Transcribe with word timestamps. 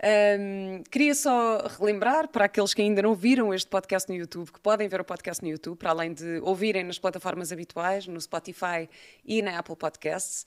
Um, 0.00 0.82
queria 0.90 1.14
só 1.14 1.66
relembrar 1.78 2.28
para 2.28 2.44
aqueles 2.44 2.72
que 2.72 2.80
ainda 2.80 3.02
não 3.02 3.14
viram 3.14 3.52
este 3.52 3.68
podcast 3.68 4.08
no 4.08 4.16
YouTube, 4.16 4.52
que 4.52 4.60
podem 4.60 4.86
ver 4.86 5.00
o 5.00 5.04
podcast 5.04 5.42
no 5.42 5.50
YouTube, 5.50 5.76
para 5.76 5.90
além 5.90 6.12
de 6.12 6.38
ouvirem 6.42 6.84
nas 6.84 6.98
plataformas 6.98 7.50
habituais, 7.50 8.06
no 8.06 8.20
Spotify 8.20 8.88
e 9.24 9.42
na 9.42 9.58
Apple 9.58 9.76
Podcasts. 9.76 10.46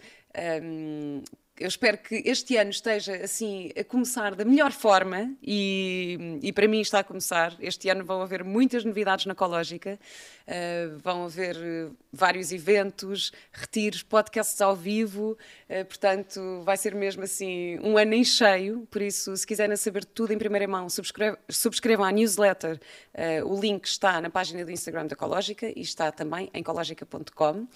Um, 0.64 1.24
eu 1.62 1.68
espero 1.68 1.98
que 2.00 2.24
este 2.26 2.58
ano 2.58 2.72
esteja 2.72 3.16
assim 3.24 3.72
a 3.80 3.84
começar 3.84 4.34
da 4.34 4.44
melhor 4.44 4.72
forma 4.72 5.32
e, 5.44 6.40
e 6.42 6.52
para 6.52 6.68
mim 6.68 6.82
está 6.82 7.00
a 7.00 7.04
começar. 7.04 7.56
Este 7.60 7.88
ano 7.88 8.04
vão 8.04 8.20
haver 8.20 8.44
muitas 8.44 8.84
novidades 8.84 9.28
na 9.28 9.34
Ecológica, 9.34 10.00
uh, 10.48 10.98
vão 10.98 11.26
haver 11.26 11.56
uh, 11.56 11.96
vários 12.12 12.52
eventos, 12.52 13.32
retiros, 13.54 14.02
podcasts 14.02 14.60
ao 14.60 14.76
vivo, 14.76 15.38
uh, 15.70 15.86
portanto 15.86 16.62
vai 16.64 16.78
ser 16.78 16.96
mesmo 16.96 17.24
assim 17.24 17.78
um 17.84 17.96
ano 17.96 18.16
em 18.16 18.24
cheio. 18.24 18.88
Por 18.90 19.04
isso, 19.04 19.38
se 19.38 19.46
quiserem 19.46 19.76
saber 19.78 20.04
tudo 20.04 20.34
em 20.34 20.40
primeira 20.40 20.68
mão, 20.68 20.90
subscrevam, 20.90 21.38
subscrevam 21.48 22.06
a 22.06 22.12
newsletter. 22.12 22.80
o 23.46 23.60
link 23.60 23.86
está 23.86 24.20
na 24.20 24.32
página 24.32 24.66
do 24.66 24.72
Instagram 24.72 25.06
da 25.06 25.14
Ecológica 25.14 25.68
e 25.68 25.82
está 25.82 26.12
também 26.12 26.50
em 26.56 26.62
ecologica.com. 26.62 27.68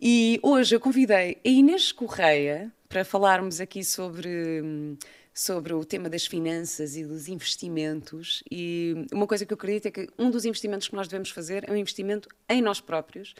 E 0.00 0.38
hoje 0.42 0.76
eu 0.76 0.80
convidei 0.80 1.38
a 1.42 1.48
Inês 1.48 1.90
Correia 1.90 2.70
para 2.88 3.04
falarmos 3.04 3.60
aqui 3.60 3.84
sobre, 3.84 4.96
sobre 5.34 5.72
o 5.72 5.84
tema 5.84 6.08
das 6.08 6.26
finanças 6.26 6.96
e 6.96 7.04
dos 7.04 7.28
investimentos. 7.28 8.42
E 8.50 9.06
uma 9.12 9.26
coisa 9.26 9.44
que 9.44 9.52
eu 9.52 9.56
acredito 9.56 9.86
é 9.86 9.90
que 9.90 10.08
um 10.18 10.30
dos 10.30 10.44
investimentos 10.44 10.88
que 10.88 10.94
nós 10.94 11.08
devemos 11.08 11.30
fazer 11.30 11.68
é 11.68 11.72
um 11.72 11.76
investimento 11.76 12.28
em 12.48 12.62
nós 12.62 12.80
próprios. 12.80 13.34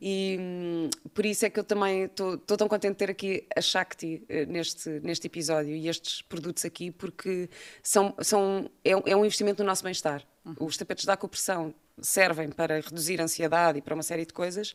E 0.00 0.38
por 1.14 1.24
isso 1.24 1.46
é 1.46 1.50
que 1.50 1.60
eu 1.60 1.64
também 1.64 2.04
estou 2.04 2.38
tão 2.38 2.66
contente 2.68 2.92
de 2.92 2.98
ter 2.98 3.10
aqui 3.10 3.46
a 3.54 3.60
Shakti 3.60 4.24
eh, 4.28 4.46
neste, 4.46 4.88
neste 5.00 5.26
episódio 5.26 5.76
e 5.76 5.88
estes 5.88 6.22
produtos 6.22 6.64
aqui, 6.64 6.90
porque 6.90 7.48
são, 7.82 8.14
são, 8.20 8.70
é, 8.84 8.90
é 8.90 9.16
um 9.16 9.24
investimento 9.24 9.62
no 9.62 9.68
nosso 9.68 9.84
bem-estar. 9.84 10.26
Uhum. 10.44 10.66
Os 10.66 10.76
tapetes 10.76 11.04
da 11.04 11.12
acupressão 11.12 11.72
servem 12.00 12.50
para 12.50 12.80
reduzir 12.80 13.20
a 13.20 13.24
ansiedade 13.24 13.78
e 13.78 13.82
para 13.82 13.94
uma 13.94 14.02
série 14.02 14.26
de 14.26 14.32
coisas, 14.32 14.74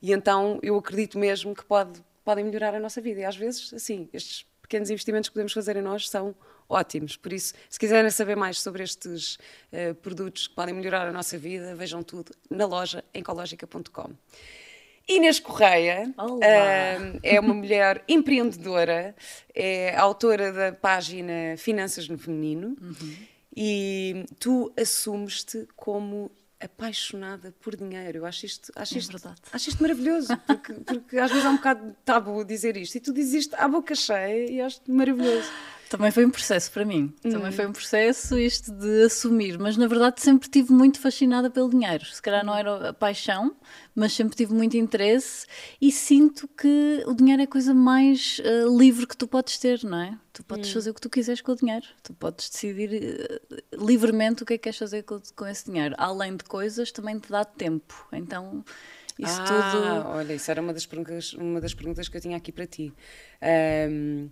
e 0.00 0.12
então 0.12 0.58
eu 0.62 0.76
acredito 0.76 1.18
mesmo 1.18 1.54
que 1.54 1.64
pode, 1.64 2.00
podem 2.30 2.44
melhorar 2.44 2.76
a 2.76 2.78
nossa 2.78 3.00
vida. 3.00 3.20
E 3.20 3.24
às 3.24 3.36
vezes, 3.36 3.74
assim, 3.74 4.08
estes 4.12 4.46
pequenos 4.62 4.88
investimentos 4.88 5.28
que 5.28 5.34
podemos 5.34 5.52
fazer 5.52 5.76
em 5.76 5.82
nós 5.82 6.08
são 6.08 6.32
ótimos. 6.68 7.16
Por 7.16 7.32
isso, 7.32 7.54
se 7.68 7.76
quiserem 7.76 8.08
saber 8.08 8.36
mais 8.36 8.60
sobre 8.60 8.84
estes 8.84 9.34
uh, 9.34 9.92
produtos 9.96 10.46
que 10.46 10.54
podem 10.54 10.72
melhorar 10.72 11.08
a 11.08 11.12
nossa 11.12 11.36
vida, 11.36 11.74
vejam 11.74 12.04
tudo 12.04 12.32
na 12.48 12.66
loja 12.66 13.02
ecológica.com. 13.12 14.10
Inês 15.08 15.40
Correia 15.40 16.14
uh, 16.16 17.18
é 17.20 17.40
uma 17.40 17.52
mulher 17.52 18.04
empreendedora, 18.06 19.16
é 19.52 19.96
autora 19.96 20.52
da 20.52 20.72
página 20.72 21.56
Finanças 21.56 22.08
no 22.08 22.16
Feminino 22.16 22.76
uhum. 22.80 23.16
e 23.56 24.24
tu 24.38 24.72
assumes-te 24.80 25.66
como 25.74 26.30
apaixonada 26.60 27.54
por 27.60 27.74
dinheiro. 27.76 28.18
Eu 28.18 28.26
acho 28.26 28.46
isto, 28.46 28.72
acho 28.76 28.94
é 28.94 28.98
isto, 28.98 29.12
verdade. 29.12 29.40
acho 29.52 29.68
isto 29.70 29.82
maravilhoso, 29.82 30.36
porque, 30.46 30.72
porque 30.74 31.18
às 31.18 31.30
vezes 31.30 31.44
é 31.44 31.48
um 31.48 31.56
bocado 31.56 31.96
tabu 32.04 32.44
dizer 32.44 32.76
isto 32.76 32.96
e 32.96 33.00
tu 33.00 33.12
dizes 33.12 33.34
isto 33.34 33.54
à 33.54 33.66
boca 33.66 33.94
cheia 33.94 34.50
e 34.50 34.60
acho 34.60 34.80
maravilhoso. 34.86 35.50
Também 35.90 36.12
foi 36.12 36.24
um 36.24 36.30
processo 36.30 36.70
para 36.70 36.84
mim. 36.84 37.12
Hum. 37.24 37.30
Também 37.30 37.50
foi 37.50 37.66
um 37.66 37.72
processo 37.72 38.38
isto 38.38 38.70
de 38.70 39.02
assumir, 39.06 39.58
mas 39.58 39.76
na 39.76 39.88
verdade 39.88 40.22
sempre 40.22 40.48
tive 40.48 40.72
muito 40.72 41.00
fascinada 41.00 41.50
pelo 41.50 41.68
dinheiro. 41.68 42.04
Se 42.04 42.22
calhar 42.22 42.46
não 42.46 42.54
era 42.54 42.90
a 42.90 42.92
paixão, 42.92 43.56
mas 43.92 44.12
sempre 44.12 44.36
tive 44.36 44.54
muito 44.54 44.76
interesse 44.76 45.48
e 45.80 45.90
sinto 45.90 46.46
que 46.46 47.02
o 47.08 47.12
dinheiro 47.12 47.42
é 47.42 47.44
a 47.44 47.48
coisa 47.48 47.74
mais 47.74 48.38
uh, 48.38 48.78
livre 48.78 49.04
que 49.04 49.16
tu 49.16 49.26
podes 49.26 49.58
ter, 49.58 49.82
não 49.82 50.00
é? 50.00 50.16
Tu 50.32 50.44
podes 50.44 50.70
hum. 50.70 50.74
fazer 50.74 50.90
o 50.90 50.94
que 50.94 51.00
tu 51.00 51.10
quiseres 51.10 51.40
com 51.40 51.50
o 51.50 51.56
dinheiro. 51.56 51.86
Tu 52.04 52.14
podes 52.14 52.48
decidir 52.48 52.90
uh, 52.92 53.84
livremente 53.84 54.44
o 54.44 54.46
que 54.46 54.54
é 54.54 54.58
que 54.58 54.62
queres 54.62 54.78
fazer 54.78 55.02
com, 55.02 55.20
com 55.34 55.44
esse 55.44 55.64
dinheiro. 55.66 55.96
Além 55.98 56.36
de 56.36 56.44
coisas, 56.44 56.92
também 56.92 57.18
te 57.18 57.28
dá 57.32 57.44
tempo. 57.44 58.06
Então, 58.12 58.64
isso 59.18 59.40
ah, 59.40 59.72
tudo. 59.72 60.08
Olha, 60.10 60.34
isso 60.34 60.48
era 60.48 60.60
uma 60.60 60.72
das 60.72 60.86
perguntas, 60.86 61.32
uma 61.32 61.60
das 61.60 61.74
perguntas 61.74 62.08
que 62.08 62.16
eu 62.16 62.20
tinha 62.20 62.36
aqui 62.36 62.52
para 62.52 62.66
ti. 62.68 62.92
Um, 63.90 64.30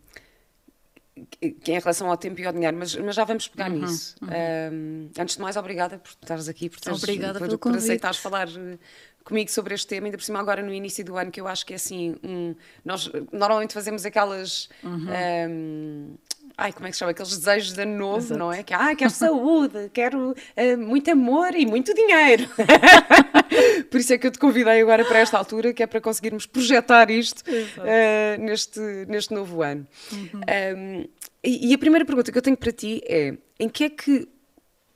que 1.26 1.72
é 1.72 1.76
em 1.76 1.78
relação 1.78 2.10
ao 2.10 2.16
tempo 2.16 2.40
e 2.40 2.46
ao 2.46 2.52
dinheiro, 2.52 2.76
mas, 2.76 2.94
mas 2.96 3.14
já 3.14 3.24
vamos 3.24 3.48
pegar 3.48 3.70
uhum, 3.70 3.80
nisso. 3.80 4.16
Uhum. 4.20 4.28
Um, 4.28 5.10
antes 5.18 5.36
de 5.36 5.42
mais, 5.42 5.56
obrigada 5.56 5.98
por 5.98 6.10
estares 6.10 6.48
aqui, 6.48 6.68
por, 6.68 6.80
teres, 6.80 7.02
obrigada 7.02 7.38
por, 7.38 7.58
por 7.58 7.76
aceitares 7.76 8.18
falar 8.18 8.48
eh, 8.48 8.78
comigo 9.24 9.50
sobre 9.50 9.74
este 9.74 9.86
tema, 9.86 10.06
ainda 10.06 10.16
por 10.16 10.24
cima 10.24 10.40
agora 10.40 10.62
no 10.62 10.72
início 10.72 11.04
do 11.04 11.16
ano, 11.16 11.30
que 11.30 11.40
eu 11.40 11.46
acho 11.46 11.64
que 11.66 11.72
é 11.72 11.76
assim, 11.76 12.16
um, 12.22 12.54
nós 12.84 13.10
normalmente 13.32 13.74
fazemos 13.74 14.04
aquelas... 14.04 14.68
Uhum. 14.82 15.06
Um, 15.50 16.14
ai, 16.56 16.72
como 16.72 16.86
é 16.86 16.90
que 16.90 16.96
se 16.96 17.00
chama? 17.00 17.10
Aqueles 17.10 17.36
desejos 17.36 17.72
de 17.72 17.82
ano 17.82 17.96
novo, 17.96 18.18
Exato. 18.18 18.38
não 18.38 18.52
é? 18.52 18.62
Que, 18.62 18.74
ah, 18.74 18.94
quero 18.94 19.10
saúde, 19.10 19.90
quero 19.92 20.30
uh, 20.32 20.78
muito 20.78 21.10
amor 21.10 21.54
e 21.54 21.66
muito 21.66 21.92
dinheiro. 21.94 22.48
Por 23.90 24.00
isso 24.00 24.12
é 24.12 24.18
que 24.18 24.26
eu 24.26 24.30
te 24.30 24.38
convidei 24.38 24.80
agora 24.80 25.04
para 25.04 25.18
esta 25.18 25.38
altura, 25.38 25.72
que 25.72 25.82
é 25.82 25.86
para 25.86 26.00
conseguirmos 26.00 26.46
projetar 26.46 27.10
isto 27.10 27.42
uh, 27.48 28.40
neste, 28.40 28.80
neste 29.08 29.32
novo 29.34 29.62
ano. 29.62 29.86
Uhum. 30.12 30.40
Um, 30.76 31.08
e, 31.42 31.70
e 31.70 31.74
a 31.74 31.78
primeira 31.78 32.04
pergunta 32.04 32.30
que 32.32 32.38
eu 32.38 32.42
tenho 32.42 32.56
para 32.56 32.72
ti 32.72 33.00
é: 33.04 33.36
em 33.58 33.68
que 33.68 33.84
é 33.84 33.90
que 33.90 34.28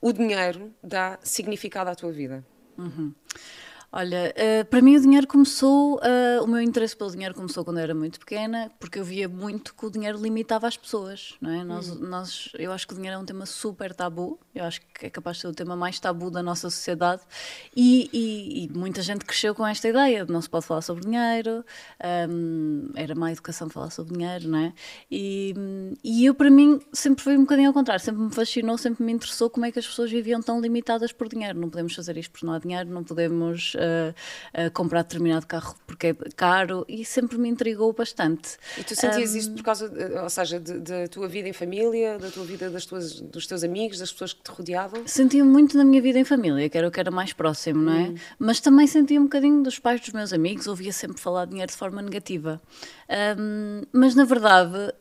o 0.01 0.11
dinheiro 0.11 0.73
dá 0.83 1.17
significado 1.23 1.89
à 1.89 1.95
tua 1.95 2.11
vida? 2.11 2.45
Uhum. 2.77 3.13
Olha, 3.95 4.33
uh, 4.35 4.65
para 4.65 4.81
mim 4.81 4.97
o 4.97 5.01
dinheiro 5.01 5.27
começou, 5.27 5.97
uh, 5.97 6.43
o 6.43 6.47
meu 6.47 6.59
interesse 6.59 6.97
pelo 6.97 7.11
dinheiro 7.11 7.35
começou 7.35 7.63
quando 7.63 7.77
eu 7.77 7.83
era 7.83 7.93
muito 7.93 8.19
pequena, 8.19 8.71
porque 8.79 8.97
eu 8.97 9.05
via 9.05 9.29
muito 9.29 9.75
que 9.75 9.85
o 9.85 9.91
dinheiro 9.91 10.19
limitava 10.19 10.67
as 10.67 10.75
pessoas, 10.75 11.35
não 11.39 11.51
é? 11.51 11.63
Nós, 11.63 11.91
uhum. 11.91 12.09
nós, 12.09 12.49
eu 12.57 12.71
acho 12.71 12.87
que 12.87 12.93
o 12.93 12.95
dinheiro 12.95 13.17
é 13.17 13.19
um 13.19 13.25
tema 13.25 13.45
super 13.45 13.93
tabu, 13.93 14.39
eu 14.55 14.63
acho 14.63 14.81
que 14.81 15.05
é 15.05 15.11
capaz 15.11 15.37
de 15.37 15.41
ser 15.41 15.47
o 15.47 15.53
tema 15.53 15.75
mais 15.75 15.99
tabu 15.99 16.31
da 16.31 16.41
nossa 16.41 16.71
sociedade 16.71 17.21
e, 17.75 18.09
e, 18.11 18.65
e 18.65 18.69
muita 18.75 19.03
gente 19.03 19.25
cresceu 19.25 19.53
com 19.53 19.63
esta 19.63 19.87
ideia 19.87 20.25
de 20.25 20.33
não 20.33 20.41
se 20.41 20.49
pode 20.49 20.65
falar 20.65 20.81
sobre 20.81 21.03
dinheiro, 21.03 21.63
um, 22.31 22.89
era 22.95 23.13
má 23.13 23.31
educação 23.31 23.69
falar 23.69 23.91
sobre 23.91 24.15
dinheiro, 24.15 24.47
não 24.47 24.57
é? 24.57 24.73
E, 25.11 25.53
e 26.03 26.25
eu, 26.25 26.33
para 26.33 26.49
mim, 26.49 26.79
sempre 26.91 27.23
foi 27.23 27.37
um 27.37 27.41
bocadinho 27.41 27.67
ao 27.67 27.73
contrário, 27.75 28.03
sempre 28.03 28.23
me 28.23 28.31
fascinou, 28.31 28.75
sempre 28.75 29.03
me 29.03 29.11
interessou 29.11 29.51
como 29.51 29.67
é 29.67 29.71
que 29.71 29.77
as 29.77 29.85
pessoas 29.85 30.09
viviam 30.09 30.41
tão 30.41 30.59
limitadas 30.59 31.11
por 31.11 31.29
dinheiro. 31.29 31.59
Não 31.59 31.69
podemos 31.69 31.93
fazer 31.93 32.17
isto 32.17 32.31
porque 32.31 32.47
não 32.47 32.53
há 32.53 32.57
dinheiro, 32.57 32.89
não 32.89 33.03
podemos 33.03 33.75
a, 34.53 34.69
comprar 34.71 35.03
determinado 35.03 35.45
carro 35.45 35.75
porque 35.85 36.07
é 36.07 36.15
caro 36.35 36.85
e 36.87 37.05
sempre 37.05 37.37
me 37.37 37.49
intrigou 37.49 37.93
bastante. 37.93 38.57
E 38.77 38.83
tu 38.83 38.95
sentias 38.95 39.33
um, 39.33 39.37
isto 39.37 39.53
por 39.53 39.63
causa, 39.63 39.91
ou 40.21 40.29
seja, 40.29 40.59
da 40.59 41.07
tua 41.07 41.27
vida 41.27 41.47
em 41.47 41.53
família, 41.53 42.17
da 42.17 42.29
tua 42.29 42.43
vida 42.43 42.69
das 42.69 42.85
tuas, 42.85 43.19
dos 43.19 43.45
teus 43.45 43.63
amigos, 43.63 43.99
das 43.99 44.11
pessoas 44.11 44.33
que 44.33 44.41
te 44.41 44.51
rodeavam? 44.51 45.05
Sentia 45.05 45.45
muito 45.45 45.77
na 45.77 45.83
minha 45.83 46.01
vida 46.01 46.19
em 46.19 46.23
família, 46.23 46.69
que 46.69 46.77
era 46.77 46.87
o 46.87 46.91
que 46.91 46.99
era 46.99 47.11
mais 47.11 47.33
próximo, 47.33 47.81
não 47.83 47.93
é? 47.93 48.01
Hum. 48.03 48.15
Mas 48.39 48.59
também 48.59 48.87
sentia 48.87 49.19
um 49.19 49.23
bocadinho 49.23 49.61
dos 49.63 49.79
pais 49.79 50.01
dos 50.01 50.11
meus 50.11 50.33
amigos, 50.33 50.67
ouvia 50.67 50.91
sempre 50.91 51.19
falar 51.19 51.45
de 51.45 51.51
dinheiro 51.51 51.71
de 51.71 51.77
forma 51.77 52.01
negativa. 52.01 52.61
Um, 53.37 53.81
mas 53.91 54.15
na 54.15 54.25
verdade 54.25 54.93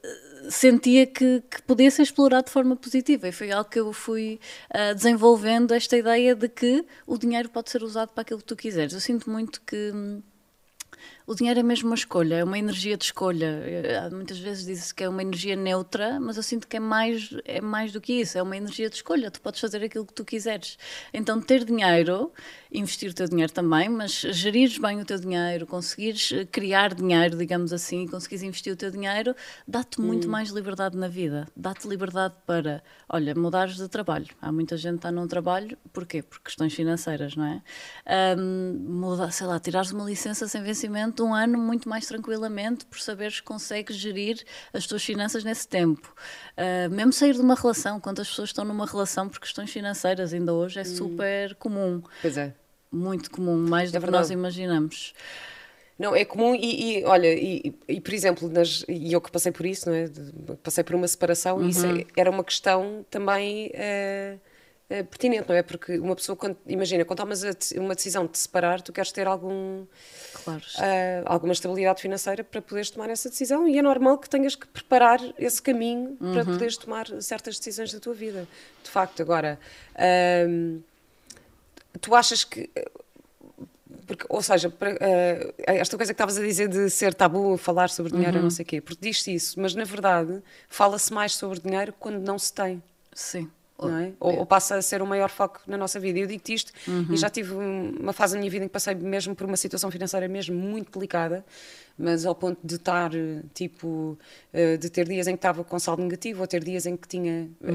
sentia 0.51 1.07
que, 1.07 1.43
que, 1.51 1.63
podia 1.63 1.91
ser 1.91 2.03
explorado 2.03 2.47
de 2.47 2.53
forma 2.53 2.77
positiva 2.77 3.29
e 3.29 3.33
foi 3.33 3.51
algo 3.51 3.69
que 3.69 3.81
eu 3.81 3.93
fui 3.93 4.41
uh, 4.71 4.95
desenvolvendo 4.95 5.73
esta 5.73 5.97
ideia 5.97 6.35
de 6.35 6.49
que 6.49 6.85
o 7.07 7.19
dinheiro 7.19 7.49
pode 7.49 7.71
ser 7.71 7.83
usado 7.83 8.11
para 8.11 8.23
aquilo 8.23 8.41
que 8.41 8.47
tu 8.47 8.57
quiseres. 8.57 8.93
Eu 8.93 9.01
sinto 9.01 9.31
muito 9.31 9.61
que 9.63 9.91
hum, 9.95 10.23
o 11.33 11.35
dinheiro 11.35 11.61
é 11.61 11.63
mesmo 11.63 11.89
uma 11.89 11.95
escolha, 11.95 12.37
é 12.37 12.45
uma 12.45 12.59
energia 12.59 12.97
de 12.97 13.05
escolha. 13.05 13.63
Eh, 13.65 14.11
muitas 14.11 14.39
vezes 14.39 14.67
diz-se 14.67 14.95
que 14.95 15.03
é 15.03 15.09
uma 15.09 15.23
energia 15.23 15.57
neutra, 15.57 16.21
mas 16.21 16.37
eu 16.37 16.43
sinto 16.43 16.69
que 16.69 16.77
é 16.77 16.81
mais, 16.81 17.35
é 17.45 17.61
mais 17.61 17.91
do 17.91 18.01
que 18.01 18.13
isso, 18.13 18.37
é 18.37 18.43
uma 18.43 18.57
energia 18.57 18.89
de 18.89 18.97
escolha. 18.97 19.31
Tu 19.31 19.41
podes 19.41 19.61
fazer 19.61 19.83
aquilo 19.83 20.05
que 20.05 20.13
tu 20.13 20.25
quiseres. 20.25 20.77
Então, 21.13 21.41
ter 21.41 21.65
dinheiro 21.65 22.31
investir 22.73 23.11
o 23.11 23.15
teu 23.15 23.29
dinheiro 23.29 23.53
também, 23.53 23.89
mas 23.89 24.13
gerires 24.13 24.79
bem 24.79 25.01
o 25.01 25.05
teu 25.05 25.19
dinheiro, 25.19 25.67
conseguires 25.67 26.33
eh, 26.33 26.45
criar 26.45 26.95
dinheiro, 26.95 27.37
digamos 27.37 27.73
assim, 27.73 28.07
conseguires 28.07 28.43
investir 28.43 28.73
o 28.73 28.77
teu 28.77 28.91
dinheiro, 28.91 29.35
dá-te 29.67 30.01
muito 30.01 30.27
hum. 30.27 30.31
mais 30.31 30.51
liberdade 30.51 30.97
na 30.97 31.09
vida. 31.09 31.47
Dá-te 31.57 31.87
liberdade 31.87 32.35
para, 32.47 32.83
olha, 33.09 33.35
mudares 33.35 33.77
de 33.77 33.89
trabalho. 33.89 34.29
Há 34.41 34.51
muita 34.51 34.77
gente 34.77 34.93
que 34.93 34.99
está 34.99 35.13
num 35.13 35.27
trabalho, 35.27 35.77
porquê? 35.93 36.23
Por 36.23 36.41
questões 36.41 36.73
financeiras, 36.75 37.37
não 37.37 37.45
é? 37.45 37.63
Um, 38.39 38.75
muda, 38.89 39.31
sei 39.31 39.47
lá, 39.47 39.59
tirares 39.61 39.93
uma 39.93 40.05
licença 40.05 40.49
sem 40.49 40.63
vencimento 40.63 41.22
um 41.23 41.35
ano 41.35 41.57
muito 41.59 41.89
mais 41.89 42.07
tranquilamente, 42.07 42.85
por 42.87 43.01
saberes 43.01 43.41
que 43.41 43.47
consegues 43.47 43.97
gerir 43.97 44.43
as 44.73 44.87
tuas 44.87 45.03
finanças 45.05 45.45
nesse 45.45 45.67
tempo. 45.69 46.15
Uh, 46.57 46.91
mesmo 46.91 47.13
sair 47.13 47.35
de 47.35 47.41
uma 47.41 47.55
relação, 47.55 47.99
quantas 48.01 48.29
pessoas 48.29 48.51
estão 48.51 48.65
numa 48.65 48.87
relação 48.87 49.29
por 49.29 49.39
questões 49.41 49.71
financeiras, 49.71 50.33
ainda 50.33 50.53
hoje 50.53 50.79
é 50.79 50.83
hum. 50.83 50.85
super 50.85 51.55
comum. 51.57 52.03
Pois 52.21 52.37
é 52.37 52.53
muito 52.93 53.31
comum, 53.31 53.57
mais 53.57 53.91
do 53.91 53.97
É 53.97 53.99
que 53.99 54.03
verdade. 54.05 54.23
nós 54.25 54.31
imaginamos. 54.31 55.15
Não, 55.99 56.15
é 56.15 56.25
comum 56.25 56.55
e, 56.55 56.99
e, 57.01 57.05
olha, 57.05 57.33
e, 57.33 57.75
e, 57.89 58.01
por 58.01 58.13
exemplo, 58.13 58.49
nas, 58.49 58.85
e 58.89 59.13
eu 59.13 59.21
que 59.21 59.31
passei 59.31 59.51
por 59.53 59.65
isso, 59.65 59.89
não 59.89 59.97
é? 59.97 60.11
Passei 60.63 60.83
por 60.85 60.95
uma 60.95 61.07
separação 61.09 61.63
e 61.63 61.71
isso 61.71 61.87
Uhum. 61.87 61.99
é- 61.99 62.07
era 62.17 62.31
uma 62.31 62.45
questão 62.45 63.05
também 63.11 63.71
eh, 63.73 64.37
eh, 64.93 65.03
pertinente, 65.03 65.49
não 65.49 65.57
é? 65.57 65.63
Porque 65.63 65.99
uma 65.99 66.15
pessoa, 66.15 66.37
quando, 66.37 66.57
imagina, 66.67 67.03
quando 67.05 67.19
tomas 67.19 67.43
uma 67.77 67.95
decisão 67.95 68.27
de 68.27 68.33
te 68.33 68.39
separar, 68.39 68.83
tu 68.83 68.93
queres 68.93 69.11
ter 69.11 69.27
algum, 69.27 69.87
Claro. 70.45 70.63
ah, 70.79 71.23
alguma 71.25 71.53
estabilidade 71.55 72.03
financeira 72.03 72.45
para 72.45 72.61
poderes 72.61 72.91
tomar 72.91 73.09
essa 73.09 73.31
decisão 73.31 73.67
e 73.67 73.79
é 73.79 73.83
normal 73.83 74.19
que 74.19 74.29
tenhas 74.29 74.55
que 74.55 74.67
preparar 74.67 75.19
esse 75.39 75.63
caminho 75.63 76.17
para 76.33 76.45
poderes 76.45 76.77
tomar 76.77 77.07
certas 77.23 77.59
decisões 77.59 77.91
da 77.93 78.01
tua 78.01 78.13
vida. 78.13 78.47
De 78.85 78.91
facto, 78.91 79.23
agora, 79.23 79.59
ahm, 79.97 80.81
tu 82.01 82.15
achas 82.15 82.45
que. 82.45 82.69
Porque, 84.07 84.27
ou 84.29 84.43
seja, 84.43 84.69
para, 84.69 84.91
ah, 85.01 85.73
esta 85.75 85.97
coisa 85.97 86.13
que 86.13 86.17
estavas 86.17 86.37
a 86.37 86.43
dizer 86.43 86.69
de 86.69 86.91
ser 86.91 87.15
tabu 87.15 87.57
falar 87.57 87.89
sobre 87.89 88.13
dinheiro, 88.13 88.39
eu 88.39 88.43
não 88.43 88.51
sei 88.51 88.63
o 88.65 88.67
quê, 88.67 88.81
porque 88.81 88.99
diz-se 89.01 89.33
isso, 89.35 89.59
mas 89.61 89.75
na 89.75 89.85
verdade 89.85 90.43
fala-se 90.69 91.11
mais 91.13 91.35
sobre 91.35 91.61
dinheiro 91.61 91.95
quando 91.99 92.19
não 92.21 92.39
se 92.39 92.53
tem 92.53 92.83
Sim. 93.15 93.51
Não 93.89 93.99
é? 93.99 94.13
Ou, 94.21 94.39
ou 94.39 94.47
passa 94.47 94.77
a 94.77 94.83
ser 94.83 95.03
o 95.03 95.07
maior 95.07 95.29
foco 95.31 95.61
na 95.67 95.77
nossa 95.77 95.99
vida. 96.01 96.19
Eu 96.19 96.27
digo-te 96.27 96.55
isto 96.55 96.73
e 97.13 97.17
já 97.17 97.29
tive 97.31 97.55
um- 97.55 97.97
uma 98.01 98.13
fase 98.13 98.35
da 98.35 98.39
minha 98.41 98.51
vida 98.51 98.65
em 98.65 98.69
que 98.69 98.73
passei 98.73 98.95
mesmo 98.95 99.35
por 99.35 99.47
uma 99.47 99.57
situação 99.57 99.91
financeira 99.91 100.29
mesmo 100.29 100.55
muito 100.59 100.99
delicada, 100.99 101.45
mas 101.99 102.25
ao 102.27 102.35
ponto 102.35 102.59
de 102.65 102.77
estar, 102.77 103.15
eh, 103.15 103.43
tipo, 103.55 104.19
eh, 104.53 104.77
de 104.77 104.89
ter 104.91 105.07
dias 105.07 105.27
em 105.27 105.33
que 105.33 105.39
estava 105.39 105.63
com 105.65 105.79
saldo 105.79 106.03
negativo 106.03 106.41
ou 106.41 106.47
ter 106.47 106.63
dias 106.65 106.87
em 106.87 106.97
que 106.97 107.07
tinha. 107.09 107.49
eh, 107.63 107.73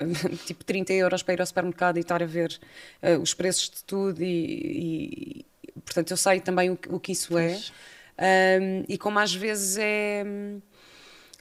Tipo 0.46 0.64
30 0.64 0.92
euros 0.92 1.24
para 1.24 1.34
ir 1.34 1.40
ao 1.40 1.46
supermercado 1.46 1.96
e 1.96 2.00
estar 2.00 2.22
a 2.22 2.26
ver 2.26 2.56
eh, 3.02 3.18
os 3.18 3.34
preços 3.34 3.68
de 3.68 3.82
tudo, 3.84 4.22
e, 4.22 5.44
e- 5.66 5.80
portanto 5.84 6.12
eu 6.12 6.16
sei 6.16 6.38
também 6.40 6.70
o, 6.70 6.76
que- 6.76 6.88
o 6.94 7.00
que 7.00 7.10
isso 7.12 7.36
é, 7.36 7.48
Pois. 7.54 7.72
Ahm, 8.20 8.84
e 8.88 8.96
como 8.98 9.18
às 9.18 9.34
vezes 9.34 9.76
é, 9.78 10.24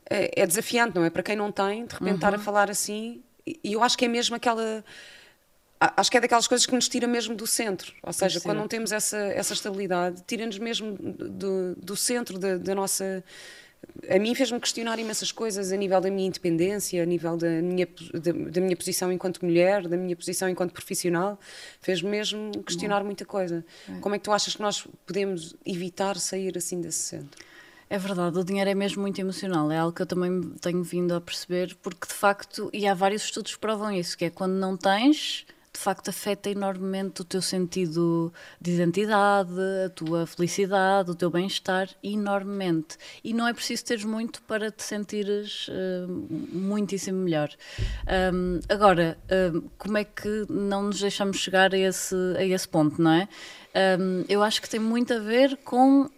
é, 0.10 0.42
é 0.44 0.48
desafiante, 0.48 0.96
não 0.96 1.04
é? 1.04 1.10
Para 1.10 1.24
quem 1.24 1.36
não 1.36 1.52
tem, 1.52 1.86
de 1.86 1.94
repente 1.94 2.16
estar 2.16 2.34
a 2.34 2.38
falar 2.40 2.70
assim, 2.70 3.22
e 3.64 3.74
eu 3.74 3.84
acho 3.84 3.98
que 3.98 4.06
é 4.06 4.08
mesmo 4.08 4.36
aquela. 4.36 4.84
Acho 5.80 6.10
que 6.10 6.18
é 6.18 6.22
daquelas 6.22 6.48
coisas 6.48 6.66
que 6.66 6.74
nos 6.74 6.90
tira 6.90 7.06
mesmo 7.06 7.36
do 7.36 7.46
centro. 7.46 7.94
Ou 8.02 8.12
seja, 8.12 8.42
quando 8.42 8.58
não 8.58 8.68
temos 8.68 8.92
essa, 8.92 9.18
essa 9.18 9.54
estabilidade, 9.54 10.24
tira-nos 10.26 10.58
mesmo 10.58 10.98
do, 10.98 11.76
do 11.76 11.96
centro 11.96 12.40
da, 12.40 12.58
da 12.58 12.74
nossa. 12.74 13.24
A 14.10 14.18
mim 14.18 14.34
fez-me 14.34 14.60
questionar 14.60 14.98
imensas 14.98 15.32
coisas 15.32 15.72
a 15.72 15.78
nível 15.78 16.02
da 16.02 16.10
minha 16.10 16.28
independência, 16.28 17.02
a 17.02 17.06
nível 17.06 17.38
da 17.38 17.48
minha, 17.62 17.88
da, 18.12 18.32
da 18.50 18.60
minha 18.60 18.76
posição 18.76 19.12
enquanto 19.12 19.46
mulher, 19.46 19.88
da 19.88 19.96
minha 19.96 20.16
posição 20.16 20.50
enquanto 20.50 20.74
profissional. 20.74 21.40
Fez-me 21.80 22.10
mesmo 22.10 22.52
questionar 22.64 23.04
muita 23.04 23.24
coisa. 23.24 23.64
Como 24.02 24.16
é 24.16 24.18
que 24.18 24.24
tu 24.24 24.32
achas 24.32 24.56
que 24.56 24.62
nós 24.62 24.88
podemos 25.06 25.56
evitar 25.64 26.18
sair 26.18 26.58
assim 26.58 26.82
desse 26.82 27.04
centro? 27.04 27.46
É 27.90 27.98
verdade, 27.98 28.38
o 28.38 28.44
dinheiro 28.44 28.70
é 28.70 28.76
mesmo 28.76 29.02
muito 29.02 29.20
emocional, 29.20 29.72
é 29.72 29.78
algo 29.78 29.96
que 29.96 30.02
eu 30.02 30.06
também 30.06 30.42
tenho 30.60 30.84
vindo 30.84 31.16
a 31.16 31.22
perceber, 31.22 31.74
porque 31.82 32.06
de 32.06 32.14
facto, 32.14 32.70
e 32.74 32.86
há 32.86 32.94
vários 32.94 33.24
estudos 33.24 33.54
que 33.56 33.60
provam 33.60 33.92
isso, 33.94 34.18
que 34.18 34.26
é 34.26 34.30
quando 34.30 34.54
não 34.56 34.76
tens, 34.76 35.46
de 35.78 35.80
facto 35.80 36.10
afeta 36.10 36.50
enormemente 36.50 37.22
o 37.22 37.24
teu 37.24 37.42
sentido 37.42 38.34
de 38.60 38.72
identidade, 38.72 39.54
a 39.86 39.90
tua 39.90 40.26
felicidade, 40.26 41.12
o 41.12 41.16
teu 41.16 41.30
bem-estar, 41.30 41.88
enormemente. 42.04 42.98
E 43.24 43.32
não 43.32 43.48
é 43.48 43.54
preciso 43.54 43.86
teres 43.86 44.04
muito 44.04 44.42
para 44.42 44.72
te 44.72 44.84
sentires 44.84 45.68
eh, 45.70 46.06
muitíssimo 46.52 47.20
melhor. 47.20 47.50
Ahm, 48.08 48.60
agora, 48.68 49.18
como 49.78 49.98
é 49.98 50.04
que 50.04 50.46
não 50.50 50.84
nos 50.84 51.00
deixamos 51.00 51.38
chegar 51.38 51.74
a 51.74 51.78
esse, 51.78 52.16
a 52.38 52.44
esse 52.44 52.68
ponto, 52.68 53.00
não 53.00 53.12
é? 53.12 53.30
Ahm, 53.76 54.26
eu 54.28 54.42
acho 54.42 54.62
que 54.62 54.70
tem 54.70 54.80
muito 54.80 55.14
a 55.14 55.20
ver 55.20 55.58
com 55.58 56.10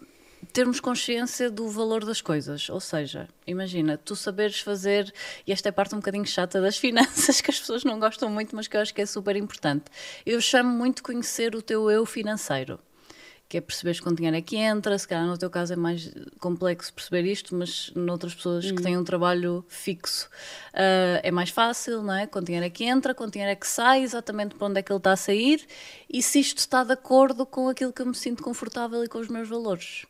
termos 0.54 0.80
consciência 0.80 1.50
do 1.50 1.68
valor 1.68 2.06
das 2.06 2.22
coisas. 2.22 2.70
Ou 2.70 2.80
seja, 2.80 3.28
imagina, 3.46 3.98
tu 3.98 4.16
saberes 4.16 4.60
fazer, 4.60 5.14
e 5.46 5.52
esta 5.52 5.70
é 5.70 5.72
a 5.72 5.74
parte 5.74 5.96
um 5.96 6.00
bocadinho 6.00 6.26
chata 6.26 6.62
das 6.62 6.78
finanças, 6.80 7.42
que 7.42 7.52
as 7.52 7.60
pessoas 7.60 7.84
não 7.84 8.00
gostam 8.00 8.30
muito, 8.30 8.56
mas 8.56 8.68
que 8.68 8.76
eu 8.76 8.82
acho 8.82 8.94
que 8.94 9.02
é 9.02 9.06
super 9.06 9.36
importante. 9.36 9.86
Eu 10.26 10.42
chamo 10.42 10.70
muito 10.70 11.04
conhecer 11.04 11.56
o 11.56 11.62
teu 11.62 11.90
eu 11.90 12.06
financeiro. 12.06 12.80
Que 13.48 13.58
é 13.58 13.62
perceberes 13.62 14.00
quanto 14.00 14.18
dinheiro 14.18 14.38
é 14.38 14.42
que 14.44 14.58
entra, 14.58 14.96
se 14.96 15.08
calhar 15.08 15.26
no 15.26 15.36
teu 15.36 15.50
caso 15.50 15.74
é 15.74 15.76
mais 15.76 16.14
complexo 16.40 16.94
perceber 16.94 17.26
isto, 17.26 17.56
mas 17.56 17.92
noutras 17.96 18.36
pessoas 18.36 18.70
que 18.70 18.80
têm 18.80 18.96
um 18.96 19.04
trabalho 19.04 19.66
fixo 19.68 20.30
ah, 20.72 21.20
é 21.24 21.32
mais 21.32 21.50
fácil, 21.50 22.04
não 22.04 22.14
é? 22.14 22.28
Quanto 22.28 22.46
dinheiro 22.46 22.68
é 22.68 22.70
que 22.70 22.84
entra, 22.84 23.16
quanto 23.16 23.34
dinheiro 23.34 23.52
é 23.52 23.56
que 23.56 23.66
sai, 23.66 24.04
exatamente 24.04 24.54
para 24.54 24.68
onde 24.68 24.80
é 24.80 24.84
que 24.84 24.92
ele 24.92 25.00
está 25.00 25.14
a 25.14 25.18
sair 25.18 25.66
e 26.08 26.22
se 26.22 26.40
isto 26.40 26.60
está 26.60 26.84
de 26.84 26.94
acordo 26.94 27.44
com 27.44 27.68
aquilo 27.68 27.92
que 27.92 28.04
eu 28.04 28.06
me 28.06 28.14
sinto 28.14 28.44
confortável 28.44 29.04
e 29.04 29.08
com 29.08 29.18
os 29.18 29.28
meus 29.28 29.50
valores. 29.50 30.06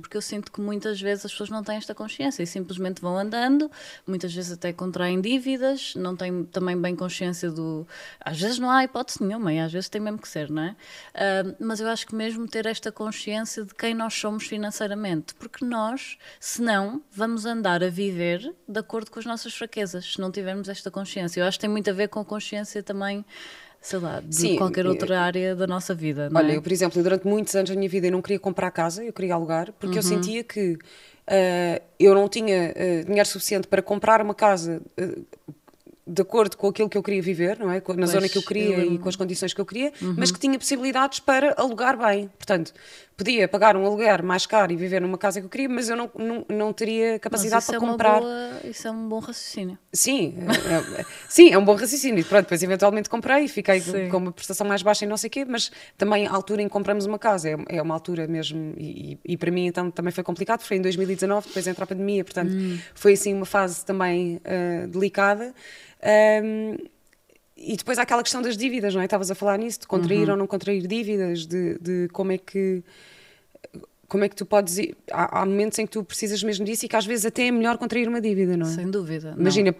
Porque 0.00 0.16
eu 0.16 0.22
sinto 0.22 0.52
que 0.52 0.60
muitas 0.60 1.00
vezes 1.00 1.26
as 1.26 1.32
pessoas 1.32 1.50
não 1.50 1.62
têm 1.62 1.76
esta 1.76 1.94
consciência 1.94 2.42
e 2.42 2.46
simplesmente 2.46 3.00
vão 3.00 3.18
andando, 3.18 3.70
muitas 4.06 4.32
vezes 4.32 4.52
até 4.52 4.72
contraem 4.72 5.20
dívidas, 5.20 5.94
não 5.94 6.16
têm 6.16 6.44
também 6.44 6.80
bem 6.80 6.94
consciência 6.94 7.50
do. 7.50 7.86
Às 8.20 8.40
vezes 8.40 8.58
não 8.58 8.70
há 8.70 8.84
hipótese 8.84 9.22
nenhuma 9.22 9.52
e 9.52 9.58
às 9.58 9.72
vezes 9.72 9.88
tem 9.88 10.00
mesmo 10.00 10.18
que 10.18 10.28
ser, 10.28 10.50
não 10.50 10.62
é? 10.62 10.76
Ah, 11.14 11.54
mas 11.58 11.80
eu 11.80 11.88
acho 11.88 12.06
que 12.06 12.14
mesmo 12.14 12.46
ter 12.46 12.66
esta 12.66 12.90
consciência 12.92 13.64
de 13.64 13.74
quem 13.74 13.94
nós 13.94 14.14
somos 14.14 14.46
financeiramente, 14.46 15.34
porque 15.34 15.64
nós, 15.64 16.16
se 16.38 16.62
não, 16.62 17.02
vamos 17.10 17.44
andar 17.44 17.82
a 17.82 17.88
viver 17.88 18.54
de 18.68 18.78
acordo 18.78 19.10
com 19.10 19.18
as 19.18 19.26
nossas 19.26 19.54
fraquezas, 19.54 20.14
se 20.14 20.20
não 20.20 20.30
tivermos 20.30 20.68
esta 20.68 20.90
consciência. 20.90 21.40
Eu 21.40 21.46
acho 21.46 21.58
que 21.58 21.62
tem 21.62 21.70
muito 21.70 21.90
a 21.90 21.92
ver 21.92 22.08
com 22.08 22.20
a 22.20 22.24
consciência 22.24 22.82
também. 22.82 23.24
Sei 23.84 23.98
lá, 23.98 24.18
de 24.20 24.34
Sim, 24.34 24.56
qualquer 24.56 24.86
eu- 24.86 24.92
outra 24.92 25.20
área 25.20 25.54
da 25.54 25.66
nossa 25.66 25.94
vida. 25.94 26.30
Olha, 26.34 26.52
é? 26.52 26.56
eu, 26.56 26.62
por 26.62 26.72
exemplo, 26.72 27.02
durante 27.02 27.26
muitos 27.26 27.54
anos 27.54 27.68
da 27.68 27.76
minha 27.76 27.88
vida 27.88 28.06
eu 28.06 28.12
não 28.12 28.22
queria 28.22 28.38
comprar 28.38 28.70
casa, 28.70 29.04
eu 29.04 29.12
queria 29.12 29.34
alugar, 29.34 29.72
porque 29.78 29.98
Uhum. 29.98 29.98
eu 29.98 30.02
sentia 30.02 30.42
que 30.42 30.78
ah, 31.28 31.82
eu 32.00 32.14
não 32.14 32.26
tinha 32.26 32.72
ah, 32.74 33.04
dinheiro 33.04 33.28
suficiente 33.28 33.68
para 33.68 33.82
comprar 33.82 34.22
uma 34.22 34.34
casa 34.34 34.80
ah, 34.98 35.20
de 36.06 36.22
acordo 36.22 36.56
com 36.56 36.68
aquilo 36.68 36.88
que 36.88 36.96
eu 36.96 37.02
queria 37.02 37.20
viver, 37.22 37.58
não 37.58 37.70
é? 37.70 37.76
Na 37.76 37.82
Pois, 37.82 38.10
zona 38.10 38.26
que 38.28 38.38
eu 38.38 38.42
queria 38.42 38.78
eu 38.78 38.94
e 38.94 38.98
com 38.98 39.08
as 39.08 39.16
condições 39.16 39.52
que 39.54 39.60
eu 39.60 39.66
queria, 39.66 39.92
mas 40.16 40.30
que 40.30 40.38
tinha 40.38 40.58
possibilidades 40.58 41.20
para 41.20 41.54
alugar 41.58 41.98
bem. 41.98 42.28
Portanto, 42.38 42.72
podia 43.16 43.46
pagar 43.46 43.76
um 43.76 43.86
aluguer 43.86 44.22
mais 44.22 44.44
caro 44.46 44.72
e 44.72 44.76
viver 44.76 45.00
numa 45.00 45.16
casa 45.16 45.40
que 45.40 45.46
eu 45.46 45.50
queria, 45.50 45.68
mas 45.68 45.88
eu 45.88 45.96
não, 45.96 46.10
não, 46.18 46.44
não 46.48 46.72
teria 46.72 47.18
capacidade 47.18 47.64
para 47.66 47.76
é 47.76 47.78
comprar. 47.80 48.20
boa- 48.20 48.60
isso 48.64 48.88
é 48.88 48.90
um 48.90 49.08
bom 49.08 49.18
raciocínio. 49.20 49.78
Sim, 49.92 50.34
é, 50.96 51.00
é- 51.00 51.04
sim, 51.28 51.50
é 51.52 51.58
um 51.58 51.64
bom 51.64 51.74
raciocínio. 51.74 52.18
E 52.20 52.24
Pronto, 52.24 52.42
depois 52.44 52.62
eventualmente 52.62 53.08
comprei 53.08 53.44
e 53.44 53.48
fiquei 53.48 53.80
com- 53.80 53.92
Sim. 53.92 54.08
com 54.08 54.16
uma 54.16 54.32
prestação 54.32 54.66
mais 54.66 54.82
baixa 54.82 55.04
e 55.04 55.08
não 55.08 55.16
sei 55.16 55.28
o 55.28 55.30
quê, 55.30 55.44
mas 55.44 55.70
também 55.96 56.26
a 56.26 56.30
altura 56.32 56.62
em 56.62 56.66
que 56.66 56.72
compramos 56.72 57.06
uma 57.06 57.18
casa 57.18 57.50
é, 57.50 57.56
é 57.68 57.82
uma 57.82 57.94
altura 57.94 58.26
mesmo, 58.26 58.74
e, 58.76 59.18
e- 59.24 59.36
para 59.36 59.50
mim 59.50 59.66
então 59.66 59.90
também 59.90 60.10
foi 60.12 60.24
complicado, 60.24 60.62
foi 60.62 60.76
em 60.78 60.80
2019, 60.82 61.46
depois 61.48 61.66
entra 61.66 61.84
a 61.84 61.86
pandemia, 61.86 62.24
portanto 62.24 62.52
Hum. 62.52 62.78
foi 62.94 63.12
assim 63.12 63.32
uma 63.32 63.46
fase 63.46 63.84
também 63.84 64.40
ah, 64.44 64.86
delicada. 64.88 65.54
Ahm, 66.02 66.76
e 67.56 67.76
depois 67.76 67.98
há 67.98 68.02
aquela 68.02 68.22
questão 68.22 68.42
das 68.42 68.56
dívidas, 68.56 68.94
não 68.94 69.00
é? 69.00 69.04
Estavas 69.04 69.30
a 69.30 69.34
falar 69.34 69.56
nisso, 69.58 69.80
de 69.80 69.86
contrair 69.86 70.24
Uhum. 70.26 70.30
ou 70.32 70.36
não 70.36 70.46
contrair 70.46 70.86
dívidas, 70.86 71.46
de, 71.46 71.78
de 71.80 72.08
como 72.12 72.32
é 72.32 72.38
que 72.38 72.82
como 74.06 74.22
é 74.22 74.28
que 74.28 74.36
tu 74.36 74.46
podes 74.46 74.78
ir. 74.78 74.96
Há, 75.10 75.40
há 75.40 75.46
momentos 75.46 75.76
em 75.78 75.86
que 75.86 75.92
tu 75.92 76.04
precisas 76.04 76.40
mesmo 76.42 76.64
disso 76.64 76.84
e 76.84 76.88
que 76.88 76.94
às 76.94 77.04
vezes 77.06 77.26
até 77.26 77.46
é 77.46 77.50
melhor 77.50 77.78
contrair 77.78 78.06
uma 78.08 78.20
dívida, 78.20 78.56
não 78.56 78.66
é? 78.66 78.70
Sem 78.70 78.88
dúvida. 78.88 79.34
Imagina, 79.36 79.74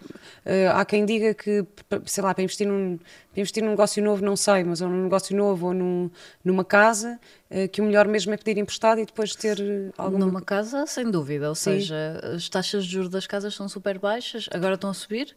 eh, 0.45 0.67
há 0.75 0.85
quem 0.85 1.05
diga 1.05 1.35
que, 1.35 1.65
sei 2.07 2.23
lá, 2.25 2.35
para 2.35 2.43
investir, 2.43 2.67
num, 2.67 2.99
investir 3.37 3.63
num 3.63 3.71
negócio 3.71 4.03
novo, 4.03 4.25
não 4.25 4.37
sei, 4.37 4.65
mas 4.65 4.81
ou 4.81 4.89
num 4.89 5.05
negócio 5.05 5.37
novo 5.37 5.67
ou 5.69 5.75
num, 5.75 6.11
numa 6.45 6.65
casa, 6.65 7.19
eh, 7.51 7.67
que 7.69 7.81
o 7.81 7.85
melhor 7.85 8.07
mesmo 8.09 8.33
é 8.33 8.37
pedir 8.37 8.59
emprestado 8.61 9.01
e 9.01 9.07
depois 9.07 9.35
ter 9.35 9.59
eh, 9.61 9.91
alguma. 9.99 10.25
Numa 10.27 10.41
casa, 10.43 10.87
sem 10.87 11.11
dúvida. 11.11 11.49
Ou 11.49 11.55
Sim. 11.55 11.73
seja, 11.73 12.21
as 12.35 12.49
taxas 12.49 12.85
de 12.85 12.93
juros 12.93 13.09
das 13.09 13.27
casas 13.27 13.55
são 13.55 13.69
super 13.69 13.99
baixas, 13.99 14.49
agora 14.53 14.75
estão 14.75 14.91
a 14.91 14.95
subir. 14.95 15.35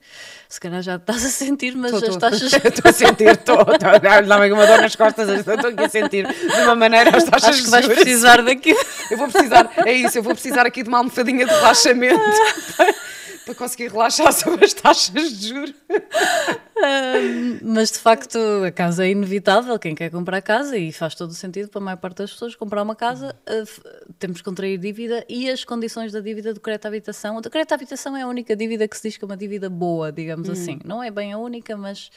Se 0.48 0.60
calhar 0.60 0.82
já 0.82 0.96
estás 0.96 1.26
a 1.26 1.30
sentir, 1.30 1.76
mas 1.76 1.92
Tô, 1.92 1.98
as 1.98 2.04
tô. 2.14 2.20
taxas. 2.20 2.54
Estou 2.54 2.90
a 2.90 2.94
sentir, 2.94 3.30
estou. 3.30 3.58
Dá-me 3.66 4.52
uma 4.52 4.66
dor 4.68 4.82
nas 4.82 4.96
costas, 4.96 5.28
estou 5.30 5.54
aqui 5.70 5.84
a 5.84 5.90
sentir 5.90 6.28
de 6.28 6.62
uma 6.64 6.76
maneira 6.76 7.16
as 7.16 7.24
taxas 7.24 7.50
Acho 7.50 7.60
que 7.60 7.66
de 7.66 7.72
vais 7.72 7.86
juros. 7.86 8.00
precisar 8.04 8.42
daquilo. 8.44 8.80
Eu 9.10 9.18
vou 9.18 9.28
precisar, 9.30 9.72
é 9.86 9.94
isso, 9.94 10.18
eu 10.18 10.24
vou 10.24 10.34
precisar 10.34 10.66
aqui 10.66 10.84
de 10.84 10.90
uma 10.90 10.98
almofadinha 11.00 11.46
de 11.46 11.52
relaxamento 11.54 12.20
para, 13.48 13.56
conseguir 13.56 13.92
relaxar 13.92 14.32
sobre 14.34 14.64
as 14.66 14.74
taxas 14.74 15.40
de 15.40 15.48
juros. 15.50 15.74
Mas 17.64 17.92
de 17.92 17.98
facto 18.00 18.38
a 18.66 18.72
casa 18.72 19.06
é 19.06 19.10
inevitável, 19.12 19.78
quem 19.80 19.96
quer 19.96 20.12
comprar 20.12 20.42
casa 20.42 20.78
e 20.78 20.92
faz 20.92 21.16
todo 21.16 21.32
o 21.32 21.34
sentido 21.34 21.70
para 21.70 21.82
a 21.82 21.84
maior 21.84 21.98
parte 21.98 22.18
das 22.18 22.32
pessoas 22.32 22.56
comprar 22.56 22.84
uma 22.84 22.96
casa, 22.96 23.36
ah, 23.48 23.52
f- 23.66 23.82
temos 24.20 24.38
que 24.40 24.44
contrair 24.44 24.78
dívida 24.78 25.26
e 25.28 25.50
as 25.50 25.64
condições 25.64 26.12
da 26.12 26.20
dívida 26.20 26.54
do 26.54 26.60
crédito 26.60 26.86
à 26.86 26.88
habitação. 26.90 27.38
O 27.38 27.42
crédito 27.42 27.72
à 27.72 27.76
habitação 27.76 28.16
é 28.16 28.22
a 28.22 28.28
única 28.28 28.56
dívida 28.56 28.88
que 28.88 28.96
se 28.96 29.08
diz 29.08 29.18
que 29.18 29.24
é 29.24 29.28
uma 29.28 29.38
dívida 29.38 29.70
boa, 29.70 30.12
digamos 30.12 30.50
assim. 30.50 30.80
Não 30.86 31.02
é 31.04 31.10
bem 31.10 31.34
a 31.34 31.38
única, 31.38 31.76
mas 31.76 32.12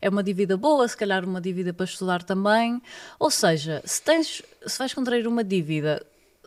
é 0.00 0.08
uma 0.08 0.22
dívida 0.22 0.56
boa, 0.56 0.86
se 0.88 0.96
calhar 0.96 1.24
uma 1.24 1.40
dívida 1.40 1.72
para 1.74 1.84
estudar 1.84 2.22
também. 2.22 2.80
Ou 3.18 3.30
seja, 3.30 3.82
se 3.84 4.00
tens, 4.02 4.42
se 4.66 4.78
vais 4.78 4.94
contrair 4.94 5.26
uma 5.26 5.44
dívida 5.44 6.04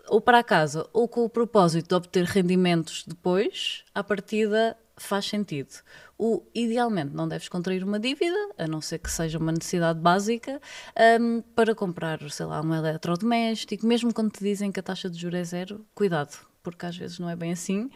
ou 0.09 0.19
para 0.21 0.39
a 0.39 0.43
casa 0.43 0.87
ou 0.93 1.07
com 1.07 1.23
o 1.23 1.29
propósito 1.29 1.89
de 1.89 1.95
obter 1.95 2.25
rendimentos 2.25 3.03
depois, 3.07 3.83
à 3.93 4.03
partida 4.03 4.77
faz 4.97 5.25
sentido. 5.25 5.69
O, 6.17 6.43
idealmente 6.53 7.15
não 7.15 7.27
deves 7.27 7.47
contrair 7.47 7.83
uma 7.83 7.99
dívida, 7.99 8.37
a 8.57 8.67
não 8.67 8.81
ser 8.81 8.99
que 8.99 9.09
seja 9.09 9.37
uma 9.37 9.51
necessidade 9.51 9.99
básica, 9.99 10.61
um, 11.19 11.41
para 11.55 11.73
comprar, 11.73 12.19
sei 12.29 12.45
lá, 12.45 12.61
um 12.61 12.75
eletrodoméstico, 12.75 13.85
mesmo 13.85 14.13
quando 14.13 14.31
te 14.31 14.43
dizem 14.43 14.71
que 14.71 14.79
a 14.79 14.83
taxa 14.83 15.09
de 15.09 15.17
juros 15.17 15.39
é 15.39 15.43
zero, 15.43 15.85
cuidado, 15.95 16.48
porque 16.61 16.85
às 16.85 16.95
vezes 16.95 17.19
não 17.19 17.29
é 17.29 17.35
bem 17.35 17.51
assim. 17.51 17.89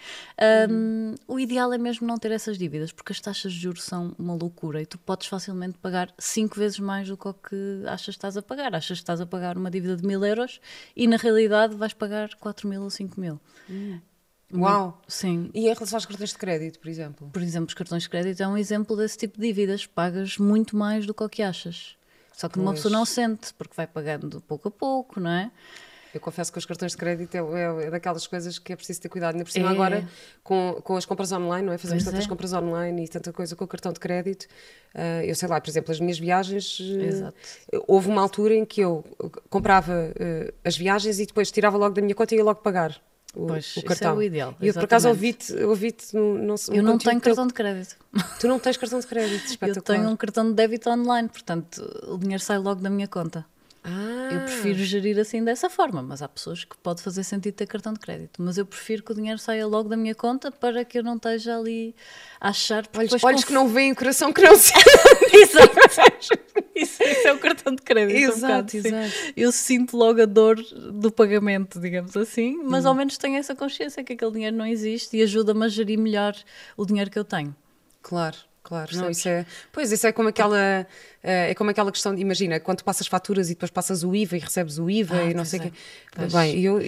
Um, 0.70 1.16
o 1.28 1.40
ideal 1.40 1.72
é 1.74 1.78
mesmo 1.78 2.08
não 2.08 2.18
ter 2.18 2.32
essas 2.32 2.58
dívidas, 2.58 2.92
porque 2.92 3.12
as 3.12 3.20
taxas 3.20 3.54
de 3.54 3.60
juros 3.60 3.84
são 3.84 4.16
uma 4.18 4.34
loucura 4.34 4.82
e 4.82 4.86
tu 4.86 4.98
podes 4.98 5.28
facilmente 5.28 5.78
pagar 5.78 6.14
cinco 6.18 6.58
vezes 6.58 6.80
mais 6.80 7.08
do 7.08 7.18
que 7.18 7.28
o 7.28 7.34
que 7.34 7.84
achas 7.88 8.06
que 8.06 8.12
estás 8.12 8.38
a 8.38 8.42
pagar. 8.42 8.76
Achas 8.76 8.98
que 8.98 9.04
estás 9.04 9.22
a 9.22 9.26
pagar 9.26 9.58
uma 9.58 9.70
dívida 9.70 9.96
de 9.96 10.06
mil 10.06 10.24
euros 10.24 10.60
e 10.96 11.08
na 11.08 11.18
realidade 11.18 11.76
vais 11.76 11.94
pagar 11.94 12.34
4 12.36 12.68
mil 12.68 12.84
ou 12.84 12.90
5 12.90 13.20
mil. 13.20 13.40
Hum. 13.70 14.00
Uau! 14.56 15.02
Sim. 15.08 15.50
E 15.54 15.62
em 15.62 15.74
relação 15.74 15.98
aos 15.98 16.06
cartões 16.06 16.30
de 16.30 16.38
crédito, 16.38 16.80
por 16.80 16.88
exemplo? 16.88 17.30
Por 17.32 17.42
exemplo, 17.42 17.68
os 17.68 17.74
cartões 17.74 18.04
de 18.04 18.10
crédito 18.10 18.42
é 18.42 18.48
um 18.48 18.58
exemplo 18.58 18.96
desse 18.96 19.18
tipo 19.18 19.40
de 19.40 19.48
dívidas. 19.48 19.88
Pagas 19.88 20.38
muito 20.38 20.78
mais 20.78 21.06
do 21.06 21.14
que 21.14 21.24
o 21.24 21.30
que 21.30 21.42
achas. 21.42 21.96
Só 22.32 22.48
que 22.48 22.56
pois. 22.56 22.68
uma 22.68 22.74
pessoa 22.74 22.92
não 22.92 23.06
sente, 23.06 23.54
porque 23.56 23.74
vai 23.76 23.88
pagando 23.88 24.42
pouco 24.42 24.68
a 24.68 24.72
pouco, 24.72 25.20
não 25.20 25.30
é? 25.30 25.52
Eu 26.14 26.22
confesso 26.22 26.52
que 26.52 26.58
os 26.60 26.66
cartões 26.66 26.92
de 26.92 26.98
crédito 26.98 27.36
é, 27.36 27.40
é, 27.40 27.86
é, 27.86 27.90
daquelas 27.90 28.28
coisas 28.28 28.60
que 28.60 28.72
é 28.72 28.76
preciso 28.76 29.02
ter 29.02 29.10
cuidado. 29.10 29.34
Ainda 29.34 29.44
por 29.44 29.52
cima, 29.52 29.70
é. 29.70 29.72
agora, 29.72 30.08
com, 30.44 30.80
com 30.84 30.96
as 30.96 31.06
compras 31.06 31.32
online, 31.32 31.66
não 31.66 31.74
é? 31.74 31.78
Fazemos 31.78 32.04
pois 32.04 32.12
tantas 32.14 32.26
é. 32.26 32.30
compras 32.30 32.54
online 32.54 33.06
e 33.06 33.08
tanta 33.08 33.34
coisa 33.34 33.56
com 33.56 33.64
o 33.64 33.68
cartão 33.68 33.92
de 33.92 34.00
crédito. 34.00 34.44
Uh, 34.94 35.24
eu 35.26 35.36
sei 35.36 35.48
lá, 35.48 35.60
por 35.60 35.70
exemplo, 35.70 35.92
as 35.92 36.00
minhas 36.00 36.20
viagens. 36.20 36.80
Uh, 36.80 37.34
houve 37.88 38.10
uma 38.10 38.22
altura 38.22 38.54
em 38.54 38.64
que 38.64 38.82
eu 38.82 39.04
comprava 39.50 39.94
uh, 39.94 40.54
as 40.64 40.78
viagens 40.78 41.20
e 41.20 41.26
depois 41.26 41.52
tirava 41.52 41.78
logo 41.78 41.96
da 41.96 42.02
minha 42.02 42.14
conta 42.14 42.36
e 42.36 42.38
ia 42.38 42.44
logo 42.44 42.62
pagar 42.62 43.02
o, 43.36 43.48
pois, 43.48 43.76
o 43.78 43.84
cartão. 43.84 43.96
Isso 43.96 44.06
é 44.06 44.14
o 44.14 44.22
ideal. 44.22 44.56
E 44.62 44.68
eu 44.68 44.74
por 44.74 44.84
acaso 44.84 45.10
ouvi-te, 45.10 45.54
ouvi-te 45.64 46.16
não, 46.16 46.56
Eu 46.72 46.84
não 46.84 46.98
tenho 46.98 47.20
cartão 47.20 47.48
de 47.48 47.54
crédito. 47.54 47.98
Tu 48.40 48.48
não 48.48 48.60
tens 48.60 48.78
cartão 48.78 49.00
de 49.00 49.08
crédito, 49.08 49.46
espetacular. 49.46 49.76
Eu 49.76 49.82
tenho 49.82 50.10
um 50.10 50.16
cartão 50.16 50.46
de 50.48 50.54
débito 50.54 50.90
online, 50.90 51.28
portanto 51.28 51.82
o 52.08 52.18
dinheiro 52.18 52.42
sai 52.42 52.60
logo 52.60 52.82
da 52.82 52.90
minha 52.90 53.08
conta. 53.08 53.46
Ah. 53.84 54.30
Eu 54.32 54.40
prefiro 54.42 54.80
gerir 54.80 55.20
assim 55.20 55.44
dessa 55.44 55.70
forma, 55.70 56.02
mas 56.02 56.22
há 56.22 56.28
pessoas 56.28 56.64
que 56.64 56.78
pode 56.78 57.02
fazer 57.02 57.24
sentido 57.24 57.54
ter 57.54 57.66
cartão 57.66 57.92
de 57.92 58.00
crédito. 58.00 58.42
Mas 58.42 58.58
eu 58.58 58.66
prefiro 58.66 59.04
que 59.04 59.12
o 59.12 59.16
dinheiro 59.16 59.38
saia 59.38 59.68
logo 59.68 59.90
da 59.90 59.98
minha 59.98 60.16
conta 60.16 60.52
para 60.52 60.86
que 60.86 61.00
eu 61.00 61.04
não 61.04 61.18
esteja 61.18 61.58
ali 61.58 61.94
a 62.40 62.50
achar. 62.50 62.86
Olhos, 62.96 63.24
olhos 63.24 63.44
que 63.44 63.52
não 63.52 63.68
veem, 63.68 63.94
coração 63.94 64.32
que 64.32 64.42
não 64.42 64.56
se. 64.56 64.74
Exato. 65.34 65.74
Isso, 66.76 67.04
isso, 67.04 67.28
é 67.28 67.34
o 67.34 67.40
cartão 67.40 67.76
de 67.76 67.82
crédito. 67.82 68.18
Exato, 68.18 68.76
um 68.76 68.80
exato. 68.80 69.34
Eu 69.36 69.52
sinto 69.52 69.98
logo 69.98 70.22
a 70.22 70.26
dor 70.26 70.56
do 70.56 71.12
pagamento, 71.12 71.80
digamos 71.80 72.16
assim, 72.16 72.58
mas 72.64 72.86
hum. 72.86 72.90
ao 72.90 72.96
menos 72.96 73.18
tenho 73.18 73.38
essa 73.38 73.54
consciência 73.54 74.04
que 74.04 74.14
aquele 74.14 74.32
dinheiro 74.32 74.56
não 74.56 74.66
existe 74.66 75.18
e 75.18 75.22
ajuda-me 75.22 75.66
a 75.66 75.68
gerir 75.68 76.00
melhor 76.00 76.36
o 76.78 76.86
dinheiro 76.86 77.12
que 77.12 77.20
eu 77.20 77.26
tenho. 77.26 77.56
Claro. 78.02 78.38
Claro, 78.64 78.96
não, 78.96 79.10
isso 79.10 79.28
é. 79.28 79.46
Pois, 79.74 79.92
isso 79.92 80.08
é 80.08 80.14
como 80.14 80.30
aquela. 80.30 80.88
Eh, 81.22 81.52
é 81.52 81.54
como 81.54 81.70
aquela 81.70 81.92
questão 81.92 82.16
de. 82.16 82.22
Imagina, 82.22 82.62
quando 82.62 82.82
passas 82.82 83.08
faturas 83.08 83.50
e 83.50 83.56
depois 83.56 83.70
passas 83.70 84.06
o 84.06 84.16
IVA 84.16 84.38
e 84.38 84.40
recebes 84.40 84.80
o 84.80 84.90
IVA 84.90 85.18
ah, 85.18 85.24
e 85.26 85.34
não 85.34 85.44
sei 85.44 85.60
o 85.60 85.64
é. 85.64 85.66
quê. 85.66 85.74
Bem, 86.32 86.62
eu 86.62 86.80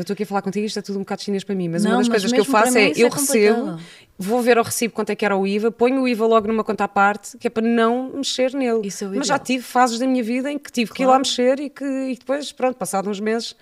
estou 0.00 0.14
aqui 0.14 0.24
a 0.24 0.26
falar 0.26 0.42
contigo, 0.42 0.66
isto 0.66 0.80
é 0.80 0.82
tudo 0.82 0.96
um 0.96 1.02
bocado 1.02 1.22
chinês 1.22 1.44
para 1.44 1.54
mim, 1.54 1.68
mas 1.68 1.84
não, 1.84 1.92
uma 1.92 1.98
das 1.98 2.08
coisas 2.08 2.32
que 2.32 2.40
eu 2.40 2.44
faço 2.44 2.76
é. 2.76 2.90
Eu 2.96 3.06
é 3.06 3.10
recebo, 3.10 3.78
vou 4.18 4.42
ver 4.42 4.58
ao 4.58 4.64
recibo 4.64 4.94
quanto 4.94 5.10
é 5.10 5.14
que 5.14 5.24
era 5.24 5.36
o 5.36 5.46
IVA, 5.46 5.70
ponho 5.70 6.02
o 6.02 6.08
IVA 6.08 6.26
logo 6.26 6.48
numa 6.48 6.64
conta 6.64 6.84
à 6.84 6.88
parte, 6.88 7.38
que 7.38 7.46
é 7.46 7.50
para 7.50 7.64
não 7.64 8.14
mexer 8.14 8.52
nele. 8.52 8.88
Isso 8.88 9.04
é 9.04 9.06
o 9.06 9.14
mas 9.14 9.28
já 9.28 9.38
tive 9.38 9.62
fases 9.62 10.00
da 10.00 10.08
minha 10.08 10.24
vida 10.24 10.50
em 10.50 10.58
que 10.58 10.72
tive 10.72 10.90
claro. 10.90 10.96
que 10.96 11.02
ir 11.04 11.06
lá 11.06 11.18
mexer 11.18 11.60
e 11.60 11.70
que 11.70 11.84
e 11.84 12.16
depois, 12.16 12.50
pronto, 12.50 12.76
passado 12.76 13.08
uns 13.08 13.20
meses 13.20 13.54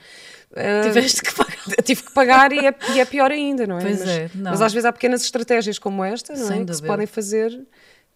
Uh, 0.55 0.87
Tiveste 0.87 1.23
que 1.23 1.35
pagar. 1.35 1.83
Tive 1.83 2.03
que 2.03 2.13
pagar 2.13 2.53
e 2.53 2.67
é, 2.67 2.75
e 2.95 3.01
é 3.01 3.05
pior 3.05 3.31
ainda, 3.31 3.67
não 3.67 3.79
é? 3.79 3.83
Pois 3.83 3.99
mas, 3.99 4.09
é. 4.09 4.31
Não. 4.35 4.51
Mas 4.53 4.63
às 4.63 4.73
vezes 4.73 4.85
há 4.85 4.93
pequenas 4.93 5.23
estratégias 5.23 5.79
como 5.79 6.05
esta, 6.05 6.33
não 6.35 6.53
é? 6.53 6.65
Que 6.65 6.75
se 6.75 6.83
podem 6.83 7.07
fazer 7.07 7.67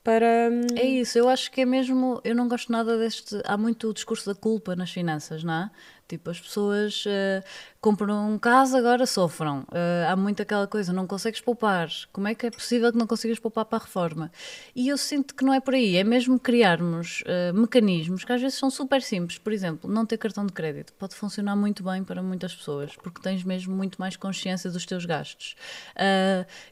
para. 0.05 0.49
Hum, 0.51 0.67
é 0.77 0.85
isso, 0.87 1.19
eu 1.19 1.29
acho 1.29 1.51
que 1.51 1.61
é 1.61 1.67
mesmo. 1.67 2.21
Eu 2.25 2.35
não 2.35 2.49
gosto 2.49 2.71
nada 2.71 2.97
deste. 2.97 3.41
Há 3.45 3.57
muito 3.57 3.89
o 3.89 3.93
discurso 3.93 4.33
da 4.33 4.35
culpa 4.35 4.77
nas 4.77 4.91
finanças, 4.91 5.43
não 5.43 5.53
é? 5.53 5.71
Tipo, 6.09 6.31
as 6.31 6.41
pessoas 6.41 7.05
uh, 7.05 7.45
compram 7.83 8.33
um 8.33 8.39
casa, 8.39 8.79
agora 8.79 9.05
sofram. 9.05 9.61
Uh, 9.69 10.11
há 10.11 10.17
muito 10.17 10.41
aquela 10.41 10.67
coisa, 10.67 10.91
não 10.91 11.07
consegues 11.07 11.41
poupar. 11.41 11.91
Como 12.11 12.27
é 12.27 12.35
que 12.35 12.47
é 12.47 12.51
possível 12.51 12.91
que 12.91 12.99
não 12.99 13.07
consigas 13.07 13.39
poupar 13.39 13.67
para 13.67 13.79
a 13.79 13.83
reforma? 13.83 14.33
E 14.75 14.89
eu 14.89 14.97
sinto 14.97 15.35
que 15.35 15.45
não 15.45 15.53
é 15.53 15.61
por 15.61 15.75
aí, 15.75 15.97
é 15.97 16.05
mesmo 16.05 16.39
criarmos 16.41 17.23
uh, 17.23 17.55
mecanismos 17.55 18.25
que 18.25 18.33
às 18.33 18.41
vezes 18.41 18.57
são 18.59 18.71
super 18.71 19.03
simples. 19.03 19.39
Por 19.39 19.53
exemplo, 19.53 19.91
não 19.91 20.07
ter 20.07 20.17
cartão 20.17 20.47
de 20.47 20.53
crédito 20.53 20.95
pode 20.95 21.15
funcionar 21.15 21.55
muito 21.55 21.83
bem 21.83 22.03
para 22.03 22.23
muitas 22.23 22.55
pessoas, 22.55 22.97
porque 22.97 23.21
tens 23.21 23.45
mesmo 23.45 23.77
muito 23.77 24.01
mais 24.01 24.17
consciência 24.17 24.71
dos 24.71 24.87
teus 24.87 25.05
gastos. 25.05 25.55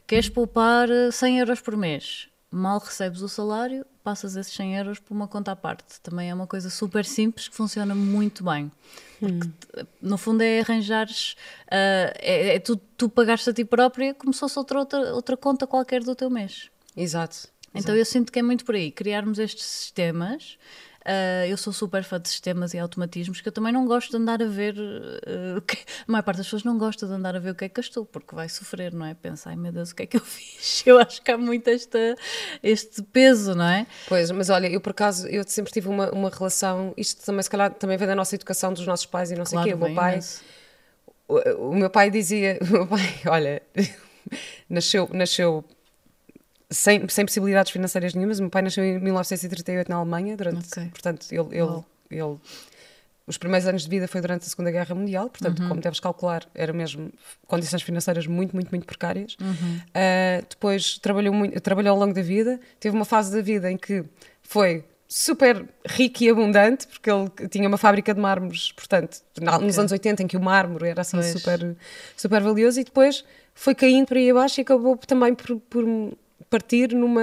queres 0.07 0.29
poupar 0.29 0.87
100 1.11 1.39
euros 1.39 1.61
por 1.61 1.77
mês? 1.77 2.27
mal 2.49 2.79
recebes 2.79 3.21
o 3.21 3.29
salário, 3.29 3.85
passas 4.07 4.37
esses 4.37 4.53
100 4.53 4.77
euros 4.77 4.99
por 4.99 5.13
uma 5.13 5.27
conta 5.27 5.51
à 5.51 5.55
parte. 5.55 5.99
Também 6.01 6.29
é 6.29 6.33
uma 6.33 6.47
coisa 6.47 6.69
super 6.69 7.03
simples 7.03 7.49
que 7.49 7.53
funciona 7.53 7.93
muito 7.93 8.41
bem. 8.41 8.71
Porque, 9.19 9.49
hum. 9.49 9.85
no 10.01 10.17
fundo, 10.17 10.41
é 10.43 10.61
arranjares, 10.61 11.33
uh, 11.65 12.15
é, 12.19 12.55
é, 12.55 12.59
tu, 12.59 12.77
tu 12.95 13.09
pagares 13.09 13.45
a 13.49 13.53
ti 13.53 13.65
própria 13.65 14.13
como 14.13 14.33
se 14.33 14.39
fosse 14.39 14.57
outra, 14.57 14.79
outra, 14.79 15.13
outra 15.13 15.35
conta 15.35 15.67
qualquer 15.67 16.03
do 16.03 16.15
teu 16.15 16.29
mês. 16.29 16.69
Exato. 16.95 17.49
Então 17.71 17.93
Exato. 17.93 17.97
eu 17.97 18.05
sinto 18.05 18.31
que 18.31 18.39
é 18.39 18.41
muito 18.41 18.63
por 18.63 18.75
aí, 18.75 18.91
criarmos 18.91 19.39
estes 19.39 19.65
sistemas 19.65 20.57
Uh, 21.07 21.47
eu 21.47 21.55
sou 21.55 21.71
super 21.71 22.03
fã 22.03 22.19
de 22.19 22.27
sistemas 22.27 22.73
e 22.73 22.79
automatismos 22.79 23.39
que 23.39 23.47
eu 23.47 23.51
também 23.53 23.71
não 23.71 23.85
gosto 23.85 24.11
de 24.11 24.17
andar 24.17 24.43
a 24.43 24.45
ver. 24.45 24.75
Uh, 24.77 25.61
que, 25.61 25.77
a 25.77 26.11
maior 26.11 26.21
parte 26.21 26.37
das 26.37 26.47
pessoas 26.47 26.65
não 26.65 26.77
gosta 26.77 27.07
de 27.07 27.13
andar 27.13 27.33
a 27.33 27.39
ver 27.39 27.51
o 27.51 27.55
que 27.55 27.63
é 27.63 27.69
que 27.69 27.75
gastou, 27.75 28.05
porque 28.05 28.35
vai 28.35 28.49
sofrer, 28.49 28.91
não 28.93 29.05
é? 29.05 29.13
Pensa, 29.13 29.49
ai 29.49 29.55
meu 29.55 29.71
Deus, 29.71 29.91
o 29.91 29.95
que 29.95 30.03
é 30.03 30.05
que 30.05 30.17
eu 30.17 30.21
fiz? 30.25 30.85
Eu 30.85 30.99
acho 30.99 31.21
que 31.21 31.31
há 31.31 31.37
muito 31.37 31.69
esta, 31.69 31.97
este 32.61 33.01
peso, 33.03 33.55
não 33.55 33.63
é? 33.63 33.87
Pois, 34.09 34.29
mas 34.31 34.49
olha, 34.49 34.67
eu 34.67 34.81
por 34.81 34.89
acaso, 34.89 35.25
eu 35.29 35.45
sempre 35.47 35.71
tive 35.71 35.87
uma, 35.87 36.11
uma 36.11 36.29
relação, 36.29 36.93
isto 36.97 37.25
também, 37.25 37.41
se 37.41 37.49
calhar, 37.49 37.73
também 37.73 37.97
vem 37.97 38.07
da 38.07 38.15
nossa 38.15 38.35
educação, 38.35 38.73
dos 38.73 38.85
nossos 38.85 39.05
pais 39.05 39.31
e 39.31 39.35
não 39.35 39.45
sei 39.45 39.59
o 39.59 39.63
quê. 39.63 39.73
O 39.73 39.77
meu 39.77 39.95
pai. 39.95 40.19
O, 41.25 41.69
o 41.69 41.75
meu 41.75 41.89
pai 41.89 42.11
dizia, 42.11 42.59
o 42.67 42.69
meu 42.69 42.87
pai, 42.87 43.21
olha, 43.27 43.61
nasceu, 44.69 45.09
nasceu 45.13 45.63
sem, 46.69 47.07
sem 47.07 47.25
possibilidades 47.25 47.71
financeiras 47.71 48.13
nenhumas. 48.13 48.39
O 48.39 48.43
meu 48.43 48.49
pai 48.49 48.61
nasceu 48.61 48.83
em 48.83 48.99
1938 48.99 49.89
na 49.89 49.97
Alemanha, 49.97 50.35
durante, 50.35 50.67
okay. 50.67 50.87
portanto, 50.89 51.27
ele, 51.31 51.57
ele, 51.57 51.83
ele, 52.11 52.37
os 53.25 53.37
primeiros 53.37 53.67
anos 53.67 53.83
de 53.83 53.89
vida 53.89 54.07
foi 54.07 54.21
durante 54.21 54.43
a 54.43 54.49
Segunda 54.49 54.71
Guerra 54.71 54.95
Mundial, 54.95 55.29
portanto, 55.29 55.61
uhum. 55.61 55.69
como 55.69 55.81
deves 55.81 55.99
calcular, 55.99 56.45
eram 56.55 56.73
mesmo 56.73 57.11
condições 57.45 57.81
financeiras 57.81 58.25
muito, 58.27 58.55
muito, 58.55 58.69
muito 58.69 58.85
precárias. 58.85 59.35
Uhum. 59.39 59.77
Uh, 59.77 60.45
depois 60.49 60.97
trabalhou, 60.97 61.33
muito, 61.33 61.59
trabalhou 61.59 61.93
ao 61.93 61.99
longo 61.99 62.13
da 62.13 62.21
vida, 62.21 62.59
teve 62.79 62.95
uma 62.95 63.05
fase 63.05 63.35
da 63.35 63.41
vida 63.41 63.71
em 63.71 63.77
que 63.77 64.03
foi 64.41 64.83
super 65.09 65.65
rico 65.85 66.23
e 66.23 66.29
abundante, 66.29 66.87
porque 66.87 67.09
ele 67.09 67.29
tinha 67.49 67.67
uma 67.67 67.77
fábrica 67.77 68.13
de 68.13 68.19
mármores, 68.19 68.71
portanto, 68.73 69.21
okay. 69.41 69.65
nos 69.65 69.79
anos 69.79 69.91
80, 69.91 70.23
em 70.23 70.27
que 70.27 70.35
o 70.35 70.41
mármore 70.41 70.89
era 70.89 71.01
assim 71.01 71.21
super, 71.23 71.75
super 72.15 72.41
valioso, 72.41 72.79
e 72.79 72.83
depois 72.83 73.23
foi 73.53 73.73
caindo 73.73 74.05
para 74.05 74.19
aí 74.19 74.29
abaixo 74.29 74.59
e 74.59 74.61
acabou 74.61 74.97
também 74.97 75.33
por, 75.33 75.59
por 75.61 75.83
partir 76.49 76.93
numa 76.93 77.21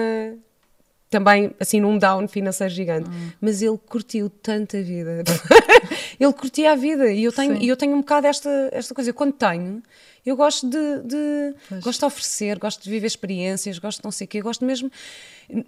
também 1.14 1.54
assim 1.60 1.80
num 1.80 1.96
down 1.96 2.26
financeiro 2.26 2.74
gigante, 2.74 3.08
hum. 3.08 3.30
mas 3.40 3.62
ele 3.62 3.78
curtiu 3.78 4.28
tanta 4.28 4.82
vida. 4.82 5.22
ele 6.18 6.32
curtia 6.32 6.72
a 6.72 6.74
vida 6.74 7.12
e 7.12 7.22
eu 7.22 7.32
tenho, 7.32 7.56
e 7.62 7.68
eu 7.68 7.76
tenho 7.76 7.94
um 7.94 8.00
bocado 8.00 8.26
esta, 8.26 8.50
esta 8.72 8.92
coisa. 8.92 9.12
Quando 9.12 9.32
tenho, 9.32 9.80
eu 10.26 10.36
gosto 10.36 10.68
de, 10.68 11.02
de 11.02 11.54
gosto 11.82 12.00
de 12.00 12.06
oferecer, 12.06 12.58
gosto 12.58 12.82
de 12.82 12.90
viver 12.90 13.06
experiências, 13.06 13.78
gosto 13.78 13.98
de 13.98 14.04
não 14.04 14.10
sei 14.10 14.24
o 14.24 14.28
quê, 14.28 14.40
gosto 14.40 14.64
mesmo. 14.64 14.90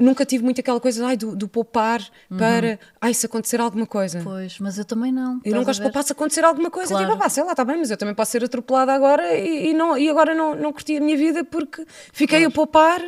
Nunca 0.01 0.25
tive 0.25 0.43
muito 0.43 0.61
aquela 0.61 0.81
coisa 0.81 1.07
ai, 1.07 1.17
do, 1.17 1.37
do 1.37 1.47
poupar 1.47 2.01
uhum. 2.31 2.39
para 2.39 2.79
ai, 3.01 3.13
se 3.13 3.27
acontecer 3.27 3.61
alguma 3.61 3.87
coisa. 3.87 4.23
Pois, 4.25 4.59
mas 4.59 4.79
eu 4.79 4.85
também 4.85 5.13
não. 5.13 5.41
Eu 5.45 5.55
não 5.55 5.63
gosto 5.63 5.81
de 5.81 5.85
poupar 5.85 6.03
se 6.03 6.13
acontecer 6.13 6.45
alguma 6.45 6.71
coisa. 6.71 6.89
Tipo, 6.89 6.99
claro. 6.99 7.13
Tipo, 7.13 7.25
ah, 7.25 7.29
sei 7.29 7.45
lá, 7.45 7.51
está 7.51 7.65
bem, 7.65 7.77
mas 7.77 7.91
eu 7.91 7.97
também 7.97 8.15
posso 8.15 8.33
ser 8.33 8.43
atropelada 8.43 8.93
agora 8.93 9.37
e, 9.37 9.69
e, 9.69 9.75
não, 9.75 9.97
e 9.97 10.09
agora 10.09 10.35
não, 10.35 10.57
não 10.57 10.73
curti 10.73 10.97
a 10.97 11.01
minha 11.01 11.17
vida 11.17 11.45
porque 11.45 11.87
fiquei 12.13 12.39
claro. 12.39 12.53
a 12.53 12.55
poupar 12.55 13.03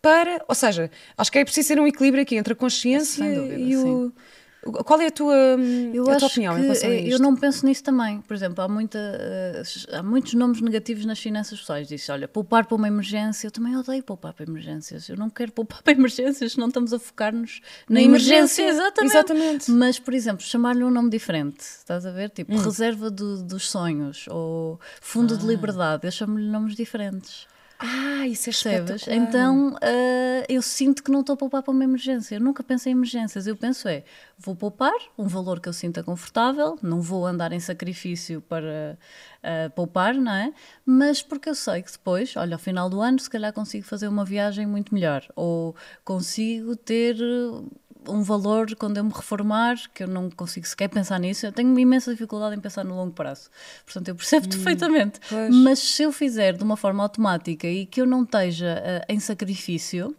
para. 0.00 0.44
Ou 0.48 0.54
seja, 0.54 0.90
acho 1.16 1.32
que 1.32 1.38
é 1.38 1.44
preciso 1.44 1.68
ser 1.68 1.80
um 1.80 1.86
equilíbrio 1.86 2.22
aqui 2.22 2.36
entre 2.36 2.52
a 2.52 2.56
consciência 2.56 3.24
dúvida, 3.24 3.58
e 3.58 3.76
o. 3.76 4.06
Sim. 4.06 4.12
Qual 4.60 5.00
é 5.00 5.06
a 5.06 5.10
tua, 5.10 5.34
eu 5.94 6.10
a 6.10 6.16
tua 6.16 6.26
opinião 6.26 6.54
que, 6.54 6.60
em 6.60 6.62
relação 6.64 6.90
a 6.90 6.94
isto? 6.94 7.10
Eu 7.12 7.18
não 7.20 7.36
penso 7.36 7.64
nisso 7.64 7.82
também. 7.84 8.20
Por 8.22 8.34
exemplo, 8.34 8.62
há, 8.62 8.68
muita, 8.68 8.98
uh, 8.98 9.96
há 9.96 10.02
muitos 10.02 10.34
nomes 10.34 10.60
negativos 10.60 11.06
nas 11.06 11.18
finanças 11.18 11.60
pessoais. 11.60 11.86
Diz, 11.86 12.08
olha, 12.08 12.26
poupar 12.26 12.66
para 12.66 12.74
uma 12.74 12.88
emergência. 12.88 13.46
Eu 13.46 13.50
também 13.52 13.76
odeio 13.76 14.02
poupar 14.02 14.32
para 14.32 14.44
emergências. 14.44 15.08
Eu 15.08 15.16
não 15.16 15.30
quero 15.30 15.52
poupar 15.52 15.80
para 15.82 15.92
emergências, 15.92 16.56
não 16.56 16.68
estamos 16.68 16.92
a 16.92 16.98
focar-nos 16.98 17.60
na, 17.88 18.02
emergência. 18.02 18.62
emergência. 18.62 18.68
Exatamente. 18.68 19.12
Exatamente. 19.12 19.70
Mas, 19.70 19.98
por 20.00 20.12
exemplo, 20.12 20.44
chamar-lhe 20.44 20.82
um 20.82 20.90
nome 20.90 21.08
diferente. 21.08 21.60
Estás 21.60 22.04
a 22.04 22.10
ver? 22.10 22.28
Tipo, 22.30 22.52
hum. 22.52 22.58
reserva 22.58 23.10
do, 23.10 23.42
dos 23.42 23.70
sonhos 23.70 24.26
ou 24.28 24.80
fundo 25.00 25.34
ah. 25.34 25.36
de 25.36 25.46
liberdade. 25.46 26.06
Eu 26.06 26.10
chamo-lhe 26.10 26.48
nomes 26.50 26.74
diferentes. 26.74 27.46
Ah, 27.80 28.26
isso 28.26 28.50
é 28.50 28.52
Percebes? 28.52 29.06
Então 29.06 29.74
uh, 29.74 30.44
eu 30.48 30.60
sinto 30.60 31.02
que 31.02 31.12
não 31.12 31.20
estou 31.20 31.34
a 31.34 31.36
poupar 31.36 31.62
para 31.62 31.72
uma 31.72 31.84
emergência. 31.84 32.34
Eu 32.34 32.40
nunca 32.40 32.62
penso 32.62 32.88
em 32.88 32.92
emergências. 32.92 33.46
Eu 33.46 33.56
penso 33.56 33.86
é, 33.88 34.02
vou 34.36 34.56
poupar 34.56 34.92
um 35.16 35.28
valor 35.28 35.60
que 35.60 35.68
eu 35.68 35.72
sinta 35.72 36.02
confortável, 36.02 36.76
não 36.82 37.00
vou 37.00 37.24
andar 37.24 37.52
em 37.52 37.60
sacrifício 37.60 38.40
para 38.40 38.98
uh, 39.44 39.70
poupar, 39.70 40.14
não 40.14 40.32
é? 40.32 40.52
Mas 40.84 41.22
porque 41.22 41.48
eu 41.48 41.54
sei 41.54 41.82
que 41.82 41.92
depois, 41.92 42.36
olha, 42.36 42.56
ao 42.56 42.58
final 42.58 42.90
do 42.90 43.00
ano, 43.00 43.20
se 43.20 43.30
calhar 43.30 43.52
consigo 43.52 43.86
fazer 43.86 44.08
uma 44.08 44.24
viagem 44.24 44.66
muito 44.66 44.92
melhor. 44.92 45.24
Ou 45.36 45.76
consigo 46.04 46.74
ter 46.74 47.16
um 48.06 48.22
valor 48.22 48.74
quando 48.76 48.98
eu 48.98 49.04
me 49.04 49.12
reformar, 49.12 49.76
que 49.92 50.02
eu 50.02 50.08
não 50.08 50.30
consigo 50.30 50.66
sequer 50.66 50.88
pensar 50.88 51.18
nisso. 51.18 51.46
Eu 51.46 51.52
tenho 51.52 51.76
imensa 51.78 52.10
dificuldade 52.12 52.56
em 52.56 52.60
pensar 52.60 52.84
no 52.84 52.94
longo 52.94 53.12
prazo. 53.12 53.50
Portanto, 53.84 54.08
eu 54.08 54.14
percebo 54.14 54.46
hum, 54.46 54.50
perfeitamente. 54.50 55.20
Pois. 55.28 55.54
Mas 55.54 55.78
se 55.78 56.02
eu 56.02 56.12
fizer 56.12 56.56
de 56.56 56.62
uma 56.62 56.76
forma 56.76 57.02
automática 57.02 57.66
e 57.66 57.86
que 57.86 58.00
eu 58.00 58.06
não 58.06 58.22
esteja 58.22 58.82
uh, 58.82 59.12
em 59.12 59.18
sacrifício, 59.18 60.14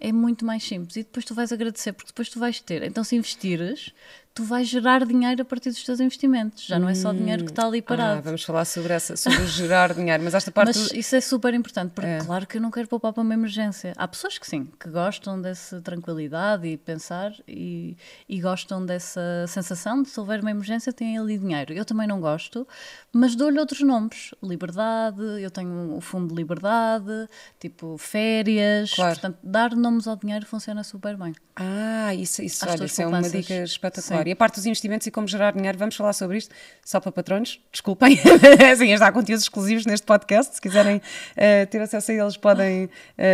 é 0.00 0.12
muito 0.12 0.44
mais 0.44 0.62
simples. 0.62 0.96
E 0.96 1.02
depois 1.02 1.24
tu 1.24 1.34
vais 1.34 1.52
agradecer, 1.52 1.92
porque 1.92 2.10
depois 2.10 2.28
tu 2.28 2.38
vais 2.38 2.60
ter. 2.60 2.82
Então, 2.82 3.02
se 3.02 3.16
investires, 3.16 3.92
tu 4.34 4.42
vais 4.42 4.66
gerar 4.66 5.06
dinheiro 5.06 5.42
a 5.42 5.44
partir 5.44 5.70
dos 5.70 5.84
teus 5.84 6.00
investimentos. 6.00 6.66
Já 6.66 6.76
não 6.76 6.88
é 6.88 6.94
só 6.94 7.12
dinheiro 7.12 7.44
que 7.44 7.52
está 7.52 7.66
ali 7.66 7.80
parado. 7.80 8.18
Ah, 8.18 8.20
vamos 8.20 8.42
falar 8.42 8.64
sobre 8.64 8.92
essa, 8.92 9.16
sobre 9.16 9.46
gerar 9.46 9.94
dinheiro, 9.94 10.24
mas 10.24 10.34
esta 10.34 10.50
parte. 10.50 10.76
Mas 10.76 10.90
isso 10.92 11.14
é 11.14 11.20
super 11.20 11.54
importante, 11.54 11.92
porque 11.94 12.10
é. 12.10 12.18
claro 12.18 12.44
que 12.44 12.56
eu 12.56 12.60
não 12.60 12.70
quero 12.70 12.88
poupar 12.88 13.12
para 13.12 13.22
uma 13.22 13.32
emergência. 13.32 13.92
Há 13.96 14.08
pessoas 14.08 14.36
que 14.36 14.46
sim, 14.46 14.68
que 14.78 14.88
gostam 14.88 15.40
dessa 15.40 15.80
tranquilidade 15.80 16.66
e 16.66 16.76
pensar 16.76 17.32
e, 17.46 17.96
e 18.28 18.40
gostam 18.40 18.84
dessa 18.84 19.46
sensação 19.46 20.02
de 20.02 20.08
se 20.08 20.18
houver 20.18 20.40
uma 20.40 20.50
emergência 20.50 20.92
têm 20.92 21.16
ali 21.16 21.38
dinheiro. 21.38 21.72
Eu 21.72 21.84
também 21.84 22.08
não 22.08 22.20
gosto, 22.20 22.66
mas 23.12 23.36
dou-lhe 23.36 23.60
outros 23.60 23.82
nomes. 23.82 24.34
Liberdade, 24.42 25.22
eu 25.40 25.50
tenho 25.50 25.96
o 25.96 26.00
fundo 26.00 26.30
de 26.30 26.34
liberdade, 26.34 27.28
tipo 27.60 27.96
férias. 27.98 28.94
Claro. 28.94 29.12
Portanto, 29.14 29.38
dar 29.44 29.76
nomes 29.76 30.08
ao 30.08 30.16
dinheiro 30.16 30.44
funciona 30.44 30.82
super 30.82 31.16
bem. 31.16 31.32
Ah, 31.54 32.12
isso, 32.12 32.42
isso, 32.42 32.68
olha, 32.68 32.84
isso 32.84 33.00
é 33.00 33.06
uma 33.06 33.22
dica 33.22 33.62
espetacular. 33.62 34.18
Sim. 34.18 34.23
E 34.28 34.32
a 34.32 34.36
parte 34.36 34.56
dos 34.56 34.66
investimentos 34.66 35.06
e 35.06 35.10
como 35.10 35.26
gerar 35.26 35.52
dinheiro, 35.52 35.76
vamos 35.78 35.96
falar 35.96 36.12
sobre 36.12 36.38
isto 36.38 36.54
só 36.84 37.00
para 37.00 37.12
patronos, 37.12 37.60
desculpem. 37.72 38.18
assim, 38.72 38.96
já 38.96 39.06
há 39.06 39.12
conteúdos 39.12 39.44
exclusivos 39.44 39.86
neste 39.86 40.06
podcast. 40.06 40.54
Se 40.54 40.60
quiserem 40.60 40.96
uh, 40.96 41.66
ter 41.70 41.80
acesso 41.80 42.10
a 42.10 42.14
eles, 42.14 42.36
podem 42.36 42.84
uh, 42.84 42.90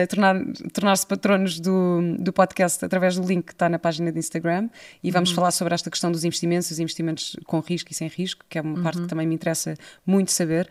tornar, 0.08 0.36
tornar-se 0.72 1.06
patronos 1.06 1.60
do, 1.60 2.16
do 2.18 2.32
podcast 2.32 2.84
através 2.84 3.16
do 3.16 3.26
link 3.26 3.46
que 3.46 3.52
está 3.52 3.68
na 3.68 3.78
página 3.78 4.12
de 4.12 4.18
Instagram. 4.18 4.68
E 5.02 5.10
vamos 5.10 5.30
uhum. 5.30 5.36
falar 5.36 5.50
sobre 5.50 5.74
esta 5.74 5.90
questão 5.90 6.10
dos 6.10 6.24
investimentos, 6.24 6.70
os 6.70 6.78
investimentos 6.78 7.36
com 7.44 7.60
risco 7.60 7.90
e 7.90 7.94
sem 7.94 8.08
risco, 8.08 8.44
que 8.48 8.58
é 8.58 8.60
uma 8.60 8.76
uhum. 8.76 8.82
parte 8.82 9.00
que 9.02 9.08
também 9.08 9.26
me 9.26 9.34
interessa 9.34 9.74
muito 10.06 10.30
saber. 10.30 10.68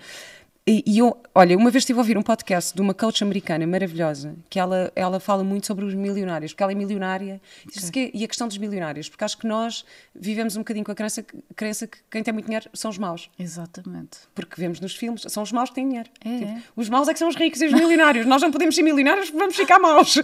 E, 0.70 0.84
e, 0.86 1.00
eu, 1.00 1.18
olha, 1.34 1.58
uma 1.58 1.72
vez 1.72 1.82
estive 1.82 1.98
a 1.98 2.02
ouvir 2.02 2.16
um 2.16 2.22
podcast 2.22 2.76
de 2.76 2.80
uma 2.80 2.94
coach 2.94 3.24
americana 3.24 3.66
maravilhosa, 3.66 4.36
que 4.48 4.60
ela, 4.60 4.92
ela 4.96 5.20
fala 5.20 5.44
muito 5.44 5.66
sobre 5.66 5.84
os 5.84 5.96
milionários, 5.96 6.54
porque 6.54 6.62
ela 6.62 6.72
é 6.72 6.76
milionária, 6.76 7.42
okay. 7.66 8.12
que, 8.12 8.12
e 8.16 8.24
a 8.24 8.28
questão 8.28 8.48
dos 8.48 8.56
milionários, 8.60 9.10
porque 9.10 9.24
acho 9.24 9.36
que 9.36 9.48
nós 9.48 9.84
vivemos 10.14 10.56
um 10.56 10.60
bocadinho 10.60 10.86
com 10.86 10.92
a 10.92 10.96
crença, 10.96 11.26
crença 11.56 11.88
que 11.88 11.98
quem 12.12 12.22
tem 12.22 12.32
muito 12.32 12.46
dinheiro 12.46 12.70
são 12.72 12.92
os 12.92 13.00
maus. 13.00 13.32
Exatamente. 13.40 14.20
Porque 14.36 14.62
vemos 14.62 14.80
nos 14.80 14.96
filmes, 14.96 15.24
são 15.28 15.42
os 15.42 15.52
maus 15.52 15.70
que 15.70 15.76
têm 15.76 15.88
dinheiro. 15.88 16.10
É, 16.24 16.38
tipo, 16.38 16.52
é. 16.52 16.64
Os 16.76 16.88
maus 16.88 17.08
é 17.08 17.14
que 17.14 17.20
são 17.20 17.30
os 17.30 17.36
ricos 17.36 17.60
e 17.64 17.66
os 17.66 17.74
milionários. 17.74 18.28
nós 18.28 18.40
não 18.40 18.52
podemos 18.52 18.76
ser 18.76 18.84
milionários 18.84 19.26
porque 19.32 19.40
vamos 19.40 19.56
ficar 19.56 19.80
maus. 19.80 20.18
Uh, 20.18 20.22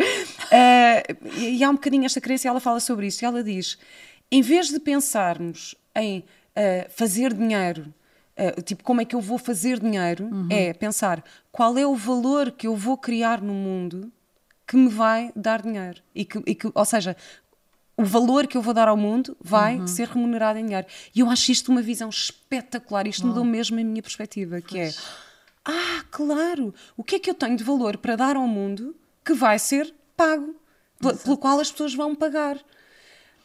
e, 1.41 1.57
e, 1.57 1.63
há 1.63 1.71
um 1.71 1.73
bocadinho 1.73 2.05
esta 2.05 2.21
crença 2.21 2.47
e 2.47 2.49
ela 2.49 2.59
fala 2.59 2.79
sobre 2.79 3.07
isso. 3.07 3.23
E 3.23 3.25
ela 3.25 3.43
diz: 3.43 3.79
em 4.31 4.43
vez 4.43 4.67
de 4.67 4.79
pensarmos 4.79 5.73
em 5.95 6.19
uh, 6.19 6.23
fazer 6.89 7.33
dinheiro 7.33 7.91
Uh, 8.37 8.61
tipo, 8.61 8.83
como 8.83 9.01
é 9.01 9.05
que 9.05 9.15
eu 9.15 9.21
vou 9.21 9.37
fazer 9.37 9.79
dinheiro? 9.79 10.25
Uhum. 10.25 10.47
É 10.51 10.73
pensar 10.73 11.23
qual 11.51 11.77
é 11.77 11.85
o 11.85 11.95
valor 11.95 12.51
que 12.51 12.67
eu 12.67 12.75
vou 12.75 12.97
criar 12.97 13.41
no 13.41 13.53
mundo 13.53 14.11
que 14.67 14.75
me 14.75 14.89
vai 14.89 15.31
dar 15.35 15.61
dinheiro. 15.61 16.01
E 16.13 16.25
que, 16.25 16.41
e 16.45 16.55
que 16.55 16.69
ou 16.73 16.85
seja, 16.85 17.15
o 17.95 18.03
valor 18.03 18.45
que 18.47 18.57
eu 18.57 18.61
vou 18.61 18.73
dar 18.73 18.87
ao 18.87 18.97
mundo 18.97 19.37
vai 19.39 19.79
uhum. 19.79 19.87
ser 19.87 20.09
remunerado 20.09 20.59
em 20.59 20.65
dinheiro. 20.65 20.87
E 21.13 21.21
eu 21.21 21.29
acho 21.29 21.51
isto 21.51 21.71
uma 21.71 21.81
visão 21.81 22.09
espetacular. 22.09 23.07
Isto 23.07 23.25
mudou 23.25 23.45
mesmo 23.45 23.79
a 23.79 23.83
minha 23.83 24.01
perspectiva, 24.01 24.59
que 24.59 24.79
é 24.79 24.93
ah, 25.65 26.03
claro, 26.11 26.73
o 26.95 27.03
que 27.03 27.15
é 27.15 27.19
que 27.19 27.29
eu 27.29 27.33
tenho 27.33 27.57
de 27.57 27.63
valor 27.63 27.97
para 27.97 28.15
dar 28.15 28.35
ao 28.35 28.47
mundo 28.47 28.95
que 29.23 29.33
vai 29.33 29.57
ser 29.57 29.91
pago, 30.15 30.55
pelo 31.23 31.37
qual 31.37 31.59
as 31.59 31.71
pessoas 31.71 31.95
vão 31.95 32.13
pagar. 32.13 32.59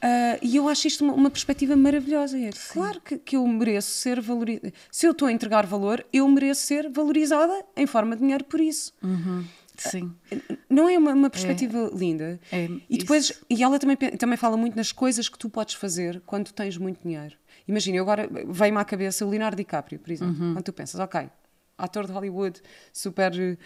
Uh, 0.03 0.39
e 0.41 0.57
eu 0.57 0.67
acho 0.69 0.89
isto 0.89 1.05
uma, 1.05 1.13
uma 1.13 1.31
perspectiva 1.31 1.77
maravilhosa. 1.77 2.39
É, 2.39 2.51
claro 2.73 3.01
que, 3.01 3.19
que 3.19 3.37
eu 3.37 3.47
mereço 3.47 3.91
ser 3.91 4.21
valorizada. 4.21 4.73
Se 4.91 5.07
eu 5.07 5.13
estou 5.13 5.29
a 5.29 5.33
entregar 5.33 5.67
valor, 5.67 6.05
eu 6.13 6.27
mereço 6.27 6.63
ser 6.63 6.89
valorizada 6.89 7.65
em 7.77 7.87
forma 7.87 8.17
de 8.17 8.23
dinheiro 8.23 8.45
por 8.45 8.61
isso. 8.61 8.93
Uhum. 9.03 9.45
Sim. 9.77 10.13
Uh, 10.33 10.59
não 10.69 10.89
é 10.89 10.97
uma, 10.97 11.13
uma 11.13 11.31
perspectiva 11.31 11.91
é. 11.93 11.97
linda? 11.97 12.41
É, 12.51 12.69
e 12.89 12.99
depois, 12.99 13.31
isso. 13.31 13.47
e 13.49 13.63
ela 13.63 13.79
também, 13.79 13.97
também 13.97 14.37
fala 14.37 14.57
muito 14.57 14.75
nas 14.75 14.91
coisas 14.91 15.29
que 15.29 15.39
tu 15.39 15.51
podes 15.51 15.75
fazer 15.75 16.23
quando 16.25 16.51
tens 16.51 16.79
muito 16.79 17.03
dinheiro. 17.03 17.37
Imagina, 17.69 17.99
eu 17.99 18.03
agora 18.03 18.29
vem-me 18.49 18.79
à 18.79 18.85
cabeça 18.85 19.25
o 19.25 19.29
Leonardo 19.29 19.57
DiCaprio, 19.57 19.99
por 19.99 20.11
exemplo. 20.11 20.35
Uhum. 20.43 20.55
Quando 20.55 20.65
tu 20.65 20.73
pensas, 20.73 20.99
ok, 20.99 21.29
ator 21.77 22.07
de 22.07 22.13
Hollywood, 22.13 22.61
super 22.93 23.59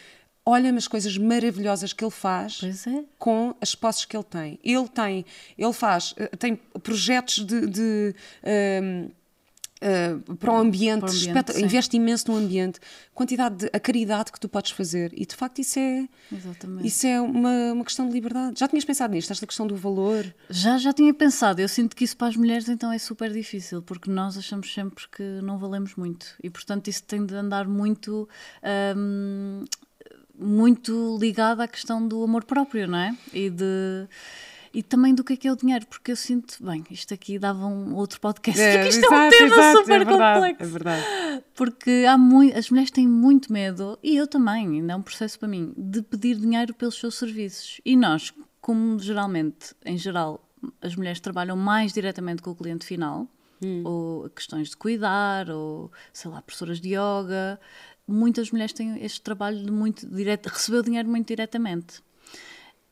olha-me 0.47 0.79
as 0.79 0.87
coisas 0.87 1.17
maravilhosas 1.17 1.93
que 1.93 2.05
ele 2.05 2.11
faz 2.11 2.61
é. 2.63 3.05
com 3.19 3.55
as 3.61 3.75
posses 3.75 4.05
que 4.05 4.17
ele 4.17 4.25
tem. 4.25 4.59
Ele 4.63 4.89
tem, 4.89 5.25
ele 5.57 5.73
faz, 5.73 6.15
eh, 6.17 6.29
tem 6.37 6.57
projetos 6.83 7.45
de, 7.45 7.67
de 7.67 8.15
um, 8.83 9.11
Uh, 9.85 10.37
para 10.37 10.51
o 10.51 10.57
ambiente, 10.57 11.01
para 11.01 11.11
o 11.11 11.13
ambiente 11.13 11.63
investe 11.63 11.97
imenso 11.97 12.31
no 12.31 12.39
ambiente, 12.39 12.81
quantidade 13.13 13.57
de 13.57 13.71
a 13.71 13.79
caridade 13.79 14.33
que 14.33 14.41
tu 14.41 14.49
podes 14.49 14.71
fazer 14.71 15.13
e 15.13 15.27
de 15.27 15.37
facto 15.37 15.59
isso 15.59 15.79
é 15.79 16.09
Exatamente. 16.33 16.87
isso 16.87 17.07
é 17.07 17.21
uma, 17.21 17.73
uma 17.73 17.85
questão 17.85 18.07
de 18.07 18.13
liberdade. 18.15 18.59
Já 18.59 18.67
tinhas 18.67 18.85
pensado 18.85 19.13
nisto, 19.13 19.31
esta 19.31 19.47
questão 19.47 19.67
do 19.67 19.77
valor? 19.77 20.33
Já, 20.49 20.79
já 20.79 20.91
tinha 20.91 21.13
pensado. 21.13 21.61
Eu 21.61 21.69
sinto 21.69 21.95
que 21.95 22.05
isso 22.05 22.17
para 22.17 22.29
as 22.29 22.37
mulheres 22.37 22.67
então 22.67 22.91
é 22.91 22.99
super 22.99 23.31
difícil 23.31 23.83
porque 23.83 24.11
nós 24.11 24.39
achamos 24.39 24.73
sempre 24.73 25.07
que 25.09 25.23
não 25.43 25.59
valemos 25.59 25.97
muito 25.97 26.35
e 26.43 26.49
portanto 26.49 26.89
isso 26.89 27.03
tem 27.03 27.27
de 27.27 27.35
andar 27.35 27.69
muito 27.69 28.27
um, 28.97 29.65
muito 30.39 31.17
ligada 31.21 31.65
à 31.65 31.69
questão 31.69 32.07
do 32.07 32.23
amor 32.23 32.45
próprio, 32.45 32.89
não 32.89 32.99
é? 32.99 33.17
E 33.33 33.51
de 33.51 34.09
e 34.75 34.83
também 34.83 35.15
do 35.15 35.23
que 35.23 35.35
é 35.35 35.37
que 35.37 35.47
é 35.47 35.53
o 35.53 35.57
dinheiro, 35.57 35.87
porque 35.87 36.11
eu 36.11 36.17
sinto, 36.17 36.57
bem, 36.61 36.85
isto 36.91 37.15
aqui 37.15 37.39
dava 37.39 37.65
um 37.65 37.95
outro 37.95 38.21
podcast, 38.21 38.61
é, 38.61 38.75
porque 38.75 38.89
isto 38.89 39.07
exato, 39.07 39.15
é 39.15 39.27
um 39.27 39.31
tema 39.31 39.57
exato, 39.57 39.79
super 39.79 39.95
é 39.95 40.05
verdade, 40.05 40.35
complexo. 40.35 40.63
É 40.63 40.67
verdade. 40.67 41.45
Porque 41.55 42.05
há 42.09 42.19
muito, 42.19 42.59
as 42.59 42.71
mulheres 42.71 42.91
têm 42.91 43.07
muito 43.07 43.53
medo, 43.53 43.97
e 44.03 44.17
eu 44.17 44.27
também, 44.27 44.67
ainda 44.67 44.93
é 44.95 44.97
um 44.97 45.03
processo 45.03 45.39
para 45.39 45.47
mim, 45.47 45.73
de 45.77 46.03
pedir 46.03 46.35
dinheiro 46.37 46.75
pelos 46.75 46.97
seus 46.97 47.15
serviços. 47.15 47.81
E 47.85 47.97
nós, 47.97 48.35
como 48.61 48.99
geralmente, 48.99 49.77
em 49.85 49.97
geral, 49.97 50.45
as 50.83 50.97
mulheres 50.97 51.21
trabalham 51.21 51.57
mais 51.57 51.93
diretamente 51.93 52.43
com 52.43 52.51
o 52.51 52.55
cliente 52.57 52.85
final, 52.85 53.29
hum. 53.63 53.83
ou 53.85 54.31
questões 54.31 54.71
de 54.71 54.77
cuidar, 54.77 55.51
ou 55.51 55.93
sei 56.13 56.33
lá, 56.33 56.43
professoras 56.43 56.81
de 56.81 56.89
yoga, 56.89 57.61
muitas 58.07 58.51
mulheres 58.51 58.73
têm 58.73 59.03
este 59.03 59.21
trabalho 59.21 59.65
de 59.65 59.71
muito 59.71 60.07
direto, 60.07 60.49
receber 60.49 60.79
o 60.79 60.83
dinheiro 60.83 61.09
muito 61.09 61.29
diretamente. 61.29 62.03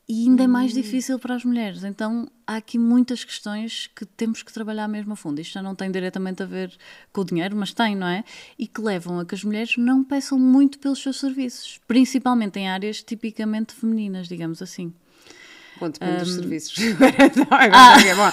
E 0.07 0.27
ainda 0.27 0.43
é 0.43 0.47
mais 0.47 0.71
hum. 0.71 0.75
difícil 0.75 1.17
para 1.17 1.35
as 1.35 1.45
mulheres. 1.45 1.83
Então 1.83 2.29
há 2.45 2.57
aqui 2.57 2.77
muitas 2.77 3.23
questões 3.23 3.89
que 3.95 4.05
temos 4.05 4.43
que 4.43 4.51
trabalhar 4.51 4.87
mesmo 4.87 5.13
a 5.13 5.15
fundo. 5.15 5.39
Isto 5.39 5.53
já 5.53 5.61
não 5.61 5.75
tem 5.75 5.89
diretamente 5.89 6.43
a 6.43 6.45
ver 6.45 6.75
com 7.13 7.21
o 7.21 7.25
dinheiro, 7.25 7.55
mas 7.55 7.73
tem, 7.73 7.95
não 7.95 8.07
é? 8.07 8.23
E 8.59 8.67
que 8.67 8.81
levam 8.81 9.19
a 9.19 9.25
que 9.25 9.33
as 9.33 9.43
mulheres 9.43 9.77
não 9.77 10.03
peçam 10.03 10.37
muito 10.37 10.77
pelos 10.77 11.01
seus 11.01 11.19
serviços, 11.19 11.79
principalmente 11.87 12.59
em 12.59 12.67
áreas 12.67 13.01
tipicamente 13.01 13.73
femininas, 13.73 14.27
digamos 14.27 14.61
assim. 14.61 14.93
Bom, 15.79 15.89
depende 15.89 16.15
um... 16.15 16.19
dos 16.19 16.33
serviços. 16.33 16.77
agora 17.49 17.71
ah. 17.73 18.01
é 18.05 18.15
bom 18.15 18.31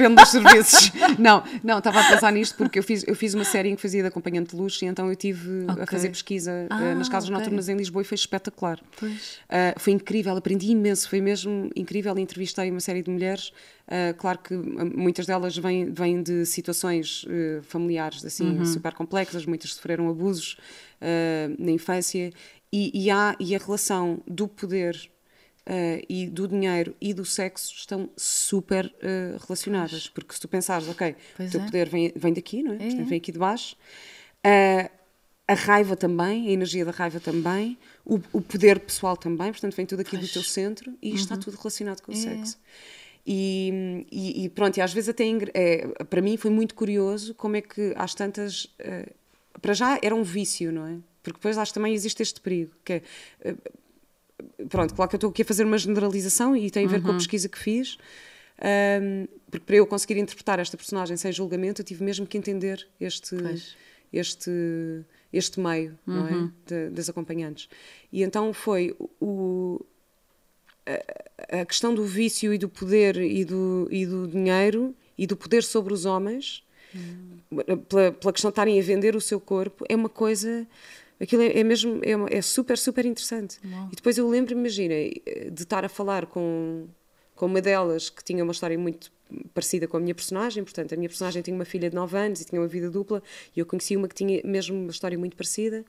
depende 0.00 0.14
dos 0.22 0.28
serviços. 0.30 0.92
não, 1.18 1.42
não, 1.62 1.78
estava 1.78 2.00
a 2.00 2.08
pensar 2.08 2.32
nisto 2.32 2.56
porque 2.56 2.78
eu 2.78 2.82
fiz, 2.82 3.04
eu 3.06 3.14
fiz 3.14 3.34
uma 3.34 3.44
série 3.44 3.68
em 3.68 3.76
que 3.76 3.82
fazia 3.82 4.02
de 4.02 4.08
acompanhante 4.08 4.54
de 4.54 4.60
luxo 4.60 4.84
e 4.84 4.88
então 4.88 5.08
eu 5.08 5.16
tive 5.16 5.64
okay. 5.64 5.82
a 5.82 5.86
fazer 5.86 6.08
pesquisa 6.08 6.50
eh, 6.50 6.66
ah, 6.70 6.94
nas 6.94 7.08
casas 7.08 7.28
okay. 7.28 7.38
noturnas 7.38 7.68
em 7.68 7.76
Lisboa 7.76 8.02
e 8.02 8.04
foi 8.04 8.14
espetacular. 8.14 8.80
Uh, 9.02 9.78
foi 9.78 9.92
incrível, 9.92 10.36
aprendi 10.36 10.70
imenso, 10.70 11.08
foi 11.08 11.20
mesmo 11.20 11.70
incrível. 11.76 12.16
Entrevistei 12.18 12.70
uma 12.70 12.80
série 12.80 13.02
de 13.02 13.10
mulheres. 13.10 13.52
Uh, 13.86 14.14
claro 14.16 14.38
que 14.38 14.54
muitas 14.54 15.26
delas 15.26 15.56
vêm, 15.56 15.92
vêm 15.92 16.22
de 16.22 16.46
situações 16.46 17.24
uh, 17.24 17.62
familiares 17.62 18.24
assim 18.24 18.58
uhum. 18.58 18.64
super 18.64 18.94
complexas, 18.94 19.44
muitas 19.44 19.74
sofreram 19.74 20.08
abusos 20.08 20.56
na 21.58 21.70
infância 21.70 22.30
e, 22.70 22.90
e, 22.94 23.10
há, 23.10 23.34
e 23.40 23.54
a 23.54 23.58
relação 23.58 24.22
do 24.26 24.46
poder 24.46 25.10
Uh, 25.66 26.02
e 26.08 26.26
do 26.26 26.48
dinheiro 26.48 26.96
e 27.00 27.12
do 27.12 27.24
sexo 27.24 27.72
estão 27.76 28.08
super 28.16 28.86
uh, 28.86 29.38
relacionadas. 29.46 30.08
Porque 30.08 30.34
se 30.34 30.40
tu 30.40 30.48
pensares, 30.48 30.88
ok, 30.88 31.14
pois 31.36 31.48
o 31.48 31.52
teu 31.52 31.60
é. 31.60 31.64
poder 31.64 31.88
vem, 31.88 32.12
vem 32.16 32.32
daqui, 32.32 32.62
não 32.62 32.72
é? 32.72 32.88
é. 32.88 33.04
vem 33.04 33.18
aqui 33.18 33.30
de 33.30 33.38
baixo. 33.38 33.76
Uh, 34.44 34.90
a 35.46 35.54
raiva 35.54 35.96
também, 35.96 36.48
a 36.48 36.50
energia 36.50 36.84
da 36.84 36.90
raiva 36.90 37.20
também, 37.20 37.76
o, 38.04 38.20
o 38.32 38.40
poder 38.40 38.80
pessoal 38.80 39.16
também, 39.16 39.50
portanto 39.52 39.74
vem 39.76 39.84
tudo 39.84 40.00
aqui 40.00 40.16
pois. 40.16 40.28
do 40.28 40.32
teu 40.32 40.42
centro 40.42 40.96
e 41.02 41.10
uhum. 41.10 41.16
está 41.16 41.36
tudo 41.36 41.56
relacionado 41.56 42.00
com 42.00 42.10
o 42.12 42.14
é. 42.14 42.18
sexo. 42.18 42.58
E, 43.26 44.06
e, 44.10 44.44
e, 44.44 44.48
pronto, 44.48 44.78
e 44.78 44.80
às 44.80 44.92
vezes 44.92 45.10
até 45.10 45.24
é, 45.52 45.86
para 46.04 46.22
mim 46.22 46.36
foi 46.36 46.50
muito 46.50 46.74
curioso 46.74 47.34
como 47.34 47.56
é 47.56 47.60
que 47.60 47.92
às 47.96 48.14
tantas. 48.14 48.66
para 49.60 49.74
já 49.74 49.98
era 50.02 50.14
um 50.14 50.22
vício, 50.22 50.72
não 50.72 50.86
é? 50.86 50.96
Porque 51.22 51.36
depois 51.38 51.58
acho 51.58 51.70
que 51.70 51.74
também 51.74 51.92
existe 51.92 52.22
este 52.22 52.40
perigo, 52.40 52.72
que 52.82 52.94
é 52.94 53.02
pronto, 54.68 54.94
claro 54.94 55.08
que 55.08 55.14
eu 55.14 55.18
estou 55.18 55.30
aqui 55.30 55.42
a 55.42 55.44
fazer 55.44 55.64
uma 55.64 55.78
generalização 55.78 56.56
e 56.56 56.70
tem 56.70 56.84
a 56.86 56.88
ver 56.88 56.96
uhum. 56.96 57.02
com 57.02 57.10
a 57.12 57.14
pesquisa 57.14 57.48
que 57.48 57.58
fiz, 57.58 57.98
um, 58.60 59.26
porque 59.50 59.64
para 59.64 59.76
eu 59.76 59.86
conseguir 59.86 60.18
interpretar 60.18 60.58
esta 60.58 60.76
personagem 60.76 61.16
sem 61.16 61.32
julgamento, 61.32 61.80
eu 61.80 61.84
tive 61.84 62.04
mesmo 62.04 62.26
que 62.26 62.36
entender 62.36 62.86
este, 63.00 63.36
este, 64.12 64.50
este 65.32 65.60
meio 65.60 65.98
uhum. 66.06 66.14
não 66.14 66.28
é? 66.28 66.32
Uhum. 66.32 66.52
De, 66.66 66.90
das 66.90 67.08
acompanhantes. 67.08 67.68
E 68.12 68.22
então 68.22 68.52
foi 68.52 68.94
o, 69.20 69.80
a, 70.86 71.60
a, 71.60 71.64
questão 71.64 71.94
do 71.94 72.04
vício 72.04 72.52
e 72.52 72.58
do 72.58 72.68
poder 72.68 73.16
e 73.16 73.44
do, 73.44 73.88
e 73.90 74.04
do 74.04 74.28
dinheiro 74.28 74.94
e 75.16 75.26
do 75.26 75.36
poder 75.36 75.62
sobre 75.62 75.92
os 75.92 76.04
homens, 76.04 76.62
uhum. 76.94 77.78
pela, 77.88 78.12
pela 78.12 78.32
questão 78.32 78.50
de 78.50 78.52
estarem 78.52 78.78
a 78.78 78.82
vender 78.82 79.16
o 79.16 79.20
seu 79.20 79.40
corpo, 79.40 79.84
é 79.88 79.96
uma 79.96 80.08
coisa 80.08 80.66
aquilo 81.20 81.42
é, 81.42 81.58
é 81.58 81.64
mesmo 81.64 82.00
é, 82.02 82.38
é, 82.38 82.42
super 82.42 82.78
super 82.78 83.04
interessante 83.04 83.58
e 83.92 83.96
depois 83.96 84.16
eu 84.16 84.28
lembro 84.28 84.52
imagina 84.52 84.94
de 85.52 85.62
estar 85.62 85.84
a 85.84 85.88
falar 85.88 86.26
com 86.26 86.88
com 87.40 87.46
uma 87.46 87.62
delas 87.62 88.10
que 88.10 88.22
tinha 88.22 88.44
uma 88.44 88.52
história 88.52 88.78
muito 88.78 89.10
parecida 89.54 89.88
com 89.88 89.96
a 89.96 90.00
minha 90.00 90.14
personagem, 90.14 90.62
portanto, 90.62 90.92
a 90.92 90.96
minha 90.96 91.08
personagem 91.08 91.40
tinha 91.40 91.54
uma 91.54 91.64
filha 91.64 91.88
de 91.88 91.96
9 91.96 92.18
anos 92.18 92.40
e 92.42 92.44
tinha 92.44 92.60
uma 92.60 92.68
vida 92.68 92.90
dupla, 92.90 93.22
e 93.56 93.60
eu 93.60 93.64
conheci 93.64 93.96
uma 93.96 94.06
que 94.06 94.14
tinha 94.14 94.42
mesmo 94.44 94.76
uma 94.76 94.90
história 94.90 95.18
muito 95.18 95.36
parecida. 95.36 95.82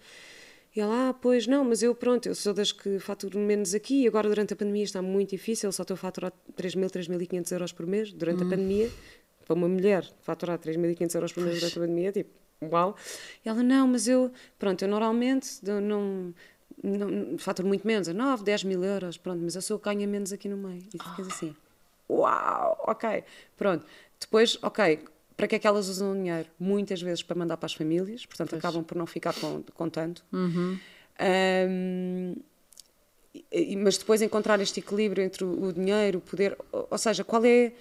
E 0.74 0.80
ela, 0.80 1.10
ah, 1.10 1.14
pois 1.14 1.48
não, 1.48 1.66
mas 1.66 1.84
eu, 1.84 1.94
pronto, 1.94 2.28
eu 2.28 2.36
sou 2.36 2.54
das 2.54 2.72
que 2.72 3.00
faturo 3.00 3.38
menos 3.38 3.74
aqui, 3.74 4.04
e 4.04 4.08
agora 4.08 4.30
durante 4.30 4.54
a 4.54 4.56
pandemia 4.56 4.84
está 4.86 5.02
muito 5.02 5.32
difícil, 5.32 5.70
só 5.74 5.84
estou 5.84 5.96
a 5.96 5.98
faturar 5.98 6.32
3.000, 6.56 6.90
3.500 6.90 7.52
euros 7.52 7.72
por 7.74 7.86
mês 7.86 8.14
durante 8.14 8.44
hum. 8.44 8.48
a 8.48 8.50
pandemia. 8.50 8.90
Para 9.46 9.56
uma 9.56 9.68
mulher 9.68 10.10
faturar 10.22 10.58
3.500 10.58 11.16
euros 11.16 11.34
por 11.34 11.44
mês 11.44 11.60
durante 11.60 11.78
a 11.78 11.82
pandemia, 11.82 12.12
tipo, 12.14 12.30
uau. 12.62 12.96
E 13.46 13.50
ela, 13.50 13.64
não, 13.64 13.88
mas 13.88 14.08
eu, 14.08 14.32
pronto, 14.60 14.82
eu 14.84 14.88
normalmente 14.88 15.60
não, 15.64 16.34
não, 16.84 17.38
faturo 17.38 17.68
muito 17.68 17.86
menos, 17.86 18.08
a 18.10 18.14
9, 18.14 18.44
10 18.44 18.64
mil 18.66 18.84
euros, 18.84 19.18
pronto, 19.18 19.42
mas 19.42 19.56
eu 19.56 19.62
sou 19.62 19.78
ganha 19.80 20.08
menos 20.08 20.32
aqui 20.32 20.48
no 20.50 20.58
meio. 20.58 20.84
E 20.94 20.98
ficas 20.98 21.28
oh. 21.28 21.32
assim, 21.32 21.56
uau, 22.10 22.78
ok, 22.88 23.24
pronto. 23.58 23.86
Depois, 24.20 24.58
ok, 24.62 25.04
para 25.36 25.48
que 25.48 25.56
é 25.56 25.60
que 25.60 25.68
elas 25.68 25.88
usam 25.88 26.12
o 26.12 26.16
dinheiro? 26.16 26.48
Muitas 26.60 27.02
vezes 27.02 27.24
para 27.24 27.36
mandar 27.36 27.58
para 27.58 27.66
as 27.66 27.74
famílias, 27.74 28.26
portanto 28.26 28.52
pois. 28.52 28.60
acabam 28.60 28.84
por 28.84 28.96
não 28.96 29.08
ficar 29.08 29.34
com, 29.34 29.64
com 29.74 29.90
tanto. 29.90 30.24
Uhum. 30.32 30.78
Um, 31.70 32.36
mas 33.84 33.98
depois 33.98 34.22
encontrar 34.22 34.60
este 34.60 34.80
equilíbrio 34.80 35.24
entre 35.24 35.44
o 35.44 35.72
dinheiro, 35.72 36.20
o 36.20 36.22
poder, 36.22 36.58
ou 36.72 36.98
seja, 36.98 37.24
qual 37.24 37.44
é 37.46 37.72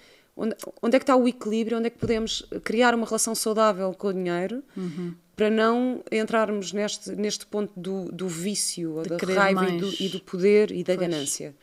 onde, 0.41 0.55
onde 0.81 0.95
é 0.95 0.99
que 0.99 1.03
está 1.03 1.15
o 1.15 1.27
equilíbrio, 1.27 1.77
onde 1.77 1.87
é 1.87 1.89
que 1.89 1.97
podemos 1.97 2.45
criar 2.63 2.95
uma 2.95 3.05
relação 3.05 3.35
saudável 3.35 3.93
com 3.93 4.07
o 4.07 4.13
dinheiro 4.13 4.63
uhum 4.75 5.13
para 5.41 5.49
não 5.49 6.03
entrarmos 6.11 6.71
neste, 6.71 7.11
neste 7.13 7.47
ponto 7.47 7.73
do, 7.75 8.11
do 8.11 8.27
vício, 8.27 9.01
da 9.01 9.33
raiva 9.33 9.67
e 9.67 9.79
do, 9.79 10.03
e 10.03 10.09
do, 10.09 10.19
poder 10.19 10.69
e 10.69 10.83
da 10.83 10.95
pois. 10.95 11.09
ganância. 11.09 11.55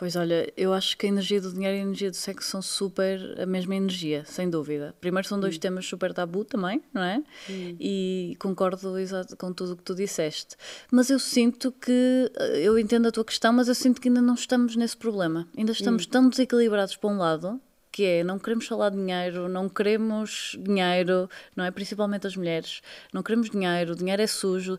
Pois 0.00 0.16
olha, 0.16 0.50
eu 0.56 0.72
acho 0.72 0.96
que 0.96 1.04
a 1.04 1.08
energia 1.10 1.38
do 1.38 1.52
dinheiro 1.52 1.76
e 1.76 1.80
a 1.80 1.82
energia 1.82 2.10
do 2.10 2.16
sexo 2.16 2.48
são 2.48 2.62
super 2.62 3.38
a 3.38 3.44
mesma 3.44 3.76
energia, 3.76 4.24
sem 4.24 4.48
dúvida. 4.48 4.94
Primeiro 4.98 5.28
são 5.28 5.38
dois 5.38 5.56
hum. 5.56 5.60
temas 5.60 5.84
super 5.84 6.14
tabu 6.14 6.42
também, 6.42 6.82
não 6.94 7.02
é? 7.02 7.22
Hum. 7.50 7.76
E 7.78 8.34
concordo 8.38 8.98
exato 8.98 9.36
com 9.36 9.52
tudo 9.52 9.74
o 9.74 9.76
que 9.76 9.82
tu 9.82 9.94
disseste. 9.94 10.56
Mas 10.90 11.10
eu 11.10 11.18
sinto 11.18 11.70
que, 11.70 12.32
eu 12.54 12.78
entendo 12.78 13.08
a 13.08 13.12
tua 13.12 13.26
questão, 13.26 13.52
mas 13.52 13.68
eu 13.68 13.74
sinto 13.74 14.00
que 14.00 14.08
ainda 14.08 14.22
não 14.22 14.32
estamos 14.32 14.74
nesse 14.74 14.96
problema. 14.96 15.46
Ainda 15.54 15.72
estamos 15.72 16.06
hum. 16.06 16.10
tão 16.10 16.28
desequilibrados 16.30 16.96
para 16.96 17.10
um 17.10 17.18
lado 17.18 17.60
que 17.92 18.04
é 18.04 18.24
não 18.24 18.38
queremos 18.38 18.66
falar 18.66 18.90
de 18.90 18.96
dinheiro, 18.96 19.48
não 19.48 19.68
queremos 19.68 20.56
dinheiro, 20.60 21.28
não 21.56 21.64
é? 21.64 21.70
Principalmente 21.70 22.26
as 22.26 22.36
mulheres, 22.36 22.80
não 23.12 23.22
queremos 23.22 23.50
dinheiro, 23.50 23.92
o 23.92 23.96
dinheiro 23.96 24.22
é 24.22 24.26
sujo, 24.26 24.78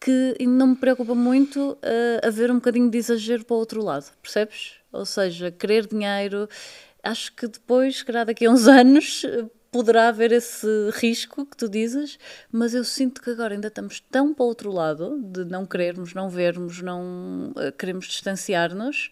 que 0.00 0.36
não 0.46 0.68
me 0.68 0.76
preocupa 0.76 1.14
muito 1.14 1.72
uh, 1.72 2.26
haver 2.26 2.50
um 2.50 2.56
bocadinho 2.56 2.90
de 2.90 2.98
exagero 2.98 3.44
para 3.44 3.54
o 3.54 3.58
outro 3.58 3.82
lado, 3.82 4.06
percebes? 4.22 4.74
Ou 4.92 5.04
seja, 5.04 5.50
querer 5.50 5.86
dinheiro, 5.86 6.48
acho 7.02 7.32
que 7.34 7.46
depois, 7.46 8.02
calhar 8.02 8.24
daqui 8.24 8.46
a 8.46 8.50
uns 8.50 8.66
anos, 8.68 9.24
poderá 9.70 10.08
haver 10.08 10.32
esse 10.32 10.66
risco 10.94 11.44
que 11.44 11.56
tu 11.56 11.68
dizes, 11.68 12.18
mas 12.50 12.74
eu 12.74 12.84
sinto 12.84 13.20
que 13.20 13.30
agora 13.30 13.54
ainda 13.54 13.68
estamos 13.68 14.00
tão 14.00 14.32
para 14.32 14.44
o 14.44 14.46
outro 14.46 14.72
lado, 14.72 15.20
de 15.22 15.44
não 15.44 15.66
querermos, 15.66 16.14
não 16.14 16.30
vermos, 16.30 16.80
não 16.80 17.50
uh, 17.50 17.72
queremos 17.76 18.06
distanciar-nos, 18.06 19.10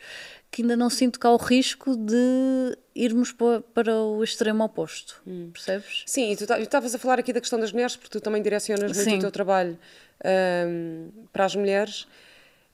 que 0.51 0.63
ainda 0.63 0.77
não 0.77 0.89
sinto 0.89 1.19
cá 1.21 1.31
o 1.31 1.37
risco 1.37 1.97
de 1.97 2.77
irmos 2.95 3.33
para 3.33 3.95
o 3.95 4.25
extremo 4.25 4.65
oposto, 4.65 5.21
hum. 5.27 5.51
percebes? 5.53 6.03
Sim, 6.07 6.33
e 6.33 6.37
tu 6.37 6.45
estavas 6.45 6.95
a 6.95 6.99
falar 6.99 7.19
aqui 7.19 7.33
da 7.33 7.41
questão 7.41 7.61
das 7.61 7.73
mulheres, 7.73 7.97
porque 7.97 8.11
tu 8.11 8.21
também 8.21 8.43
direcionas 8.43 8.93
muito 8.93 9.11
Sim. 9.11 9.19
o 9.19 9.21
teu 9.21 9.31
trabalho 9.31 9.79
um, 10.67 11.11
para 11.33 11.45
as 11.45 11.55
mulheres. 11.55 12.07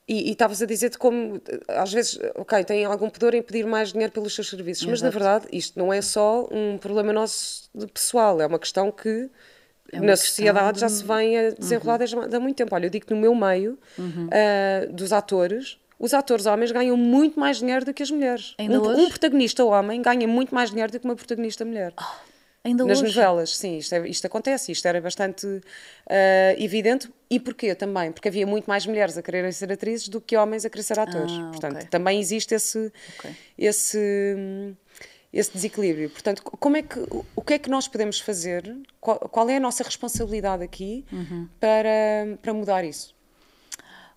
E 0.07 0.31
estavas 0.31 0.61
a 0.61 0.67
dizer-te 0.67 0.99
como, 0.99 1.41
às 1.69 1.93
vezes, 1.93 2.19
ok, 2.35 2.65
têm 2.65 2.85
algum 2.85 3.09
pudor 3.09 3.35
em 3.35 3.43
pedir 3.43 3.65
mais 3.65 3.93
dinheiro 3.93 4.13
pelos 4.13 4.35
seus 4.35 4.51
serviços, 4.51 4.83
Exato. 4.83 4.91
mas 4.91 5.03
na 5.03 5.11
verdade 5.11 5.47
isto 5.53 5.79
não 5.79 5.93
é 5.93 6.03
só 6.03 6.49
um 6.51 6.77
problema 6.77 7.13
nosso 7.13 7.71
pessoal, 7.95 8.41
é 8.41 8.47
uma 8.47 8.59
questão 8.59 8.91
que 8.91 9.31
é 9.93 10.01
na 10.01 10.17
sociedade 10.17 10.75
de... 10.75 10.81
já 10.81 10.89
se 10.89 11.05
vem 11.05 11.39
a 11.39 11.51
desenrolar 11.51 11.95
uhum. 11.95 11.99
desde 11.99 12.37
há 12.37 12.41
muito 12.41 12.57
tempo. 12.57 12.75
Olha, 12.75 12.87
eu 12.87 12.91
digo 12.91 13.07
que 13.07 13.15
no 13.15 13.21
meu 13.21 13.35
meio, 13.35 13.79
uhum. 13.97 14.27
uh, 14.27 14.93
dos 14.93 15.13
atores, 15.13 15.79
os 16.03 16.13
atores 16.13 16.47
homens 16.47 16.73
ganham 16.73 16.97
muito 16.97 17.39
mais 17.39 17.59
dinheiro 17.59 17.85
do 17.85 17.95
que 17.95 18.03
as 18.03 18.11
mulheres. 18.11 18.57
Ainda 18.59 18.81
um, 18.81 18.85
hoje? 18.85 19.01
um 19.03 19.09
protagonista 19.09 19.65
homem 19.65 20.03
ganha 20.03 20.27
muito 20.27 20.53
mais 20.53 20.71
dinheiro 20.71 20.91
do 20.91 20.99
que 20.99 21.05
uma 21.05 21.15
protagonista 21.15 21.65
mulher. 21.65 21.95
Oh, 21.97 22.05
ainda 22.65 22.85
Nas 22.85 23.01
hoje? 23.01 23.15
novelas, 23.15 23.57
sim, 23.57 23.79
isto, 23.79 23.95
é, 23.95 24.09
isto, 24.09 24.27
acontece, 24.27 24.73
isto 24.73 24.85
era 24.85 25.01
bastante 25.01 25.47
uh, 25.47 25.63
evidente. 26.59 27.09
E 27.31 27.39
porquê 27.39 27.73
também? 27.77 28.11
Porque 28.11 28.27
havia 28.27 28.45
muito 28.45 28.67
mais 28.67 28.85
mulheres 28.85 29.17
a 29.17 29.23
quererem 29.23 29.53
ser 29.53 29.71
atrizes 29.71 30.09
do 30.09 30.21
que 30.21 30.37
homens 30.37 30.65
a 30.65 30.71
querer 30.71 30.83
ser 30.83 30.99
atores. 30.99 31.31
Ah, 31.31 31.51
Portanto, 31.53 31.77
okay. 31.77 31.87
também 31.87 32.19
existe 32.19 32.53
esse, 32.53 32.93
okay. 33.17 33.37
esse, 33.57 34.75
esse 35.33 35.53
desequilíbrio. 35.53 36.11
Portanto, 36.11 36.43
como 36.43 36.77
é 36.77 36.83
que, 36.83 36.99
o 37.37 37.43
que 37.43 37.55
é 37.55 37.59
que 37.61 37.71
nós 37.71 37.87
podemos 37.87 38.19
fazer? 38.19 38.77
Qual, 39.01 39.21
qual 39.21 39.49
é 39.49 39.59
a 39.59 39.61
nossa 39.61 39.85
responsabilidade 39.85 40.65
aqui 40.65 41.05
uhum. 41.13 41.49
para, 41.61 42.37
para 42.43 42.53
mudar 42.53 42.85
isso? 42.85 43.15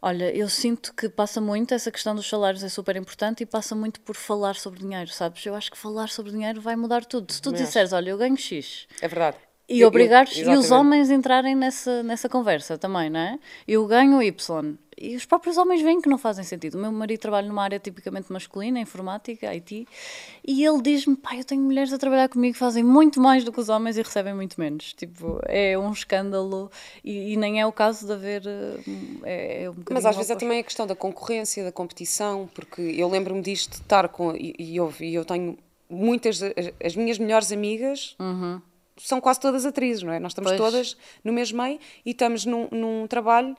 Olha, 0.08 0.30
eu 0.38 0.48
sinto 0.48 0.94
que 0.94 1.10
passa 1.10 1.42
muito, 1.42 1.74
essa 1.74 1.90
questão 1.90 2.14
dos 2.14 2.30
salários 2.30 2.64
é 2.64 2.70
super 2.70 2.96
importante 2.96 3.42
e 3.42 3.46
passa 3.46 3.74
muito 3.74 4.00
por 4.02 4.16
falar 4.16 4.54
sobre 4.54 4.82
dinheiro, 4.82 5.10
sabes? 5.10 5.44
Eu 5.44 5.56
acho 5.56 5.72
que 5.72 5.78
falar 5.80 6.10
sobre 6.10 6.32
dinheiro 6.32 6.62
vai 6.62 6.76
mudar 6.76 7.04
tudo. 7.04 7.34
Se 7.34 7.42
tu 7.42 7.52
disseres, 7.52 7.92
olha, 7.92 8.12
eu 8.12 8.18
ganho 8.20 8.38
X. 8.38 8.86
É 9.02 9.08
verdade. 9.08 9.38
E 9.68 9.84
obrigares, 9.84 10.38
e 10.38 10.48
os 10.48 10.70
homens 10.70 11.10
entrarem 11.10 11.56
nessa, 11.56 12.04
nessa 12.04 12.30
conversa 12.30 12.78
também, 12.78 13.10
não 13.10 13.20
é? 13.20 13.40
Eu 13.68 13.88
ganho 13.88 14.22
Y. 14.22 14.78
E 14.98 15.16
os 15.16 15.26
próprios 15.26 15.58
homens 15.58 15.82
veem 15.82 16.00
que 16.00 16.08
não 16.08 16.18
fazem 16.18 16.44
sentido. 16.44 16.76
O 16.76 16.78
meu 16.78 16.92
marido 16.92 17.20
trabalha 17.20 17.48
numa 17.48 17.64
área 17.64 17.78
tipicamente 17.78 18.32
masculina, 18.32 18.80
informática, 18.80 19.50
IT, 19.50 19.86
e 20.48 20.64
ele 20.64 20.82
diz-me: 20.82 21.18
pai, 21.18 21.40
eu 21.40 21.44
tenho 21.44 21.62
mulheres 21.62 21.92
a 21.92 21.98
trabalhar 21.98 22.30
comigo 22.30 22.54
que 22.54 22.60
fazem 22.60 22.84
muito 22.84 23.20
mais 23.20 23.44
do 23.44 23.52
que 23.52 23.60
os 23.60 23.68
homens 23.68 23.98
e 23.98 24.02
recebem 24.02 24.34
muito 24.34 24.60
menos. 24.60 24.94
Tipo, 24.94 25.40
é 25.44 25.78
um 25.78 25.92
escândalo 25.92 26.72
e, 27.04 27.34
e 27.34 27.38
nem 27.38 27.60
é 27.60 27.66
o 27.66 27.74
caso 27.74 28.06
de 28.06 28.14
haver. 28.14 28.44
Eh, 28.46 28.80
é, 29.24 29.64
é 29.64 29.70
um 29.70 29.76
Mas 29.92 30.06
às 30.06 30.16
vezes 30.16 30.32
é 30.32 30.36
também 30.36 30.60
a 30.60 30.64
questão 30.64 30.88
da 30.88 30.96
concorrência, 30.96 31.64
da 31.64 31.72
competição, 31.72 32.50
porque 32.54 32.82
eu 32.82 33.10
lembro-me 33.10 33.42
disto 33.42 33.72
de 33.72 33.82
estar 33.82 34.08
com. 34.08 34.34
E, 34.34 34.56
e, 34.58 34.78
eu, 34.78 34.94
e 35.02 35.14
eu 35.14 35.26
tenho 35.26 35.58
muitas. 35.90 36.42
As, 36.42 36.72
as 36.84 36.96
minhas 36.96 37.20
melhores 37.20 37.52
amigas. 37.52 38.16
Uhum 38.20 38.62
são 38.98 39.20
quase 39.20 39.40
todas 39.40 39.66
atrizes, 39.66 40.04
não 40.04 40.14
é? 40.14 40.20
Nós 40.20 40.32
estamos 40.32 40.52
pois. 40.52 40.62
todas 40.62 40.98
no 41.24 41.34
mesmo 41.34 41.62
meio 41.62 41.80
e 42.06 42.12
estamos 42.12 42.46
num, 42.46 42.68
num 42.72 43.08
trabalho 43.08 43.56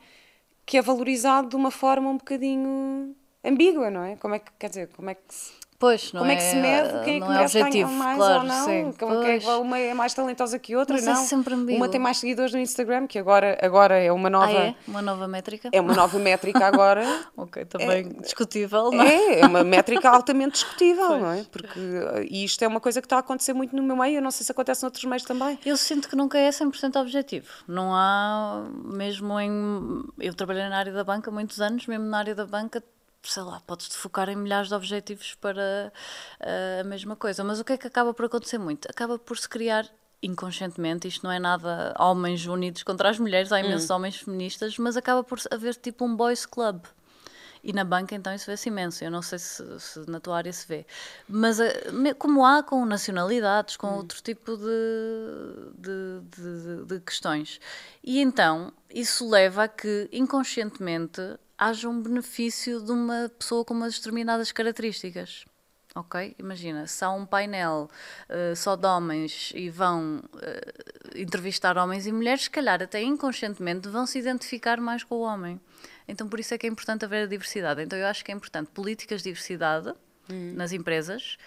que 0.66 0.76
é 0.76 0.82
valorizado 0.82 1.48
de 1.48 1.56
uma 1.56 1.70
forma 1.70 2.10
um 2.10 2.16
bocadinho 2.16 3.14
ambígua, 3.44 3.88
não 3.88 4.02
é? 4.02 4.16
Como 4.16 4.34
é 4.34 4.40
que, 4.40 4.50
quer 4.58 4.68
dizer, 4.68 4.88
como 4.88 5.08
é 5.08 5.14
que. 5.14 5.22
Pois, 5.78 6.12
não 6.12 6.20
Como 6.20 6.30
é, 6.30 6.34
é 6.34 6.36
que 6.36 6.42
se 6.42 6.56
mede? 6.56 7.04
Quem 7.04 7.16
é 7.16 7.26
que 7.26 7.32
é 7.32 7.40
objetivo, 7.42 7.92
mais 7.92 8.16
claro, 8.16 8.38
ou 8.40 8.44
não? 8.44 8.64
Sim, 8.64 8.94
Como 8.98 9.22
é 9.22 9.38
que 9.38 9.46
uma 9.46 9.78
é 9.78 9.94
mais 9.94 10.14
talentosa 10.14 10.58
que 10.58 10.74
outra? 10.74 10.94
Mas 10.94 11.06
é 11.06 11.12
não. 11.12 11.22
É 11.22 11.24
sempre 11.24 11.54
ambíguo. 11.54 11.76
Uma 11.76 11.88
tem 11.88 12.00
mais 12.00 12.16
seguidores 12.16 12.52
no 12.52 12.58
Instagram, 12.58 13.06
que 13.06 13.18
agora, 13.18 13.58
agora 13.60 13.96
é 13.96 14.10
uma 14.10 14.30
nova. 14.30 14.58
Ah, 14.58 14.66
é? 14.66 14.74
Uma 14.88 15.02
nova 15.02 15.28
métrica? 15.28 15.68
É 15.72 15.80
uma 15.80 15.94
nova 15.94 16.18
métrica 16.18 16.66
agora. 16.66 17.04
ok, 17.36 17.64
também 17.66 17.90
é, 17.90 18.02
discutível, 18.22 18.90
não 18.90 19.02
é? 19.02 19.14
É, 19.14 19.40
é 19.40 19.46
uma 19.46 19.62
métrica 19.62 20.08
altamente 20.08 20.52
discutível, 20.52 21.08
pois. 21.08 21.22
não 21.22 21.32
é? 21.32 21.44
Porque 21.44 21.80
e 22.30 22.44
isto 22.44 22.62
é 22.62 22.68
uma 22.68 22.80
coisa 22.80 23.00
que 23.00 23.06
está 23.06 23.16
a 23.16 23.20
acontecer 23.20 23.52
muito 23.52 23.76
no 23.76 23.82
meu 23.82 23.96
meio, 23.96 24.16
eu 24.16 24.22
não 24.22 24.30
sei 24.30 24.44
se 24.46 24.52
acontece 24.52 24.82
noutros 24.82 25.04
meios 25.04 25.24
também. 25.24 25.58
Eu 25.64 25.76
sinto 25.76 26.08
que 26.08 26.16
nunca 26.16 26.38
é 26.38 26.48
100% 26.48 27.00
objetivo. 27.00 27.46
Não 27.68 27.94
há, 27.94 28.64
mesmo 28.84 29.38
em. 29.38 30.04
Eu 30.18 30.34
trabalhei 30.34 30.68
na 30.68 30.78
área 30.78 30.92
da 30.92 31.04
banca 31.04 31.30
muitos 31.30 31.60
anos, 31.60 31.86
mesmo 31.86 32.06
na 32.06 32.18
área 32.18 32.34
da 32.34 32.46
banca 32.46 32.82
sei 33.30 33.42
lá, 33.42 33.60
podes-te 33.66 33.96
focar 33.96 34.28
em 34.28 34.36
milhares 34.36 34.68
de 34.68 34.74
objetivos 34.74 35.34
para 35.34 35.92
uh, 36.40 36.80
a 36.80 36.84
mesma 36.84 37.16
coisa. 37.16 37.42
Mas 37.44 37.60
o 37.60 37.64
que 37.64 37.72
é 37.72 37.78
que 37.78 37.86
acaba 37.86 38.12
por 38.14 38.26
acontecer 38.26 38.58
muito? 38.58 38.86
Acaba 38.90 39.18
por 39.18 39.38
se 39.38 39.48
criar 39.48 39.86
inconscientemente, 40.22 41.06
isto 41.06 41.24
não 41.24 41.30
é 41.30 41.38
nada 41.38 41.94
homens 41.98 42.46
unidos 42.46 42.82
contra 42.82 43.10
as 43.10 43.18
mulheres, 43.18 43.52
há 43.52 43.60
imensos 43.60 43.90
hum. 43.90 43.94
homens 43.94 44.16
feministas, 44.16 44.78
mas 44.78 44.96
acaba 44.96 45.22
por 45.22 45.38
haver 45.50 45.74
tipo 45.74 46.04
um 46.04 46.16
boys 46.16 46.46
club. 46.46 46.84
E 47.66 47.72
na 47.72 47.82
banca 47.84 48.14
então 48.14 48.32
isso 48.32 48.46
vê-se 48.46 48.68
imenso. 48.68 49.02
Eu 49.02 49.10
não 49.10 49.20
sei 49.20 49.40
se, 49.40 49.80
se, 49.80 50.08
na 50.08 50.20
tua 50.20 50.36
área 50.36 50.52
se 50.52 50.68
vê. 50.68 50.86
Mas 51.28 51.58
eh, 51.58 51.90
como 52.16 52.44
há 52.44 52.62
com 52.62 52.86
nacionalidades, 52.86 53.76
com 53.76 53.88
hum. 53.88 53.96
outro 53.96 54.22
tipo 54.22 54.56
de, 54.56 55.72
de, 55.76 56.20
de, 56.30 56.84
de, 56.86 57.00
questões. 57.00 57.60
E 58.04 58.20
então 58.20 58.72
isso 58.88 59.28
leva 59.28 59.64
a 59.64 59.68
que 59.68 60.08
inconscientemente 60.12 61.20
haja 61.58 61.88
um 61.88 62.00
benefício 62.00 62.80
de 62.80 62.92
uma 62.92 63.30
pessoa 63.38 63.64
com 63.64 63.74
umas 63.74 63.96
determinadas 63.96 64.52
características. 64.52 65.44
Ok? 65.94 66.36
Imagina, 66.38 66.86
se 66.86 67.02
há 67.02 67.10
um 67.10 67.24
painel 67.24 67.88
uh, 68.28 68.54
só 68.54 68.76
de 68.76 68.86
homens 68.86 69.50
e 69.54 69.70
vão 69.70 70.18
uh, 70.18 71.18
entrevistar 71.18 71.78
homens 71.78 72.06
e 72.06 72.12
mulheres, 72.12 72.42
se 72.42 72.50
calhar 72.50 72.82
até 72.82 73.00
inconscientemente 73.00 73.88
vão 73.88 74.06
se 74.06 74.18
identificar 74.18 74.78
mais 74.78 75.02
com 75.02 75.14
o 75.14 75.20
homem. 75.20 75.58
Então, 76.06 76.28
por 76.28 76.38
isso 76.38 76.52
é 76.52 76.58
que 76.58 76.66
é 76.66 76.68
importante 76.68 77.06
haver 77.06 77.24
a 77.24 77.26
diversidade. 77.26 77.82
Então, 77.82 77.98
eu 77.98 78.06
acho 78.06 78.22
que 78.22 78.30
é 78.30 78.34
importante 78.34 78.70
políticas 78.72 79.22
de 79.22 79.30
diversidade 79.30 79.88
hum. 80.30 80.52
nas 80.54 80.72
empresas, 80.72 81.38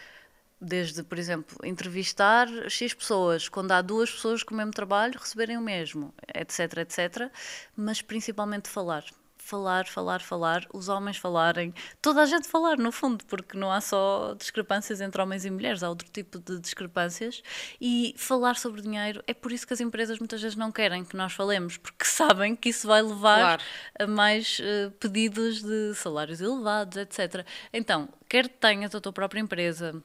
desde, 0.60 1.04
por 1.04 1.20
exemplo, 1.20 1.56
entrevistar 1.64 2.48
X 2.70 2.96
pessoas, 2.96 3.48
quando 3.48 3.72
há 3.72 3.84
duas 3.84 4.10
pessoas 4.10 4.42
com 4.42 4.56
o 4.56 4.58
mesmo 4.58 4.74
trabalho, 4.74 5.20
receberem 5.20 5.58
o 5.58 5.62
mesmo, 5.62 6.12
etc, 6.34 6.80
etc, 6.80 7.32
mas 7.78 8.02
principalmente 8.02 8.68
falar 8.68 9.06
falar, 9.50 9.88
falar, 9.88 10.22
falar, 10.22 10.68
os 10.72 10.90
homens 10.90 11.18
falarem, 11.18 11.74
toda 12.02 12.22
a 12.22 12.26
gente 12.28 12.48
falar, 12.48 12.78
no 12.78 12.92
fundo, 12.92 13.26
porque 13.26 13.58
não 13.58 13.72
há 13.72 13.82
só 13.82 14.36
discrepâncias 14.38 15.02
entre 15.02 15.20
homens 15.20 15.44
e 15.44 15.50
mulheres, 15.50 15.82
há 15.82 15.90
outro 15.90 16.08
tipo 16.12 16.38
de 16.38 16.60
discrepâncias. 16.60 17.42
E 17.82 18.14
falar 18.16 18.56
sobre 18.56 18.82
dinheiro 18.82 19.24
é 19.26 19.34
por 19.34 19.52
isso 19.52 19.66
que 19.66 19.74
as 19.74 19.82
empresas 19.82 20.20
muitas 20.20 20.40
vezes 20.40 20.56
não 20.56 20.72
querem 20.72 21.04
que 21.04 21.16
nós 21.18 21.34
falemos, 21.34 21.78
porque 21.78 22.06
sabem 22.06 22.56
que 22.56 22.70
isso 22.70 22.88
vai 22.88 23.02
levar 23.02 23.40
claro. 23.40 23.64
a 24.00 24.08
mais 24.08 24.60
uh, 24.60 24.92
pedidos 25.00 25.64
de 25.64 25.96
salários 25.96 26.40
elevados, 26.42 26.98
etc. 26.98 27.44
Então, 27.74 28.08
quer 28.28 28.48
tenhas 28.48 28.94
a 28.94 29.02
tua 29.02 29.12
própria 29.12 29.40
empresa, 29.40 30.00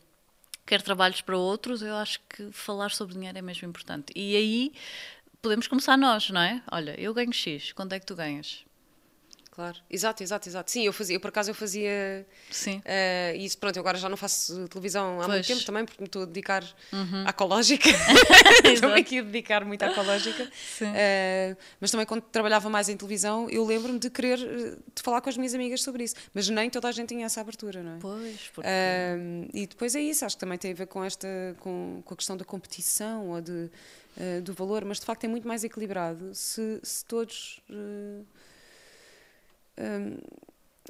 quer 0.65 0.81
trabalhos 0.81 1.21
para 1.21 1.37
outros, 1.37 1.83
eu 1.83 1.95
acho 1.97 2.19
que 2.31 2.51
falar 2.51 2.91
sobre 2.91 3.15
dinheiro 3.15 3.37
é 3.37 3.43
mesmo 3.43 3.69
importante. 3.69 4.11
E 4.17 4.35
aí 4.35 4.73
podemos 5.43 5.67
começar 5.67 5.99
nós, 5.99 6.31
não 6.31 6.41
é? 6.41 6.63
Olha, 6.73 6.99
eu 6.99 7.13
ganho 7.13 7.33
X, 7.33 7.73
quanto 7.73 7.93
é 7.93 8.01
que 8.01 8.07
tu 8.07 8.17
ganhas? 8.17 8.65
Claro, 9.55 9.77
exato, 9.89 10.21
exato, 10.21 10.49
exato. 10.49 10.69
Sim, 10.69 10.83
eu 10.83 10.93
fazia, 10.93 11.15
eu, 11.15 11.21
por 11.21 11.29
acaso 11.29 11.49
eu 11.49 11.55
fazia 11.55 12.27
Sim. 12.51 12.79
Uh, 12.79 13.37
isso, 13.37 13.57
pronto, 13.57 13.77
eu 13.77 13.81
agora 13.81 13.97
já 13.97 14.09
não 14.09 14.17
faço 14.17 14.67
televisão 14.67 15.21
há 15.21 15.27
pois. 15.27 15.29
muito 15.29 15.47
tempo 15.47 15.65
também, 15.65 15.85
porque 15.85 16.03
me 16.03 16.07
estou 16.07 16.23
a 16.23 16.25
dedicar 16.25 16.65
uhum. 16.93 17.25
à 17.25 17.31
ecológica. 17.31 17.89
estou 18.67 18.93
aqui 18.93 19.21
a 19.21 19.23
dedicar 19.23 19.65
muito 19.65 19.81
à 19.85 19.93
ecológica. 19.93 20.43
Uh, 20.43 21.57
mas 21.81 21.93
também 21.93 22.05
quando 22.05 22.23
trabalhava 22.23 22.69
mais 22.69 22.89
em 22.89 22.97
televisão, 22.97 23.49
eu 23.49 23.65
lembro-me 23.65 24.01
de 24.01 24.11
querer 24.11 24.39
de 24.39 25.03
falar 25.03 25.21
com 25.21 25.31
as 25.31 25.37
minhas 25.37 25.55
amigas 25.55 25.83
sobre 25.83 26.03
isso. 26.03 26.17
Mas 26.35 26.49
nem 26.49 26.69
toda 26.69 26.89
a 26.89 26.93
gente 26.93 27.11
tinha 27.11 27.25
essa 27.25 27.41
abertura, 27.41 27.81
não 27.81 27.93
é? 27.93 27.99
Pois, 28.01 28.51
porque... 28.53 28.69
Uh, 28.69 29.51
e 29.55 29.69
depois 29.69 29.95
é 29.95 30.01
isso, 30.01 30.25
acho 30.25 30.35
que 30.35 30.41
também 30.41 30.59
tem 30.59 30.73
a 30.73 30.75
ver 30.75 30.89
com 30.89 31.05
esta, 31.05 31.29
com, 31.61 32.03
com 32.05 32.15
a 32.15 32.17
questão 32.17 32.37
da 32.37 32.45
competição 32.45 33.29
ou 33.29 33.41
de, 33.41 33.71
do 34.43 34.53
valor, 34.53 34.85
mas 34.85 34.99
de 34.99 35.07
facto 35.07 35.23
é 35.23 35.29
muito 35.29 35.47
mais 35.47 35.63
equilibrado 35.63 36.35
se, 36.35 36.81
se 36.83 37.05
todos 37.05 37.61
um, 39.79 40.19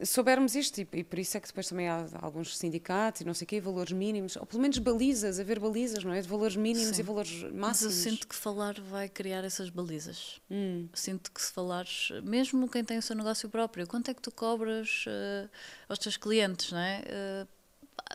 soubermos 0.02 0.56
isto, 0.56 0.80
e, 0.80 0.88
e, 0.92 1.04
por 1.04 1.18
isso 1.18 1.36
é 1.36 1.40
que 1.40 1.46
depois 1.46 1.68
também 1.68 1.88
há 1.88 2.06
alguns 2.20 2.56
sindicatos 2.58 3.20
e 3.20 3.24
não 3.24 3.34
sei 3.34 3.44
o 3.44 3.48
quê, 3.48 3.60
valores 3.60 3.92
mínimos, 3.92 4.36
ou 4.36 4.44
pelo 4.44 4.60
menos 4.60 4.78
balizas, 4.78 5.38
haver 5.38 5.60
balizas, 5.60 6.02
não 6.02 6.12
é? 6.12 6.20
De 6.20 6.28
valores 6.28 6.56
mínimos 6.56 6.96
Sim. 6.96 7.02
e 7.02 7.04
valores 7.04 7.42
máximos. 7.52 7.58
Mas 7.58 7.82
eu 7.82 7.90
sinto 7.90 8.26
que 8.26 8.34
falar 8.34 8.80
vai 8.80 9.08
criar 9.08 9.44
essas 9.44 9.70
balizas. 9.70 10.40
Hum. 10.50 10.88
Sinto 10.92 11.30
que 11.30 11.40
se 11.40 11.52
falares, 11.52 12.10
mesmo 12.24 12.68
quem 12.68 12.82
tem 12.82 12.98
o 12.98 13.02
seu 13.02 13.14
negócio 13.14 13.48
próprio, 13.48 13.86
quanto 13.86 14.10
é 14.10 14.14
que 14.14 14.22
tu 14.22 14.32
cobras 14.32 15.04
uh, 15.06 15.48
aos 15.88 15.98
teus 15.98 16.16
clientes, 16.16 16.72
não 16.72 16.78
é? 16.78 17.02
Uh, 17.44 17.48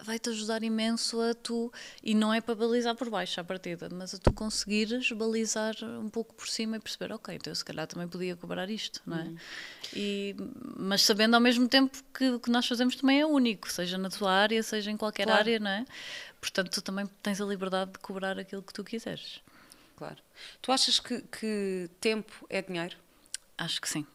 vai-te 0.04 0.30
ajudar 0.30 0.63
imenso 0.63 1.19
a 1.21 1.34
tu, 1.34 1.71
e 2.04 2.13
não 2.13 2.34
é 2.34 2.39
para 2.39 2.56
balizar 2.56 2.95
por 2.95 3.10
baixo 3.10 3.39
à 3.39 3.43
partida, 3.43 3.89
mas 3.91 4.13
a 4.13 4.17
tu 4.17 4.32
conseguires 4.32 5.12
balizar 5.12 5.75
um 5.84 6.10
pouco 6.10 6.34
por 6.34 6.47
cima 6.47 6.78
e 6.78 6.80
perceber, 6.80 7.13
ok, 7.13 7.36
então 7.36 7.52
eu 7.52 7.56
se 7.56 7.65
calhar 7.65 7.88
também 7.88 8.08
podia 8.08 8.36
cobrar 8.36 8.69
isto, 8.69 9.02
não 9.06 9.17
é? 9.17 9.23
Uhum. 9.23 9.38
E, 9.93 10.36
mas 10.78 11.02
sabendo 11.02 11.36
ao 11.36 11.41
mesmo 11.41 11.67
tempo 11.67 11.97
que 12.13 12.30
o 12.30 12.39
que 12.39 12.49
nós 12.49 12.67
fazemos 12.67 12.95
também 12.95 13.19
é 13.19 13.25
único, 13.25 13.71
seja 13.71 13.97
na 13.97 14.10
tua 14.10 14.32
área, 14.32 14.62
seja 14.63 14.91
em 14.91 14.97
qualquer 14.97 15.25
claro. 15.25 15.39
área, 15.39 15.60
não 15.60 15.71
é? 15.71 15.86
Portanto, 16.39 16.71
tu 16.71 16.82
também 16.82 17.06
tens 17.21 17.41
a 17.41 17.45
liberdade 17.45 17.91
de 17.91 17.99
cobrar 17.99 18.39
aquilo 18.39 18.62
que 18.62 18.73
tu 18.73 18.84
quiseres. 18.84 19.41
Claro. 19.97 20.17
Tu 20.62 20.71
achas 20.71 20.99
que, 20.99 21.21
que 21.23 21.89
tempo 21.99 22.45
é 22.49 22.62
dinheiro? 22.62 22.95
Acho 23.58 23.82
que 23.82 23.89
sim. 23.89 24.08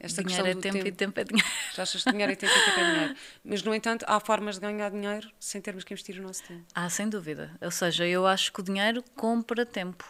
Esta 0.00 0.22
dinheiro 0.22 0.46
é 0.46 0.54
tempo, 0.54 0.62
tempo, 0.62 0.86
e 0.86 0.92
tempo 0.92 1.20
é 1.20 1.24
dinheiro. 1.24 1.48
Já 1.74 1.82
achas 1.82 2.04
que 2.04 2.10
dinheiro 2.12 2.32
é 2.32 2.36
tempo 2.36 2.52
e 2.52 2.64
tempo 2.64 2.80
é 2.80 2.92
dinheiro. 2.92 3.16
Mas, 3.44 3.62
no 3.62 3.74
entanto, 3.74 4.04
há 4.06 4.20
formas 4.20 4.54
de 4.54 4.60
ganhar 4.60 4.90
dinheiro 4.90 5.28
sem 5.40 5.60
termos 5.60 5.82
que 5.82 5.92
investir 5.92 6.18
o 6.20 6.22
nosso 6.22 6.44
tempo. 6.44 6.64
Ah, 6.74 6.88
sem 6.88 7.08
dúvida. 7.08 7.50
Ou 7.60 7.70
seja, 7.70 8.06
eu 8.06 8.26
acho 8.26 8.52
que 8.52 8.60
o 8.60 8.62
dinheiro 8.62 9.02
compra 9.16 9.66
tempo. 9.66 10.08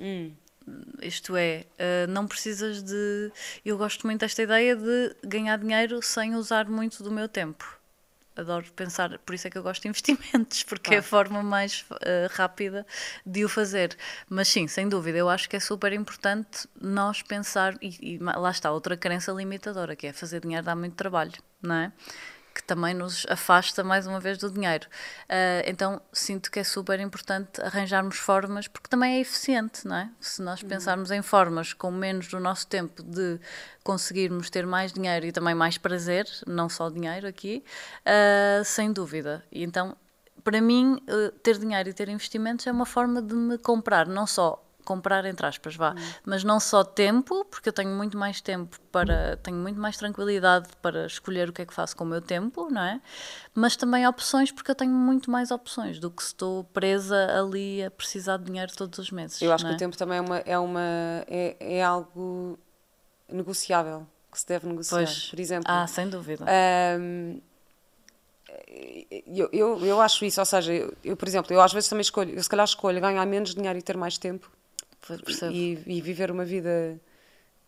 Hum. 0.00 0.32
Isto 1.02 1.36
é, 1.36 1.66
eh, 1.76 2.06
não 2.06 2.26
precisas 2.26 2.82
de. 2.82 3.32
Eu 3.64 3.76
gosto 3.76 4.06
muito 4.06 4.20
desta 4.20 4.42
ideia 4.42 4.76
de 4.76 5.14
ganhar 5.24 5.58
dinheiro 5.58 6.00
sem 6.00 6.34
usar 6.36 6.68
muito 6.68 7.02
do 7.02 7.10
meu 7.10 7.28
tempo 7.28 7.81
adoro 8.36 8.66
pensar, 8.74 9.18
por 9.18 9.34
isso 9.34 9.46
é 9.46 9.50
que 9.50 9.58
eu 9.58 9.62
gosto 9.62 9.82
de 9.82 9.88
investimentos, 9.88 10.62
porque 10.64 10.90
claro. 10.90 10.96
é 10.96 10.98
a 10.98 11.02
forma 11.02 11.42
mais 11.42 11.84
uh, 11.90 11.96
rápida 12.30 12.86
de 13.24 13.44
o 13.44 13.48
fazer. 13.48 13.96
Mas 14.28 14.48
sim, 14.48 14.66
sem 14.66 14.88
dúvida, 14.88 15.18
eu 15.18 15.28
acho 15.28 15.48
que 15.48 15.56
é 15.56 15.60
super 15.60 15.92
importante 15.92 16.68
nós 16.80 17.22
pensar, 17.22 17.76
e, 17.80 18.16
e 18.16 18.18
lá 18.18 18.50
está, 18.50 18.70
outra 18.70 18.96
crença 18.96 19.32
limitadora, 19.32 19.96
que 19.96 20.06
é 20.06 20.12
fazer 20.12 20.40
dinheiro 20.40 20.64
dá 20.64 20.74
muito 20.74 20.94
trabalho, 20.94 21.32
não 21.60 21.74
é? 21.74 21.92
Que 22.52 22.62
também 22.62 22.94
nos 22.94 23.26
afasta 23.28 23.82
mais 23.82 24.06
uma 24.06 24.20
vez 24.20 24.38
do 24.38 24.50
dinheiro. 24.50 24.86
Uh, 25.24 25.62
então 25.66 26.00
sinto 26.12 26.50
que 26.50 26.58
é 26.58 26.64
super 26.64 27.00
importante 27.00 27.60
arranjarmos 27.60 28.16
formas, 28.18 28.68
porque 28.68 28.88
também 28.88 29.16
é 29.16 29.20
eficiente, 29.20 29.86
não 29.86 29.96
é? 29.96 30.10
Se 30.20 30.42
nós 30.42 30.62
uhum. 30.62 30.68
pensarmos 30.68 31.10
em 31.10 31.22
formas 31.22 31.72
com 31.72 31.90
menos 31.90 32.28
do 32.28 32.38
nosso 32.38 32.66
tempo 32.66 33.02
de 33.02 33.40
conseguirmos 33.82 34.50
ter 34.50 34.66
mais 34.66 34.92
dinheiro 34.92 35.26
e 35.26 35.32
também 35.32 35.54
mais 35.54 35.78
prazer, 35.78 36.26
não 36.46 36.68
só 36.68 36.88
dinheiro 36.88 37.26
aqui, 37.26 37.64
uh, 38.06 38.64
sem 38.64 38.92
dúvida. 38.92 39.44
E 39.50 39.62
então, 39.62 39.96
para 40.44 40.60
mim, 40.60 41.00
uh, 41.08 41.30
ter 41.42 41.58
dinheiro 41.58 41.88
e 41.88 41.92
ter 41.92 42.08
investimentos 42.08 42.66
é 42.66 42.72
uma 42.72 42.86
forma 42.86 43.22
de 43.22 43.34
me 43.34 43.58
comprar 43.58 44.06
não 44.06 44.26
só 44.26 44.62
comprar 44.84 45.24
entre 45.24 45.46
aspas, 45.46 45.76
vá, 45.76 45.92
hum. 45.92 46.12
mas 46.24 46.44
não 46.44 46.58
só 46.60 46.84
tempo, 46.84 47.44
porque 47.46 47.68
eu 47.68 47.72
tenho 47.72 47.90
muito 47.90 48.16
mais 48.16 48.40
tempo 48.40 48.78
para, 48.90 49.36
tenho 49.42 49.56
muito 49.56 49.78
mais 49.78 49.96
tranquilidade 49.96 50.68
para 50.80 51.06
escolher 51.06 51.48
o 51.48 51.52
que 51.52 51.62
é 51.62 51.66
que 51.66 51.72
faço 51.72 51.96
com 51.96 52.04
o 52.04 52.06
meu 52.06 52.20
tempo, 52.20 52.68
não 52.70 52.82
é? 52.82 53.00
Mas 53.54 53.76
também 53.76 54.06
opções, 54.06 54.50
porque 54.50 54.70
eu 54.70 54.74
tenho 54.74 54.92
muito 54.92 55.30
mais 55.30 55.50
opções 55.50 55.98
do 55.98 56.10
que 56.10 56.22
estou 56.22 56.64
presa 56.64 57.38
ali 57.38 57.84
a 57.84 57.90
precisar 57.90 58.36
de 58.38 58.44
dinheiro 58.44 58.72
todos 58.74 58.98
os 58.98 59.10
meses. 59.10 59.40
Eu 59.40 59.52
acho 59.52 59.66
é? 59.66 59.70
que 59.70 59.74
o 59.74 59.78
tempo 59.78 59.96
também 59.96 60.18
é 60.18 60.20
uma, 60.20 60.38
é 60.38 60.58
uma, 60.58 61.24
é, 61.26 61.56
é 61.60 61.82
algo 61.82 62.58
negociável, 63.28 64.06
que 64.30 64.38
se 64.38 64.46
deve 64.46 64.66
negociar, 64.66 64.98
pois. 64.98 65.30
por 65.30 65.40
exemplo. 65.40 65.64
Ah, 65.68 65.86
sem 65.86 66.08
dúvida. 66.08 66.44
Um, 66.98 67.40
eu, 69.26 69.48
eu, 69.52 69.84
eu 69.84 70.00
acho 70.00 70.24
isso, 70.24 70.40
ou 70.40 70.46
seja, 70.46 70.72
eu, 70.72 70.94
eu, 71.04 71.16
por 71.16 71.26
exemplo, 71.26 71.52
eu 71.52 71.60
às 71.60 71.72
vezes 71.72 71.88
também 71.88 72.02
escolho, 72.02 72.34
eu 72.34 72.42
se 72.42 72.48
calhar 72.48 72.64
escolho 72.64 73.00
ganhar 73.00 73.24
menos 73.26 73.54
dinheiro 73.54 73.78
e 73.78 73.82
ter 73.82 73.96
mais 73.96 74.18
tempo 74.18 74.50
e, 75.50 75.78
e, 75.86 76.00
viver 76.00 76.30
uma 76.30 76.44
vida 76.44 77.00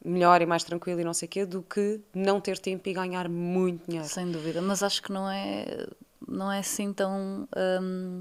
melhor 0.04 0.42
e 0.42 0.46
mais 0.46 0.62
tranquila 0.62 1.00
e 1.00 1.04
não 1.04 1.14
sei 1.14 1.26
o 1.26 1.30
quê, 1.30 1.46
do 1.46 1.62
que 1.62 2.00
não 2.14 2.40
ter 2.40 2.58
tempo 2.58 2.88
e 2.88 2.92
ganhar 2.92 3.28
muito 3.28 3.86
dinheiro. 3.86 4.08
Sem 4.08 4.30
dúvida, 4.30 4.60
mas 4.60 4.82
acho 4.82 5.02
que 5.02 5.12
não 5.12 5.30
é, 5.30 5.86
não 6.26 6.52
é 6.52 6.58
assim 6.58 6.92
tão. 6.92 7.48
Hum, 7.56 8.20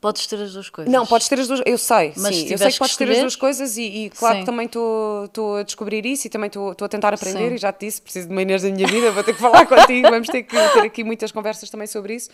podes 0.00 0.26
ter 0.26 0.36
as 0.36 0.52
duas 0.52 0.68
coisas. 0.68 0.92
Não, 0.92 1.06
podes 1.06 1.28
ter 1.28 1.40
as 1.40 1.48
duas, 1.48 1.62
eu 1.64 1.78
sei, 1.78 2.12
mas 2.16 2.36
sim, 2.36 2.50
eu 2.50 2.58
sei 2.58 2.70
que 2.72 2.78
podes 2.78 2.96
ter 2.96 3.10
as 3.10 3.18
duas 3.18 3.36
coisas 3.36 3.76
e, 3.78 3.82
e 3.82 4.10
claro 4.10 4.34
sim. 4.34 4.40
que 4.40 4.46
também 4.46 4.66
estou 4.66 5.56
a 5.56 5.62
descobrir 5.62 6.04
isso 6.04 6.26
e 6.26 6.30
também 6.30 6.48
estou 6.48 6.72
a 6.78 6.88
tentar 6.88 7.14
aprender 7.14 7.48
sim. 7.48 7.54
e 7.54 7.58
já 7.58 7.72
te 7.72 7.86
disse, 7.86 8.02
preciso 8.02 8.28
de 8.28 8.34
maneiras 8.34 8.62
da 8.62 8.70
minha 8.70 8.86
vida, 8.86 9.10
vou 9.12 9.24
ter 9.24 9.32
que 9.32 9.40
falar 9.40 9.64
contigo, 9.66 10.10
vamos 10.10 10.28
ter 10.28 10.42
que 10.42 10.54
ter 10.54 10.80
aqui 10.80 11.02
muitas 11.02 11.32
conversas 11.32 11.70
também 11.70 11.86
sobre 11.86 12.16
isso. 12.16 12.28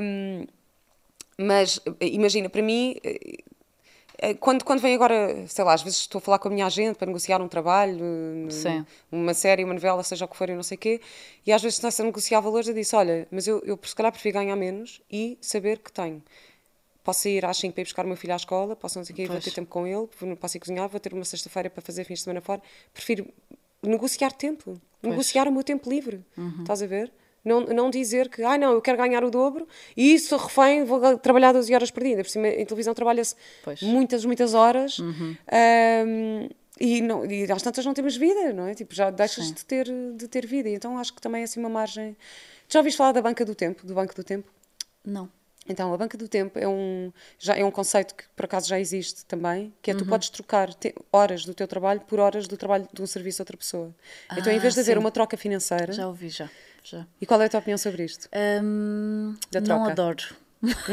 Um, 0.00 0.46
mas 1.36 1.80
imagina, 2.00 2.48
para 2.48 2.62
mim, 2.62 2.96
quando, 4.40 4.64
quando 4.64 4.80
vem 4.80 4.94
agora, 4.94 5.46
sei 5.48 5.64
lá, 5.64 5.74
às 5.74 5.82
vezes 5.82 6.00
estou 6.00 6.18
a 6.18 6.22
falar 6.22 6.38
com 6.38 6.48
a 6.48 6.50
minha 6.50 6.66
agente 6.66 6.96
para 6.96 7.06
negociar 7.06 7.42
um 7.42 7.48
trabalho, 7.48 7.98
Sim. 8.50 8.86
uma 9.10 9.34
série, 9.34 9.64
uma 9.64 9.74
novela, 9.74 10.02
seja 10.02 10.24
o 10.24 10.28
que 10.28 10.36
for, 10.36 10.48
e 10.48 10.54
não 10.54 10.62
sei 10.62 10.76
o 10.76 10.78
quê, 10.78 11.00
e 11.44 11.52
às 11.52 11.60
vezes 11.62 11.78
está-se 11.78 12.00
a 12.00 12.04
negociar 12.04 12.40
valores, 12.40 12.68
eu 12.68 12.74
disse: 12.74 12.94
Olha, 12.94 13.26
mas 13.30 13.46
eu, 13.46 13.60
eu 13.64 13.78
se 13.82 13.94
calhar 13.94 14.12
prefiro 14.12 14.38
ganhar 14.38 14.56
menos 14.56 15.00
e 15.10 15.36
saber 15.40 15.78
que 15.78 15.92
tenho. 15.92 16.22
Posso 17.02 17.28
ir 17.28 17.44
às 17.44 17.58
5 17.58 17.74
para 17.74 17.82
ir 17.82 17.84
buscar 17.84 18.04
o 18.04 18.08
meu 18.08 18.16
filho 18.16 18.32
à 18.32 18.36
escola, 18.36 18.74
posso 18.74 18.98
não 18.98 19.04
sei 19.04 19.12
o 19.12 19.16
quê, 19.16 19.26
vou 19.26 19.38
ter 19.38 19.50
tempo 19.50 19.68
com 19.68 19.86
ele, 19.86 20.08
posso 20.36 20.56
ir 20.56 20.60
cozinhar, 20.60 20.88
vou 20.88 20.98
ter 20.98 21.12
uma 21.12 21.24
sexta-feira 21.24 21.68
para 21.68 21.82
fazer 21.82 22.04
fins 22.04 22.20
de 22.20 22.24
semana 22.24 22.40
fora. 22.40 22.62
Prefiro 22.94 23.26
negociar 23.82 24.32
tempo, 24.32 24.80
pois. 25.02 25.12
negociar 25.12 25.46
o 25.46 25.52
meu 25.52 25.62
tempo 25.62 25.90
livre. 25.90 26.24
Uhum. 26.36 26.60
Estás 26.60 26.82
a 26.82 26.86
ver? 26.86 27.12
Não, 27.44 27.60
não 27.60 27.90
dizer 27.90 28.28
que, 28.30 28.42
ah, 28.42 28.56
não, 28.56 28.72
eu 28.72 28.80
quero 28.80 28.96
ganhar 28.96 29.22
o 29.22 29.30
dobro 29.30 29.68
e 29.96 30.14
isso 30.14 30.34
refém, 30.36 30.82
vou 30.84 31.18
trabalhar 31.18 31.52
12 31.52 31.74
horas 31.74 31.90
por 31.90 32.02
dia. 32.02 32.16
Por 32.16 32.28
cima, 32.30 32.48
em 32.48 32.64
televisão 32.64 32.94
trabalha-se 32.94 33.34
muitas, 33.82 34.24
muitas 34.24 34.54
horas 34.54 34.98
uhum. 34.98 35.36
um, 36.06 36.48
e, 36.80 37.00
não, 37.02 37.24
e 37.26 37.50
às 37.52 37.62
tantas 37.62 37.84
não 37.84 37.92
temos 37.94 38.16
vida, 38.16 38.52
não 38.52 38.66
é? 38.66 38.74
Tipo, 38.74 38.94
já 38.94 39.10
deixas 39.10 39.52
de 39.52 39.64
ter, 39.64 39.86
de 40.16 40.26
ter 40.26 40.46
vida. 40.46 40.68
Então 40.70 40.98
acho 40.98 41.12
que 41.14 41.20
também 41.20 41.42
é 41.42 41.44
assim 41.44 41.60
uma 41.60 41.68
margem. 41.68 42.16
Já 42.68 42.80
ouviste 42.80 42.96
falar 42.96 43.12
da 43.12 43.20
banca 43.22 43.44
do 43.44 43.54
tempo, 43.54 43.86
do 43.86 43.94
Banco 43.94 44.14
do 44.14 44.24
Tempo? 44.24 44.50
Não. 45.04 45.28
Então, 45.66 45.94
a 45.94 45.96
banca 45.96 46.18
do 46.18 46.28
tempo 46.28 46.58
é 46.58 46.68
um, 46.68 47.10
já, 47.38 47.56
é 47.56 47.64
um 47.64 47.70
conceito 47.70 48.14
que 48.14 48.24
por 48.36 48.44
acaso 48.44 48.68
já 48.68 48.78
existe 48.78 49.24
também, 49.24 49.72
que 49.80 49.90
é 49.90 49.94
tu 49.94 50.04
podes 50.04 50.28
trocar 50.28 50.74
te- 50.74 50.94
horas 51.10 51.46
do 51.46 51.54
teu 51.54 51.66
trabalho 51.66 52.00
por 52.02 52.20
horas 52.20 52.46
do 52.46 52.54
trabalho 52.54 52.86
de 52.92 53.00
um 53.00 53.06
serviço 53.06 53.40
a 53.40 53.44
outra 53.44 53.56
pessoa. 53.56 53.94
então, 54.36 54.52
em 54.52 54.56
Ah, 54.58 54.60
vez 54.60 54.74
de 54.74 54.80
haver 54.80 54.92
sim. 54.94 54.98
uma 55.00 55.10
troca 55.10 55.38
financeira, 55.38 55.90
Já 55.94 56.06
ouvi, 56.06 56.28
já. 56.28 56.50
Já. 56.84 57.06
e 57.20 57.26
qual 57.26 57.40
é 57.42 57.46
a 57.46 57.48
tua 57.48 57.60
opinião 57.60 57.78
sobre 57.78 58.04
isto? 58.04 58.28
Da 59.50 59.60
não 59.60 59.84
adoro. 59.86 60.24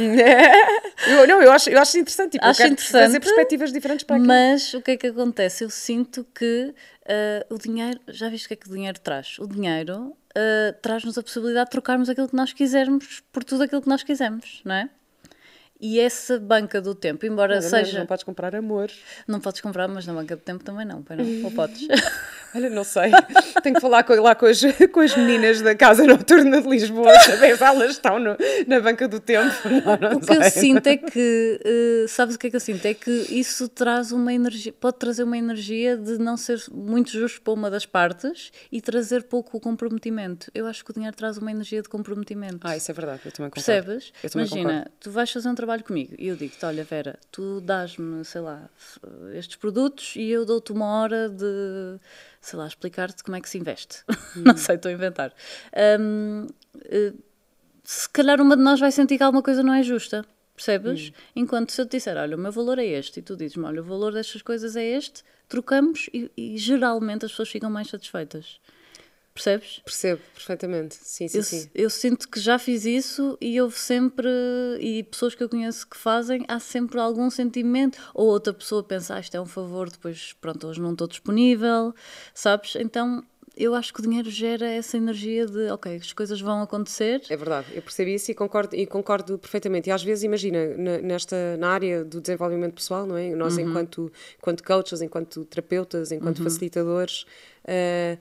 eu, 1.08 1.28
não, 1.28 1.42
eu 1.42 1.52
acho, 1.52 1.70
eu 1.70 1.80
acho 1.80 1.98
interessante, 1.98 2.34
tipo, 2.34 2.46
Acho 2.46 2.64
eu 2.64 2.68
interessante, 2.68 2.92
trazer 2.92 3.20
perspectivas 3.22 3.72
diferentes 3.72 4.04
para 4.04 4.18
aqui. 4.18 4.28
Mas 4.28 4.74
o 4.74 4.82
que 4.82 4.92
é 4.92 4.98
que 4.98 5.08
acontece? 5.08 5.64
Eu 5.64 5.70
sinto 5.70 6.26
que 6.36 6.74
ah, 7.08 7.46
o 7.50 7.58
dinheiro, 7.58 8.00
já 8.08 8.30
viste 8.30 8.46
o 8.46 8.48
que 8.50 8.54
é 8.54 8.58
que 8.58 8.70
o 8.70 8.74
dinheiro 8.74 9.00
traz? 9.00 9.38
O 9.40 9.48
dinheiro 9.48 10.16
ah, 10.36 10.76
traz-nos 10.82 11.18
a 11.18 11.24
possibilidade 11.24 11.66
de 11.66 11.72
trocarmos 11.72 12.10
aquilo 12.10 12.28
que 12.28 12.36
nós 12.36 12.54
quisermos 12.54 13.24
por 13.32 13.44
tudo 13.44 13.64
aquilo 13.64 13.82
que 13.82 13.90
nós 13.90 14.04
quisermos, 14.04 14.62
não 14.66 14.76
é? 14.76 14.90
E 15.82 16.00
essa 16.00 16.40
banca 16.40 16.80
do 16.80 16.94
tempo, 16.94 17.26
embora 17.26 17.60
seja. 17.62 17.98
Não 18.00 18.06
podes 18.06 18.24
comprar 18.24 18.56
amor. 18.56 18.92
Não 19.28 19.40
podes 19.40 19.62
comprar, 19.62 19.88
mas 19.88 20.06
na 20.06 20.14
banca 20.14 20.36
do 20.36 20.42
tempo 20.42 20.64
também 20.64 20.86
não, 20.86 21.02
pai, 21.02 21.18
não. 21.18 21.46
Ou 21.46 21.52
podes. 21.52 21.88
Olha, 22.54 22.70
não 22.70 22.84
sei. 22.84 23.10
Tenho 23.64 23.76
que 23.76 23.82
falar 23.82 24.04
com, 24.04 24.14
lá 24.22 24.36
com 24.36 24.46
as, 24.46 24.62
com 24.92 25.00
as 25.00 25.16
meninas 25.16 25.62
da 25.62 25.74
Casa 25.74 26.04
Noturna 26.06 26.62
de 26.62 26.68
Lisboa, 26.70 27.18
saber 27.22 27.58
se 27.58 27.64
elas 27.64 27.92
estão 27.92 28.20
no- 28.20 28.36
na 28.68 28.80
banca 28.82 29.08
do 29.08 29.20
tempo. 29.20 29.56
Não, 29.86 29.98
não 30.12 30.18
O 30.18 30.22
que 30.22 30.32
eu 30.34 30.42
sei. 30.44 30.52
sinto 30.52 30.86
é 30.88 30.98
que, 30.98 31.60
eh, 31.64 32.06
sabes 32.10 32.36
o 32.36 32.40
que 32.40 32.48
é 32.48 32.50
que 32.50 32.56
eu 32.58 32.60
sinto? 32.60 32.86
É 32.86 32.94
que 32.94 33.10
isso 33.30 33.68
traz 33.70 34.12
uma 34.12 34.34
energia, 34.34 34.74
pode 34.74 34.98
trazer 34.98 35.24
uma 35.24 35.38
energia 35.38 35.96
de 35.98 36.18
não 36.18 36.36
ser 36.38 36.62
muito 36.72 37.10
justo 37.10 37.42
para 37.42 37.54
uma 37.54 37.70
das 37.72 37.86
partes 37.86 38.52
e 38.72 38.82
trazer 38.82 39.24
pouco 39.24 39.60
comprometimento. 39.60 40.52
Eu 40.54 40.68
acho 40.68 40.84
que 40.84 40.92
o 40.92 40.94
dinheiro 40.94 41.16
traz 41.16 41.38
uma 41.38 41.50
energia 41.52 41.82
de 41.82 41.88
comprometimento. 41.90 42.60
Ah, 42.68 42.76
isso 42.76 42.92
é 42.92 42.94
verdade, 42.94 43.22
eu 43.26 43.32
também 43.32 43.50
concordo. 43.50 43.66
Percebes? 43.66 44.12
Eu 44.24 44.30
também 44.30 44.46
Imagina, 44.48 44.70
concordo. 44.74 44.92
tu 45.00 45.12
vais 45.12 45.32
fazer 45.32 45.48
um 45.50 45.56
trabalho 45.56 45.71
comigo 45.80 46.14
e 46.18 46.28
eu 46.28 46.36
digo-te: 46.36 46.66
olha, 46.66 46.84
Vera, 46.84 47.18
tu 47.32 47.62
dás-me, 47.62 48.24
sei 48.26 48.42
lá, 48.42 48.70
estes 49.34 49.56
produtos 49.56 50.16
e 50.16 50.30
eu 50.30 50.46
dou-te 50.46 50.72
uma 50.72 50.86
hora 50.86 51.30
de, 51.30 52.00
sei 52.40 52.60
lá, 52.60 52.68
explicar-te 52.68 53.24
como 53.24 53.38
é 53.38 53.42
que 53.42 53.50
se 53.50 53.58
investe. 53.58 54.04
Hum. 54.38 54.44
Não 54.46 54.56
sei, 54.56 54.76
estou 54.76 54.90
a 54.90 54.94
inventar. 54.94 55.34
Hum, 56.00 56.48
eh, 56.86 57.12
se 57.84 58.08
calhar 58.10 58.40
uma 58.40 58.56
de 58.56 58.64
nós 58.64 58.80
vai 58.80 58.90
sentir 58.90 59.18
que 59.18 59.24
alguma 59.24 59.44
coisa 59.44 59.62
não 59.62 59.74
é 59.74 59.84
justa. 59.84 60.26
Percebes? 60.56 61.10
Hum. 61.10 61.14
Enquanto 61.36 61.72
se 61.72 61.82
eu 61.82 61.86
te 61.86 61.98
disser, 61.98 62.16
olha, 62.16 62.38
o 62.38 62.40
meu 62.40 62.52
valor 62.52 62.80
é 62.80 62.86
este, 62.86 63.20
e 63.20 63.24
tu 63.24 63.36
dizes-me, 63.36 63.66
olha, 63.66 63.82
o 63.82 63.84
valor 63.84 64.14
destas 64.14 64.42
coisas 64.42 64.78
é 64.78 64.86
este, 64.86 65.24
trocamos 65.50 66.10
e, 66.14 66.32
e 66.38 66.58
geralmente 66.58 67.26
as 67.26 67.32
pessoas 67.32 67.50
ficam 67.50 67.70
mais 67.70 67.90
satisfeitas. 67.90 68.60
Percebes? 69.34 69.80
Percebo 69.86 70.22
perfeitamente. 70.34 70.96
Sim, 70.96 71.28
sim, 71.28 71.38
Eu, 71.38 71.44
sim. 71.44 71.70
eu 71.74 71.90
sinto 71.90 72.28
que 72.28 72.40
já 72.40 72.60
fiz 72.60 72.86
isso 72.86 73.38
e 73.40 73.62
houve 73.62 73.80
sempre, 73.80 74.28
e 74.80 75.04
pessoas 75.04 75.34
que 75.34 75.44
eu 75.44 75.48
conheço 75.48 75.88
que 75.88 75.96
fazem, 75.96 76.44
há 76.48 76.60
sempre 76.60 77.00
algum 77.00 77.30
sentimento, 77.30 77.98
ou 78.14 78.28
outra 78.28 78.54
pessoa 78.54 78.84
pensa, 78.84 79.16
ah, 79.16 79.20
isto 79.20 79.36
é 79.36 79.40
um 79.42 79.46
favor, 79.46 79.90
depois, 79.90 80.34
pronto, 80.42 80.68
hoje 80.68 80.82
não 80.82 80.92
estou 80.92 81.08
disponível, 81.08 81.94
sabes? 82.34 82.76
Então, 82.76 83.24
eu 83.56 83.76
acho 83.76 83.94
que 83.94 84.00
o 84.00 84.04
dinheiro 84.04 84.30
gera 84.30 84.66
essa 84.66 84.98
energia 84.98 85.46
de, 85.46 85.70
ok, 85.72 85.96
as 85.96 86.14
coisas 86.14 86.40
vão 86.42 86.62
acontecer. 86.62 87.22
É 87.30 87.38
verdade, 87.38 87.68
eu 87.74 87.82
percebi 87.82 88.14
isso 88.16 88.32
e 88.32 88.34
concordo, 88.34 88.76
e 88.76 88.86
concordo 88.86 89.38
perfeitamente. 89.38 89.90
E 89.90 89.92
às 89.92 90.04
vezes, 90.04 90.24
imagina, 90.24 90.76
na, 90.78 90.98
nesta, 91.00 91.58
na 91.58 91.70
área 91.70 92.04
do 92.04 92.20
desenvolvimento 92.20 92.74
pessoal, 92.74 93.06
não 93.06 93.18
é? 93.18 93.34
Nós, 93.36 93.58
enquanto, 93.58 94.12
enquanto 94.40 94.64
coaches, 94.64 95.02
enquanto 95.02 95.46
terapeutas, 95.46 96.12
enquanto 96.12 96.42
facilitadores, 96.44 97.26
eh, 97.66 98.18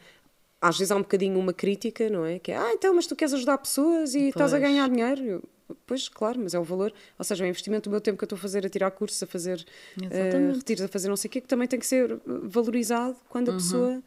às 0.61 0.77
vezes 0.79 0.91
há 0.91 0.97
um 0.97 1.01
bocadinho 1.03 1.39
uma 1.39 1.53
crítica, 1.53 2.09
não 2.11 2.25
é? 2.27 2.39
Que 2.39 2.53
é, 2.53 2.57
ah, 2.57 2.73
então, 2.73 2.95
mas 2.95 3.07
tu 3.07 3.17
queres 3.17 3.33
ajudar 3.35 3.59
pessoas 3.59 4.15
e 4.15 4.29
estás 4.29 4.53
a 4.53 4.59
Pois. 4.59 4.71
ganhar 4.71 4.89
dinheiro. 4.89 5.23
Eu, 5.25 5.43
Pois, 5.87 6.09
claro, 6.09 6.41
mas 6.43 6.53
é 6.53 6.59
o 6.59 6.65
valor, 6.65 6.93
ou 7.17 7.25
seja, 7.25 7.45
é 7.45 7.47
o 7.47 7.49
investimento 7.49 7.89
do 7.89 7.93
meu 7.93 8.01
tempo 8.01 8.19
que 8.19 8.25
eu 8.25 8.27
estou 8.27 8.37
a 8.37 8.41
fazer, 8.41 8.67
a 8.67 8.69
tirar 8.69 8.91
cursos, 8.91 9.23
a 9.23 9.27
fazer 9.27 9.65
Exatamente. 9.97 10.57
retiros, 10.57 10.83
a 10.83 10.89
fazer 10.89 11.09
não 11.09 11.17
sei 11.17 11.29
o 11.29 11.31
quê, 11.31 11.41
que 11.41 11.47
também 11.47 11.69
tem 11.69 11.79
que 11.79 11.87
ser 11.87 12.11
eh, 12.11 12.19
valorizado 12.43 13.17
quando 13.29 13.51
a 13.51 13.53
pessoa. 13.53 14.03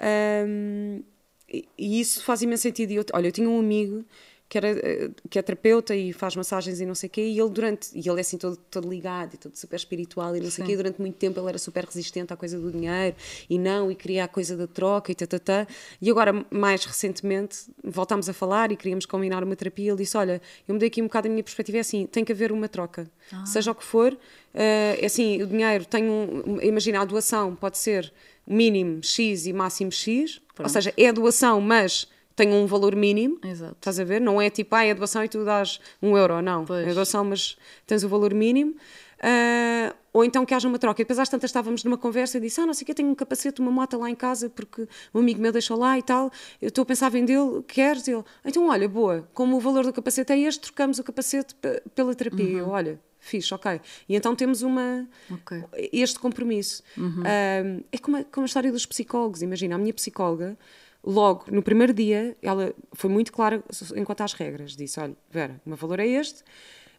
ahm, 0.00 1.02
e, 1.48 1.68
e 1.78 2.00
isso 2.00 2.24
faz 2.24 2.42
imenso 2.42 2.64
sentido. 2.64 2.90
E 2.90 2.96
eu, 2.96 3.04
olha, 3.12 3.28
eu 3.28 3.32
tinha 3.32 3.48
um 3.48 3.58
amigo 3.60 4.04
que, 4.48 4.56
era, 4.58 4.68
eh, 4.68 5.10
que 5.28 5.38
é 5.38 5.42
terapeuta 5.42 5.94
e 5.94 6.12
faz 6.12 6.36
massagens 6.36 6.80
e 6.80 6.86
não 6.86 6.94
sei 6.94 7.08
o 7.08 7.10
quê, 7.10 7.22
e 7.22 7.38
ele 7.40 7.50
durante, 7.50 7.88
e 7.94 8.08
ele 8.08 8.18
é 8.18 8.20
assim 8.20 8.38
todo, 8.38 8.56
todo 8.70 8.88
ligado 8.88 9.34
e 9.34 9.36
todo 9.36 9.56
super 9.56 9.76
espiritual 9.76 10.36
e 10.36 10.40
não 10.40 10.50
sei 10.50 10.62
o 10.64 10.66
quê, 10.66 10.76
durante 10.76 11.00
muito 11.00 11.16
tempo 11.16 11.40
ele 11.40 11.48
era 11.48 11.58
super 11.58 11.84
resistente 11.84 12.32
à 12.32 12.36
coisa 12.36 12.58
do 12.58 12.70
dinheiro 12.70 13.16
e 13.50 13.58
não, 13.58 13.90
e 13.90 13.94
queria 13.94 14.24
a 14.24 14.28
coisa 14.28 14.56
da 14.56 14.66
troca 14.66 15.10
e 15.10 15.14
tatatá. 15.14 15.66
E 16.00 16.10
agora, 16.10 16.32
mais 16.50 16.84
recentemente, 16.84 17.58
voltámos 17.82 18.28
a 18.28 18.32
falar 18.32 18.70
e 18.70 18.76
queríamos 18.76 19.04
combinar 19.06 19.42
uma 19.42 19.56
terapia. 19.56 19.90
Ele 19.90 19.98
disse: 19.98 20.16
Olha, 20.16 20.40
eu 20.66 20.74
mudei 20.74 20.88
aqui 20.88 21.02
um 21.02 21.06
bocado 21.06 21.26
a 21.26 21.30
minha 21.30 21.42
perspectiva, 21.42 21.78
é 21.78 21.80
assim, 21.80 22.06
tem 22.06 22.24
que 22.24 22.32
haver 22.32 22.52
uma 22.52 22.68
troca, 22.68 23.10
seja 23.44 23.72
o 23.72 23.74
que 23.74 23.84
for. 23.84 24.16
eh, 24.54 24.98
é 25.00 25.06
assim, 25.06 25.42
o 25.42 25.46
dinheiro 25.46 25.84
tem 25.84 26.08
um. 26.08 26.60
Imagina, 26.62 27.00
a 27.00 27.04
doação 27.04 27.54
pode 27.56 27.78
ser 27.78 28.12
mínimo 28.46 29.02
X 29.02 29.46
e 29.46 29.52
máximo 29.52 29.90
X, 29.90 30.40
ou 30.58 30.68
seja, 30.68 30.94
é 30.96 31.12
doação, 31.12 31.60
mas 31.60 32.08
tem 32.36 32.52
um 32.52 32.66
valor 32.66 32.94
mínimo. 32.94 33.38
Exato. 33.42 33.74
Estás 33.76 33.98
a 33.98 34.04
ver? 34.04 34.20
Não 34.20 34.40
é 34.40 34.48
tipo, 34.50 34.74
ah, 34.76 34.84
é 34.84 34.94
doação 34.94 35.24
e 35.24 35.28
tu 35.28 35.44
dás 35.44 35.80
um 36.02 36.16
euro. 36.16 36.40
Não. 36.42 36.64
Pois. 36.66 36.86
É 36.86 36.92
doação, 36.94 37.24
mas 37.24 37.56
tens 37.86 38.04
o 38.04 38.08
valor 38.08 38.32
mínimo. 38.34 38.76
Ah, 39.20 39.94
ou 40.12 40.24
então 40.24 40.44
que 40.46 40.54
haja 40.54 40.68
uma 40.68 40.78
troca. 40.78 41.00
E 41.00 41.04
depois 41.04 41.18
às 41.18 41.28
tantas 41.28 41.48
estávamos 41.50 41.82
numa 41.84 41.96
conversa 41.98 42.38
e 42.38 42.40
disse, 42.40 42.60
ah, 42.60 42.66
não 42.66 42.74
sei 42.74 42.82
o 42.82 42.86
que, 42.86 42.92
eu 42.92 42.94
tenho 42.94 43.08
um 43.08 43.14
capacete, 43.14 43.60
uma 43.60 43.70
moto 43.70 43.98
lá 43.98 44.10
em 44.10 44.14
casa 44.14 44.48
porque 44.50 44.86
um 45.14 45.20
amigo 45.20 45.40
meu 45.40 45.52
deixou 45.52 45.78
lá 45.78 45.98
e 45.98 46.02
tal. 46.02 46.30
Eu 46.60 46.68
estou 46.68 46.82
a 46.82 46.86
pensar 46.86 47.08
em 47.08 47.10
vendê-lo, 47.12 47.62
queres? 47.62 48.06
Ele, 48.08 48.22
então 48.44 48.68
olha, 48.68 48.88
boa, 48.88 49.28
como 49.34 49.56
o 49.56 49.60
valor 49.60 49.84
do 49.84 49.92
capacete 49.92 50.32
é 50.32 50.38
este, 50.40 50.60
trocamos 50.60 50.98
o 50.98 51.04
capacete 51.04 51.54
pe- 51.54 51.82
pela 51.94 52.14
terapia. 52.14 52.58
Eu, 52.58 52.68
olha, 52.68 53.00
fixe, 53.18 53.52
ok. 53.54 53.80
E 54.08 54.14
então 54.16 54.34
temos 54.36 54.62
uma, 54.62 55.06
Ok. 55.30 55.62
este 55.92 56.18
compromisso. 56.18 56.82
Ah, 57.24 57.80
é 57.92 57.98
como 57.98 58.18
a, 58.18 58.24
como 58.24 58.44
a 58.44 58.46
história 58.46 58.70
dos 58.72 58.84
psicólogos. 58.86 59.42
Imagina, 59.42 59.74
a 59.74 59.78
minha 59.78 59.92
psicóloga, 59.94 60.56
logo 61.06 61.44
no 61.50 61.62
primeiro 61.62 61.94
dia, 61.94 62.36
ela 62.42 62.74
foi 62.92 63.08
muito 63.08 63.32
clara 63.32 63.62
enquanto 63.94 64.20
às 64.22 64.32
regras. 64.32 64.76
Disse: 64.76 64.98
Olha, 65.00 65.16
Vera, 65.30 65.60
o 65.64 65.68
meu 65.70 65.78
valor 65.78 66.00
é 66.00 66.06
este. 66.06 66.42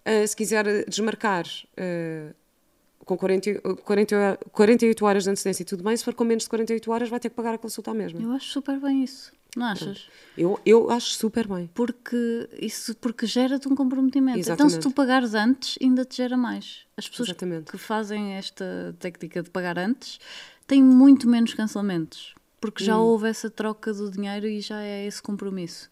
Ah, 0.06 0.26
se 0.26 0.36
quiser 0.36 0.86
desmarcar. 0.88 1.46
ah, 1.78 2.34
com 3.08 3.18
40, 3.18 3.62
40, 3.86 4.40
48 4.52 5.06
horas 5.06 5.24
de 5.24 5.30
antecedência 5.30 5.64
e 5.64 5.66
tudo 5.66 5.82
bem, 5.82 5.96
se 5.96 6.04
for 6.04 6.14
com 6.14 6.26
menos 6.26 6.44
de 6.44 6.50
48 6.50 6.92
horas, 6.92 7.10
vai 7.10 7.20
ter 7.22 7.30
que 7.30 7.36
pagar 7.36 7.54
a 7.54 7.58
consulta 7.58 7.92
à 7.92 7.94
mesma. 7.94 8.22
Eu 8.22 8.34
acho 8.34 8.48
super 8.50 8.78
bem 8.82 9.02
isso, 9.02 9.32
não 9.56 9.66
achas? 9.66 10.10
Eu, 10.38 10.60
eu 10.66 10.92
acho 10.92 11.12
super 11.12 11.48
bem. 11.48 11.70
Porque 11.74 12.50
isso 12.60 12.94
porque 12.98 13.26
gera-te 13.26 13.66
um 13.70 13.76
comprometimento. 13.76 14.40
Então, 14.40 14.56
se 14.56 14.76
Exatamente. 14.76 14.80
tu 14.82 14.92
pagares 14.92 15.34
antes, 15.34 15.78
ainda 15.82 16.04
te 16.04 16.18
gera 16.18 16.36
mais. 16.36 16.86
As 16.98 17.08
pessoas 17.08 17.30
Exatamente. 17.30 17.72
que 17.72 17.78
fazem 17.78 18.34
esta 18.34 18.94
técnica 19.00 19.42
de 19.42 19.50
pagar 19.50 19.80
antes 19.80 20.20
têm 20.68 20.84
muito 20.84 21.30
menos 21.30 21.54
cancelamentos. 21.54 22.36
Porque 22.60 22.84
Hum. 22.84 22.88
já 22.88 22.98
houve 22.98 23.28
essa 23.30 23.50
troca 23.50 23.94
do 23.94 24.10
dinheiro 24.10 24.48
e 24.48 24.62
já 24.62 24.82
é 24.82 25.06
esse 25.06 25.22
compromisso. 25.22 25.90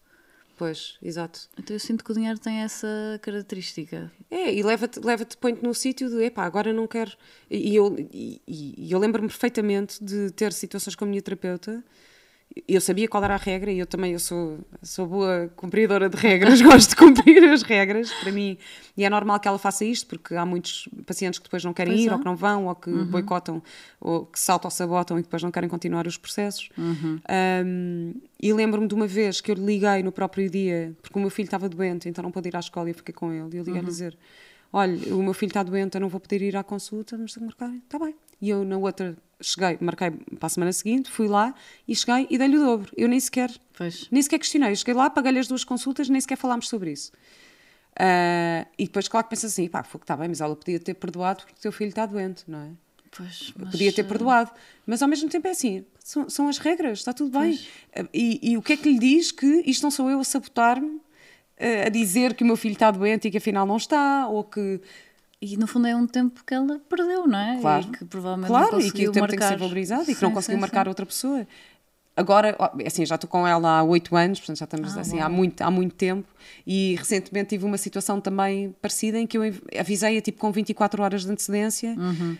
Pois, 0.58 0.96
exato. 1.02 1.48
Então 1.58 1.76
eu 1.76 1.80
sinto 1.80 2.02
que 2.02 2.10
o 2.10 2.14
dinheiro 2.14 2.38
tem 2.38 2.62
essa 2.62 2.88
característica. 3.20 4.10
É, 4.30 4.52
e 4.54 4.62
leva-te, 4.62 4.98
leva-te 5.00 5.36
põe-te 5.36 5.62
no 5.62 5.74
sítio 5.74 6.08
de, 6.08 6.24
epá, 6.24 6.44
agora 6.44 6.72
não 6.72 6.86
quero. 6.86 7.12
E 7.50 7.76
eu, 7.76 7.94
e, 8.10 8.40
e 8.46 8.90
eu 8.90 8.98
lembro-me 8.98 9.28
perfeitamente 9.28 10.02
de 10.02 10.30
ter 10.30 10.52
situações 10.54 10.94
com 10.96 11.04
a 11.04 11.08
minha 11.08 11.20
terapeuta. 11.20 11.84
Eu 12.66 12.80
sabia 12.80 13.06
qual 13.06 13.22
era 13.22 13.34
a 13.34 13.36
regra 13.36 13.70
e 13.70 13.78
eu 13.78 13.86
também 13.86 14.12
eu 14.12 14.18
sou, 14.18 14.58
sou 14.82 15.06
boa 15.06 15.52
cumpridora 15.56 16.08
de 16.08 16.16
regras, 16.16 16.60
gosto 16.62 16.90
de 16.90 16.96
cumprir 16.96 17.44
as 17.44 17.62
regras 17.62 18.10
para 18.14 18.32
mim. 18.32 18.56
E 18.96 19.04
é 19.04 19.10
normal 19.10 19.38
que 19.38 19.46
ela 19.46 19.58
faça 19.58 19.84
isto, 19.84 20.06
porque 20.06 20.34
há 20.34 20.46
muitos 20.46 20.88
pacientes 21.04 21.38
que 21.38 21.44
depois 21.44 21.62
não 21.62 21.74
querem 21.74 21.92
Pois 21.92 22.04
ir, 22.04 22.08
é. 22.08 22.12
ou 22.12 22.18
que 22.18 22.24
não 22.24 22.34
vão, 22.34 22.66
ou 22.66 22.74
que 22.74 22.90
boicotam, 22.90 23.62
ou 24.00 24.24
que 24.24 24.40
se 24.40 24.50
auto-sabotam 24.50 25.18
e 25.18 25.22
depois 25.22 25.42
não 25.42 25.50
querem 25.50 25.68
continuar 25.68 26.06
os 26.06 26.16
processos. 26.16 26.70
Um, 26.78 28.14
e 28.40 28.52
lembro-me 28.52 28.88
de 28.88 28.94
uma 28.94 29.06
vez 29.06 29.40
que 29.40 29.50
eu 29.50 29.54
lhe 29.54 29.64
liguei 29.64 30.02
no 30.02 30.10
próprio 30.12 30.48
dia, 30.48 30.94
porque 31.02 31.18
o 31.18 31.20
meu 31.20 31.30
filho 31.30 31.46
estava 31.46 31.68
doente, 31.68 32.08
então 32.08 32.22
não 32.22 32.30
pôde 32.30 32.48
ir 32.48 32.56
à 32.56 32.60
escola 32.60 32.88
e 32.88 32.92
eu 32.92 32.94
fiquei 32.94 33.14
com 33.14 33.32
ele. 33.32 33.56
E 33.56 33.58
eu 33.58 33.64
liguei 33.64 33.80
a 33.80 33.84
dizer: 33.84 34.16
Olha, 34.78 35.14
o 35.14 35.22
meu 35.22 35.32
filho 35.32 35.48
está 35.48 35.62
doente, 35.62 35.94
eu 35.94 36.02
não 36.02 36.08
vou 36.10 36.20
poder 36.20 36.42
ir 36.42 36.54
à 36.54 36.62
consulta, 36.62 37.16
mas 37.16 37.32
tenho 37.32 37.48
que 37.48 37.58
marcar. 37.58 37.74
Está 37.78 37.98
bem. 37.98 38.14
E 38.42 38.50
eu 38.50 38.62
na 38.62 38.76
outra 38.76 39.16
cheguei, 39.40 39.78
marquei 39.80 40.10
para 40.10 40.46
a 40.46 40.48
semana 40.50 40.70
seguinte, 40.70 41.10
fui 41.10 41.28
lá 41.28 41.54
e 41.88 41.96
cheguei 41.96 42.26
e 42.28 42.36
dei-lhe 42.36 42.58
o 42.58 42.60
dobro. 42.60 42.92
Eu 42.94 43.08
nem 43.08 43.18
sequer, 43.18 43.50
Pois. 43.74 44.06
nem 44.10 44.20
sequer 44.20 44.38
questionei. 44.38 44.72
Eu 44.72 44.76
cheguei 44.76 44.92
lá, 44.92 45.08
paguei-lhe 45.08 45.38
as 45.38 45.48
duas 45.48 45.64
consultas, 45.64 46.10
nem 46.10 46.20
sequer 46.20 46.36
falámos 46.36 46.68
sobre 46.68 46.92
isso. 46.92 47.10
Ah, 47.98 48.66
e 48.78 48.84
depois, 48.84 49.08
claro 49.08 49.24
que 49.24 49.30
pensa 49.30 49.46
assim: 49.46 49.66
pá, 49.66 49.82
foi 49.82 49.98
que 49.98 50.04
está 50.04 50.14
bem, 50.14 50.28
mas 50.28 50.42
ela 50.42 50.54
podia 50.54 50.78
ter 50.78 50.92
perdoado 50.92 51.44
porque 51.44 51.54
o 51.58 51.62
teu 51.62 51.72
filho 51.72 51.88
está 51.88 52.04
doente, 52.04 52.44
não 52.46 52.58
é? 52.58 52.70
Pois, 53.16 53.54
mas, 53.56 53.70
podia 53.70 53.90
ter 53.90 54.02
eh, 54.02 54.04
perdoado. 54.04 54.50
Mas 54.84 55.00
ao 55.00 55.08
mesmo 55.08 55.30
tempo 55.30 55.48
é 55.48 55.52
assim, 55.52 55.86
são, 56.00 56.28
são 56.28 56.48
as 56.48 56.58
regras, 56.58 56.98
está 56.98 57.14
tudo 57.14 57.38
bem. 57.38 57.58
E, 58.12 58.50
e 58.52 58.58
o 58.58 58.62
que 58.62 58.74
é 58.74 58.76
que 58.76 58.90
lhe 58.90 58.98
diz 58.98 59.32
que 59.32 59.62
isto 59.64 59.82
não 59.82 59.90
sou 59.90 60.10
eu 60.10 60.20
a 60.20 60.24
sabotar-me, 60.24 61.00
a 61.58 61.88
dizer 61.88 62.34
que 62.34 62.42
o 62.44 62.46
meu 62.46 62.56
filho 62.56 62.74
está 62.74 62.90
doente 62.90 63.28
e 63.28 63.30
que 63.30 63.38
afinal 63.38 63.66
não 63.66 63.76
está, 63.76 64.28
ou 64.28 64.44
que. 64.44 64.80
E 65.40 65.56
no 65.56 65.66
fundo 65.66 65.86
é 65.86 65.94
um 65.94 66.06
tempo 66.06 66.42
que 66.44 66.54
ela 66.54 66.80
perdeu, 66.88 67.26
não 67.26 67.38
é? 67.38 67.58
Claro, 67.60 67.86
E 67.86 67.96
que 67.98 68.04
provavelmente 68.06 68.48
claro 68.48 68.72
não 68.72 68.80
e 68.80 68.90
que 68.90 69.06
o 69.08 69.12
tempo 69.12 69.28
tem 69.28 69.38
que 69.38 69.44
ser 69.44 69.50
marcar. 69.50 69.58
valorizado 69.58 70.02
e 70.04 70.06
que 70.06 70.14
Sim, 70.14 70.24
não 70.24 70.32
conseguiu 70.32 70.56
sim, 70.56 70.60
marcar 70.60 70.84
sim. 70.84 70.88
outra 70.88 71.06
pessoa. 71.06 71.46
Agora, 72.16 72.56
assim, 72.84 73.04
já 73.04 73.16
estou 73.16 73.28
com 73.28 73.46
ela 73.46 73.78
há 73.78 73.82
oito 73.82 74.16
anos, 74.16 74.40
portanto 74.40 74.58
já 74.58 74.64
estamos 74.64 74.96
ah, 74.96 75.00
assim 75.00 75.20
há 75.20 75.28
muito, 75.28 75.60
há 75.60 75.70
muito 75.70 75.94
tempo 75.94 76.26
e 76.66 76.96
recentemente 76.98 77.50
tive 77.50 77.64
uma 77.64 77.76
situação 77.76 78.20
também 78.20 78.74
parecida 78.80 79.18
em 79.18 79.26
que 79.26 79.36
eu 79.36 79.42
avisei-a 79.78 80.20
tipo 80.22 80.38
com 80.38 80.50
24 80.50 81.02
horas 81.02 81.24
de 81.24 81.30
antecedência. 81.30 81.94
Uhum. 81.96 82.36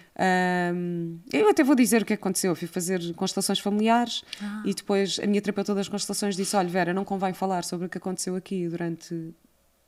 Um, 0.75 1.19
eu 1.33 1.49
até 1.51 1.63
vou 1.63 1.77
dizer 1.77 2.03
o 2.03 2.05
que 2.05 2.15
aconteceu. 2.15 2.53
Eu 2.53 2.57
fui 2.57 2.67
fazer 2.67 3.15
constelações 3.15 3.59
familiares 3.59 4.25
ah. 4.43 4.63
e 4.65 4.73
depois 4.73 5.21
a 5.23 5.27
minha 5.27 5.41
terapeuta 5.43 5.75
das 5.75 5.89
constelações 5.89 6.35
disse: 6.35 6.57
Olha, 6.57 6.69
Vera, 6.69 6.95
não 6.95 7.05
convém 7.05 7.35
falar 7.35 7.63
sobre 7.63 7.87
o 7.87 7.89
que 7.89 7.99
aconteceu 7.99 8.35
aqui 8.35 8.69
durante 8.69 9.35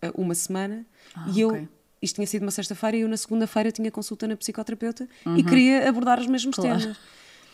eh, 0.03 0.12
uma 0.14 0.34
semana. 0.34 0.84
Ah, 1.14 1.26
e 1.34 1.41
eu. 1.41 1.49
Okay. 1.49 1.68
Isto 2.01 2.14
tinha 2.14 2.28
sido 2.28 2.43
uma 2.43 2.53
sexta-feira 2.53 2.97
e 2.97 3.01
eu 3.01 3.09
na 3.09 3.16
segunda-feira 3.16 3.72
tinha 3.72 3.91
consulta 3.91 4.28
na 4.28 4.36
psicoterapeuta 4.36 5.09
uhum. 5.26 5.36
e 5.36 5.43
queria 5.43 5.89
abordar 5.89 6.20
os 6.20 6.28
mesmos 6.28 6.55
claro. 6.55 6.78
temas. 6.78 6.97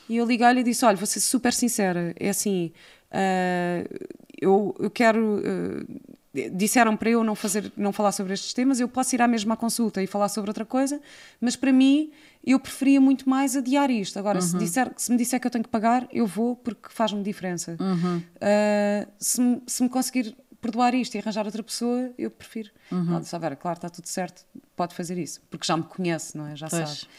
E 0.08 0.16
eu 0.16 0.26
liguei-lhe 0.26 0.60
e 0.60 0.64
disse: 0.64 0.84
Olha, 0.84 0.96
vou 0.96 1.06
ser 1.06 1.20
super 1.20 1.52
sincera, 1.52 2.14
é 2.18 2.28
assim, 2.28 2.72
uh, 3.10 4.06
eu, 4.40 4.74
eu 4.78 4.90
quero. 4.90 5.38
Uh, 5.38 6.14
disseram 6.52 6.96
para 6.96 7.10
eu 7.10 7.22
não 7.22 7.36
fazer 7.36 7.72
não 7.76 7.92
falar 7.92 8.10
sobre 8.10 8.32
estes 8.32 8.52
temas 8.52 8.80
eu 8.80 8.88
posso 8.88 9.14
ir 9.14 9.22
à 9.22 9.28
mesma 9.28 9.56
consulta 9.56 10.02
e 10.02 10.06
falar 10.08 10.28
sobre 10.28 10.50
outra 10.50 10.64
coisa 10.64 11.00
mas 11.40 11.54
para 11.54 11.72
mim 11.72 12.10
eu 12.44 12.58
preferia 12.58 13.00
muito 13.00 13.28
mais 13.28 13.56
adiar 13.56 13.88
isto 13.88 14.18
agora 14.18 14.40
uhum. 14.40 14.42
se, 14.42 14.58
disser, 14.58 14.92
se 14.96 15.12
me 15.12 15.16
disser 15.16 15.40
que 15.40 15.46
eu 15.46 15.50
tenho 15.50 15.62
que 15.62 15.70
pagar 15.70 16.08
eu 16.10 16.26
vou 16.26 16.56
porque 16.56 16.88
faz-me 16.88 17.22
diferença 17.22 17.76
uhum. 17.78 18.16
uh, 18.18 19.10
se, 19.16 19.62
se 19.64 19.82
me 19.84 19.88
conseguir 19.88 20.36
perdoar 20.60 20.92
isto 20.92 21.14
e 21.14 21.18
arranjar 21.18 21.46
outra 21.46 21.62
pessoa 21.62 22.10
eu 22.18 22.32
prefiro 22.32 22.70
uhum. 22.90 23.10
ela 23.10 23.20
disse, 23.20 23.38
Vera, 23.38 23.54
claro 23.54 23.76
está 23.76 23.88
tudo 23.88 24.08
certo 24.08 24.44
pode 24.74 24.92
fazer 24.92 25.16
isso 25.16 25.40
porque 25.48 25.64
já 25.64 25.76
me 25.76 25.84
conhece 25.84 26.36
não 26.36 26.48
é 26.48 26.56
já 26.56 26.68
pois. 26.68 26.88
sabe 26.88 27.12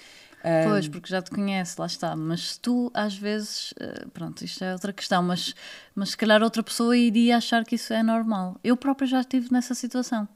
Pois, 0.68 0.88
porque 0.88 1.10
já 1.10 1.22
te 1.22 1.32
conhece, 1.32 1.76
lá 1.80 1.88
está. 1.88 2.16
Mas 2.16 2.54
se 2.54 2.60
tu, 2.60 2.92
às 2.94 3.18
vezes, 3.18 3.74
eh, 3.80 4.06
pronto, 4.14 4.44
isto 4.44 4.64
é 4.64 4.74
outra 4.74 4.94
questão, 4.94 5.24
mas, 5.24 5.56
mas 5.96 6.12
se 6.12 6.18
calhar 6.18 6.44
outra 6.44 6.62
pessoa 6.62 6.96
iria 6.96 7.38
achar 7.38 7.66
que 7.66 7.76
isso 7.76 7.94
é 7.94 8.04
normal. 8.04 8.60
Eu 8.64 8.78
própria 8.78 9.08
já 9.08 9.22
estive 9.22 9.52
nessa 9.52 9.74
situação 9.74 10.28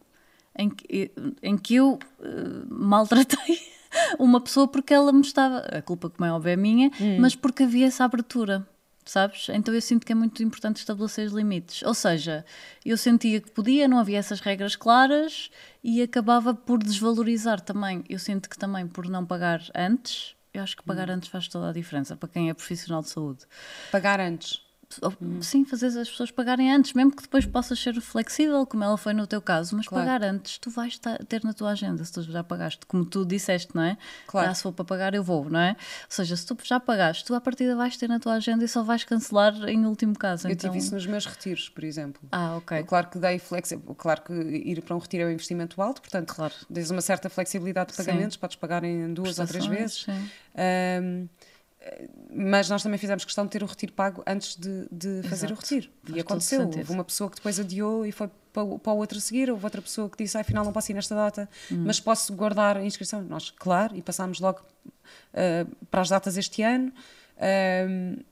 em 0.57 0.69
que, 0.69 1.11
em 1.41 1.57
que 1.57 1.75
eu 1.75 1.93
uh, 1.93 2.73
maltratei 2.73 3.59
uma 4.19 4.41
pessoa 4.41 4.67
porque 4.67 4.93
ela 4.93 5.11
me 5.13 5.21
estava. 5.21 5.59
A 5.59 5.81
culpa, 5.81 6.09
como 6.09 6.25
é 6.25 6.31
óbvio, 6.31 6.51
é 6.51 6.55
minha, 6.55 6.91
hum. 6.99 7.17
mas 7.19 7.35
porque 7.35 7.63
havia 7.63 7.87
essa 7.87 8.03
abertura 8.03 8.67
sabes? 9.09 9.47
Então 9.49 9.73
eu 9.73 9.81
sinto 9.81 10.05
que 10.05 10.11
é 10.11 10.15
muito 10.15 10.41
importante 10.43 10.77
estabelecer 10.77 11.25
os 11.25 11.33
limites. 11.33 11.83
Ou 11.83 11.93
seja, 11.93 12.45
eu 12.85 12.97
sentia 12.97 13.41
que 13.41 13.51
podia, 13.51 13.87
não 13.87 13.99
havia 13.99 14.19
essas 14.19 14.39
regras 14.39 14.75
claras 14.75 15.49
e 15.83 16.01
acabava 16.01 16.53
por 16.53 16.79
desvalorizar 16.83 17.59
também. 17.61 18.03
Eu 18.07 18.19
sinto 18.19 18.49
que 18.49 18.57
também 18.57 18.87
por 18.87 19.07
não 19.09 19.25
pagar 19.25 19.61
antes, 19.75 20.35
eu 20.53 20.63
acho 20.63 20.77
que 20.77 20.83
pagar 20.83 21.09
hum. 21.09 21.13
antes 21.13 21.29
faz 21.29 21.47
toda 21.47 21.69
a 21.69 21.73
diferença 21.73 22.15
para 22.15 22.29
quem 22.29 22.49
é 22.49 22.53
profissional 22.53 23.01
de 23.01 23.09
saúde. 23.09 23.45
Pagar 23.91 24.19
antes? 24.19 24.68
Hum. 25.21 25.41
Sim, 25.41 25.63
fazer 25.63 25.87
as 25.87 26.09
pessoas 26.09 26.31
pagarem 26.31 26.73
antes, 26.73 26.93
mesmo 26.93 27.11
que 27.15 27.21
depois 27.21 27.45
possas 27.45 27.79
ser 27.79 27.99
flexível, 28.01 28.65
como 28.65 28.83
ela 28.83 28.97
foi 28.97 29.13
no 29.13 29.27
teu 29.27 29.41
caso, 29.41 29.75
mas 29.75 29.87
claro. 29.87 30.05
pagar 30.05 30.23
antes, 30.23 30.57
tu 30.57 30.69
vais 30.71 30.99
ter 31.27 31.43
na 31.43 31.53
tua 31.53 31.71
agenda, 31.71 32.03
se 32.03 32.11
tu 32.11 32.23
já 32.23 32.43
pagaste, 32.43 32.85
como 32.87 33.05
tu 33.05 33.23
disseste, 33.23 33.75
não 33.75 33.83
é? 33.83 33.97
Claro. 34.25 34.49
Ah, 34.49 34.53
se 34.53 34.63
for 34.63 34.73
para 34.73 34.85
pagar, 34.85 35.13
eu 35.13 35.23
vou, 35.23 35.47
não 35.47 35.59
é? 35.59 35.71
Ou 35.71 35.75
seja, 36.09 36.35
se 36.35 36.45
tu 36.45 36.57
já 36.63 36.79
pagaste, 36.79 37.23
tu 37.23 37.35
à 37.35 37.41
partida 37.41 37.75
vais 37.75 37.95
ter 37.97 38.09
na 38.09 38.19
tua 38.19 38.33
agenda 38.33 38.65
e 38.65 38.67
só 38.67 38.81
vais 38.83 39.03
cancelar 39.03 39.53
em 39.69 39.85
último 39.85 40.17
caso. 40.17 40.47
Eu 40.47 40.53
então... 40.53 40.69
tive 40.69 40.83
isso 40.83 40.93
nos 40.95 41.05
meus 41.05 41.25
retiros, 41.25 41.69
por 41.69 41.83
exemplo. 41.83 42.21
Ah, 42.31 42.55
ok. 42.57 42.83
Claro 42.83 43.07
que 43.09 43.19
dei 43.19 43.37
flexível, 43.37 43.93
claro 43.95 44.21
que 44.23 44.33
ir 44.33 44.81
para 44.81 44.95
um 44.95 44.99
retiro 44.99 45.23
é 45.23 45.27
um 45.27 45.31
investimento 45.31 45.79
alto, 45.81 46.01
portanto, 46.01 46.33
claro. 46.33 46.53
tens 46.73 46.89
uma 46.89 47.01
certa 47.01 47.29
flexibilidade 47.29 47.91
de 47.91 47.97
pagamentos, 47.97 48.33
sim. 48.33 48.39
podes 48.39 48.55
pagar 48.55 48.83
em 48.83 49.13
duas 49.13 49.37
ou 49.37 49.45
três 49.45 49.67
vezes. 49.67 50.03
Sim. 50.03 50.29
Um, 51.01 51.29
mas 52.31 52.69
nós 52.69 52.83
também 52.83 52.97
fizemos 52.97 53.23
questão 53.23 53.45
de 53.45 53.51
ter 53.51 53.63
o 53.63 53.65
retiro 53.65 53.93
pago 53.93 54.23
antes 54.27 54.55
de, 54.55 54.87
de 54.91 55.21
fazer 55.23 55.47
Exato. 55.47 55.53
o 55.53 55.55
retiro. 55.55 55.89
Faz 56.03 56.17
e 56.17 56.19
aconteceu. 56.19 56.61
Houve 56.61 56.91
uma 56.91 57.03
pessoa 57.03 57.29
que 57.29 57.37
depois 57.37 57.59
adiou 57.59 58.05
e 58.05 58.11
foi 58.11 58.29
para, 58.51 58.65
para 58.79 58.93
o 58.93 58.97
outro 58.97 59.17
a 59.17 59.21
seguir, 59.21 59.49
houve 59.49 59.63
outra 59.63 59.81
pessoa 59.81 60.09
que 60.09 60.23
disse: 60.23 60.37
ah, 60.37 60.41
afinal 60.41 60.65
não 60.65 60.73
posso 60.73 60.91
ir 60.91 60.95
nesta 60.95 61.15
data, 61.15 61.49
hum. 61.71 61.83
mas 61.85 61.99
posso 61.99 62.33
guardar 62.33 62.77
a 62.77 62.83
inscrição. 62.83 63.21
Nós, 63.21 63.49
claro, 63.51 63.95
e 63.95 64.01
passámos 64.01 64.39
logo 64.39 64.59
uh, 64.59 65.75
para 65.89 66.01
as 66.01 66.09
datas 66.09 66.37
este 66.37 66.61
ano. 66.61 66.91
Uh, 67.37 68.23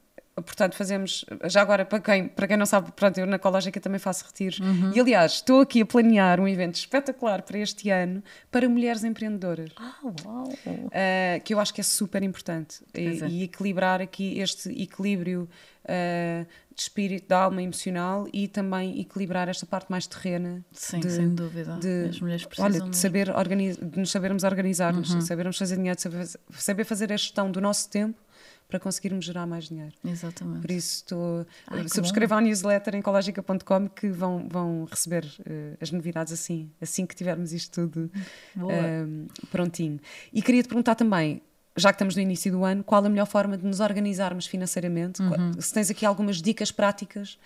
portanto, 0.42 0.76
fazemos. 0.76 1.26
Já 1.46 1.62
agora, 1.62 1.86
para 1.86 2.00
quem, 2.00 2.28
para 2.28 2.48
quem 2.48 2.58
não 2.58 2.66
sabe, 2.66 2.92
pronto, 2.92 3.18
eu 3.18 3.26
na 3.26 3.38
Ecológica 3.38 3.80
também 3.80 4.00
faço 4.00 4.26
retiros. 4.26 4.60
Uhum. 4.60 4.92
E 4.96 5.00
aliás, 5.00 5.34
estou 5.34 5.62
aqui 5.62 5.82
a 5.82 5.86
planear 5.86 6.40
um 6.40 6.48
evento 6.48 6.76
espetacular 6.76 7.42
para 7.42 7.58
este 7.58 7.90
ano 7.90 8.24
para 8.52 8.68
mulheres 8.70 9.04
empreendedoras. 9.04 9.72
Ah, 9.78 9.96
uau! 10.04 10.48
Uh, 10.48 11.44
que 11.44 11.54
eu 11.54 11.60
acho 11.60 11.74
que 11.74 11.82
é 11.82 11.84
super 11.84 12.24
importante. 12.24 12.84
E, 12.94 13.24
é. 13.24 13.28
e, 13.28 13.44
equilibrar 13.44 14.02
aqui 14.02 14.40
este 14.40 14.70
equilíbrio 14.70 15.50
uh, 15.84 16.46
de 16.76 16.82
espírito, 16.82 17.28
da 17.28 17.44
alma 17.44 17.64
emocional 17.64 18.28
e 18.32 18.48
também 18.48 19.02
equilibrar 19.02 19.50
esta 19.50 19.66
parte 19.66 19.90
mais 19.90 20.06
terrena. 20.06 20.64
Sim, 20.72 21.00
de, 21.00 21.10
sem 21.10 21.34
dúvida. 21.34 21.78
De, 21.78 22.10
As 22.10 22.20
mulheres 22.20 22.46
precisam. 22.46 22.72
Olha, 22.72 22.90
de, 22.90 22.98
saber 22.98 23.28
de 23.28 24.00
nos 24.00 24.12
sabermos 24.12 24.44
organizar, 24.44 24.94
uhum. 24.94 25.22
sabermos 25.22 25.58
fazer 25.58 25.76
dinheiro, 25.76 26.00
saber, 26.00 26.28
saber 26.52 26.84
fazer 26.84 27.12
a 27.12 27.18
gestão 27.18 27.50
do 27.50 27.60
nosso 27.60 27.90
tempo 27.90 28.27
para 28.68 28.80
conseguirmos 28.80 29.26
gerar 29.26 29.48
mais 29.48 29.66
dinheiro. 29.66 29.94
Exatamente. 30.04 30.62
Por 30.62 30.72
isso 30.72 30.98
estou. 30.98 31.46
Subscrevam 31.88 32.38
a 32.38 32.42
newsletter 32.42 32.96
em 32.96 33.00
ecologica.com 33.00 33.90
que 33.90 34.10
vão, 34.10 34.48
vão 34.50 34.86
receber 34.90 35.24
uh, 35.26 35.78
as 35.80 35.90
novidades 35.92 36.34
assim, 36.34 36.70
assim 36.82 37.06
que 37.06 37.16
tivermos 37.16 37.54
isto 37.54 37.82
tudo 37.82 38.12
uh, 38.58 39.48
prontinho. 39.50 40.00
E 40.34 40.42
queria 40.42 40.62
te 40.64 40.68
perguntar 40.68 40.96
também. 40.96 41.42
Já 41.80 41.92
que 41.92 41.96
estamos 41.96 42.16
no 42.16 42.22
início 42.24 42.52
do 42.52 42.66
ano, 42.66 42.84
qual 42.84 43.06
a 43.06 43.10
melhor 43.10 43.28
forma 43.28 43.56
de 43.56 43.64
nos 43.64 43.80
organizarmos 43.80 44.48
financeiramente? 44.48 45.22
Uhum. 45.22 45.62
Se 45.62 45.72
tens 45.72 45.92
aqui 45.92 46.08
algumas 46.08 46.42
dicas 46.42 46.72
práticas 46.72 47.38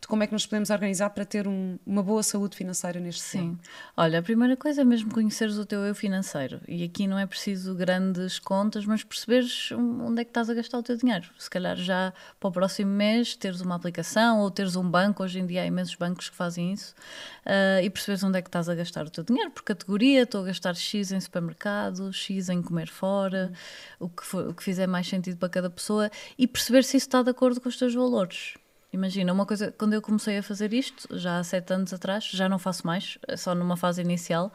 de 0.00 0.06
como 0.06 0.22
é 0.22 0.26
que 0.26 0.32
nos 0.32 0.46
podemos 0.46 0.70
organizar 0.70 1.10
para 1.10 1.24
ter 1.24 1.46
um, 1.48 1.78
uma 1.86 2.02
boa 2.02 2.22
saúde 2.22 2.56
financeira 2.56 3.00
neste 3.00 3.22
Sim. 3.22 3.58
Olha, 3.96 4.20
a 4.20 4.22
primeira 4.22 4.56
coisa 4.56 4.82
é 4.82 4.84
mesmo 4.84 5.12
conheceres 5.12 5.58
o 5.58 5.66
teu 5.66 5.80
eu 5.80 5.94
financeiro. 5.94 6.60
E 6.68 6.84
aqui 6.84 7.06
não 7.06 7.18
é 7.18 7.26
preciso 7.26 7.74
grandes 7.74 8.38
contas, 8.38 8.86
mas 8.86 9.02
perceberes 9.02 9.72
onde 9.72 10.22
é 10.22 10.24
que 10.24 10.30
estás 10.30 10.48
a 10.48 10.54
gastar 10.54 10.78
o 10.78 10.82
teu 10.82 10.96
dinheiro. 10.96 11.28
Se 11.38 11.50
calhar 11.50 11.76
já 11.76 12.12
para 12.38 12.48
o 12.48 12.52
próximo 12.52 12.90
mês 12.90 13.34
teres 13.34 13.60
uma 13.60 13.74
aplicação 13.74 14.40
ou 14.40 14.50
teres 14.50 14.76
um 14.76 14.88
banco. 14.88 15.22
Hoje 15.22 15.40
em 15.40 15.46
dia 15.46 15.62
há 15.62 15.66
imensos 15.66 15.94
bancos 15.94 16.30
que 16.30 16.36
fazem 16.36 16.72
isso. 16.72 16.94
Uh, 17.44 17.82
e 17.82 17.90
perceberes 17.90 18.22
onde 18.22 18.38
é 18.38 18.42
que 18.42 18.48
estás 18.48 18.68
a 18.68 18.74
gastar 18.74 19.04
o 19.06 19.10
teu 19.10 19.24
dinheiro. 19.24 19.50
Por 19.50 19.62
categoria, 19.62 20.22
estou 20.22 20.42
a 20.42 20.44
gastar 20.44 20.74
X 20.76 21.10
em 21.10 21.20
supermercado, 21.20 22.12
X 22.12 22.48
em 22.48 22.62
comer 22.62 22.88
fora, 22.88 23.52
uhum. 24.00 24.06
o, 24.06 24.08
que 24.08 24.24
for, 24.24 24.48
o 24.48 24.54
que 24.54 24.62
fizer 24.62 24.86
mais 24.86 25.08
sentido 25.08 25.38
para 25.38 25.48
cada 25.48 25.70
pessoa. 25.70 26.10
E 26.38 26.46
perceber 26.46 26.84
se 26.84 26.96
isso 26.96 27.06
está 27.06 27.22
de 27.22 27.30
acordo 27.30 27.60
com 27.60 27.68
os 27.68 27.76
teus 27.76 27.94
valores. 27.94 28.54
Imagina, 28.92 29.32
uma 29.32 29.44
coisa, 29.44 29.72
quando 29.76 29.92
eu 29.92 30.00
comecei 30.00 30.38
a 30.38 30.42
fazer 30.42 30.72
isto, 30.72 31.06
já 31.16 31.38
há 31.38 31.44
sete 31.44 31.72
anos 31.72 31.92
atrás, 31.92 32.24
já 32.24 32.48
não 32.48 32.58
faço 32.58 32.86
mais, 32.86 33.18
só 33.36 33.54
numa 33.54 33.76
fase 33.76 34.00
inicial, 34.00 34.50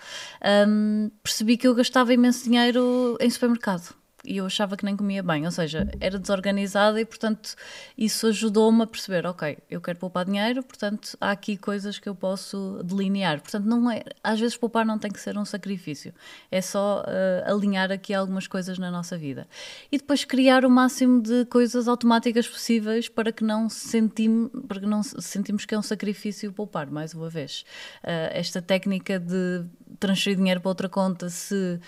um, 0.68 1.12
percebi 1.22 1.56
que 1.56 1.68
eu 1.68 1.76
gastava 1.76 2.14
imenso 2.14 2.44
dinheiro 2.44 3.16
em 3.20 3.30
supermercado 3.30 3.96
e 4.26 4.38
eu 4.38 4.46
achava 4.46 4.78
que 4.78 4.86
nem 4.86 4.96
comia 4.96 5.22
bem, 5.22 5.46
ou 5.46 5.52
seja, 5.52 5.88
era 6.00 6.18
desorganizada 6.18 7.00
e, 7.00 7.06
portanto, 7.06 7.56
isso 7.98 8.28
ajudou-me 8.28 8.84
a 8.84 8.88
perceber, 8.88 9.26
ok, 9.26 9.58
eu 9.70 9.82
quero 9.82 10.00
poupar 10.00 10.26
dinheiro, 10.26 10.64
portanto, 10.64 11.18
há 11.20 11.32
aqui 11.32 11.58
coisas 11.58 12.00
que 12.00 12.08
eu 12.08 12.16
posso 12.16 12.82
delinear. 12.84 13.42
Portanto, 13.42 13.66
não 13.66 13.92
é, 13.92 14.04
às 14.24 14.40
vezes 14.40 14.56
poupar 14.56 14.86
não 14.86 14.98
tem 14.98 15.12
que 15.12 15.20
ser 15.20 15.38
um 15.38 15.44
sacrifício, 15.44 16.14
é 16.50 16.62
só 16.62 17.04
uh, 17.04 17.52
alinhar 17.52 17.92
aqui 17.92 18.14
algumas 18.14 18.48
coisas 18.48 18.80
na 18.80 18.90
nossa 18.90 19.18
vida. 19.18 19.46
E 19.92 19.98
depois 19.98 20.24
criar 20.24 20.64
o 20.64 20.70
máximo 20.70 21.22
de 21.22 21.46
coisas 21.46 21.88
automáticas 21.88 22.48
possíveis 22.48 23.10
para 23.10 23.32
que 23.32 23.44
não 23.44 23.68
para 24.68 24.80
que 24.80 24.86
não 24.86 25.04
sentimos 25.04 25.66
que 25.66 25.76
é 25.76 25.78
um 25.78 25.82
sacrifício 25.82 26.52
poupar, 26.54 26.90
mais 26.90 27.14
uma 27.14 27.30
vez. 27.30 27.66
Uh, 28.04 28.32
esta 28.32 28.62
técnica 28.62 29.20
de 29.20 29.66
transferir 30.00 30.38
dinheiro 30.38 30.62
para 30.62 30.70
outra 30.70 30.89
conta 30.89 31.30
se, 31.30 31.80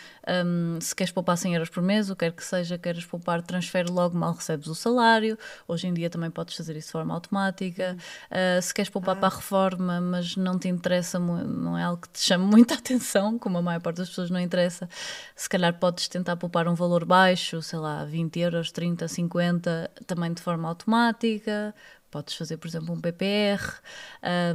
um, 0.45 0.79
se 0.81 0.95
queres 0.95 1.11
poupar 1.11 1.37
100 1.37 1.53
euros 1.53 1.69
por 1.69 1.81
mês, 1.81 2.09
o 2.09 2.15
que 2.15 2.25
quer 2.25 2.31
que 2.31 2.43
seja, 2.43 2.77
queres 2.77 3.05
poupar, 3.05 3.41
transfere 3.41 3.89
logo 3.89 4.17
mal 4.17 4.33
recebes 4.33 4.67
o 4.67 4.75
salário. 4.75 5.37
Hoje 5.67 5.87
em 5.87 5.93
dia 5.93 6.09
também 6.09 6.31
podes 6.31 6.55
fazer 6.55 6.75
isso 6.75 6.87
de 6.87 6.91
forma 6.91 7.13
automática. 7.13 7.97
Uh, 8.31 8.61
se 8.61 8.73
queres 8.73 8.89
poupar 8.89 9.15
ah. 9.15 9.19
para 9.19 9.27
a 9.27 9.37
reforma, 9.37 10.01
mas 10.01 10.35
não 10.35 10.57
te 10.57 10.67
interessa, 10.67 11.19
não 11.19 11.77
é 11.77 11.83
algo 11.83 12.01
que 12.01 12.09
te 12.09 12.19
chame 12.21 12.45
muita 12.49 12.75
atenção, 12.75 13.37
como 13.37 13.57
a 13.57 13.61
maior 13.61 13.81
parte 13.81 13.97
das 13.97 14.09
pessoas 14.09 14.29
não 14.29 14.39
interessa, 14.39 14.89
se 15.35 15.49
calhar 15.49 15.73
podes 15.79 16.07
tentar 16.07 16.35
poupar 16.35 16.67
um 16.67 16.75
valor 16.75 17.05
baixo, 17.05 17.61
sei 17.61 17.79
lá, 17.79 18.03
20 18.05 18.39
euros, 18.39 18.71
30, 18.71 19.07
50, 19.07 19.91
também 20.05 20.33
de 20.33 20.41
forma 20.41 20.67
automática 20.67 21.73
Podes 22.09 22.35
fazer, 22.35 22.57
por 22.57 22.67
exemplo, 22.67 22.93
um 22.93 23.01
PPR, 23.01 23.61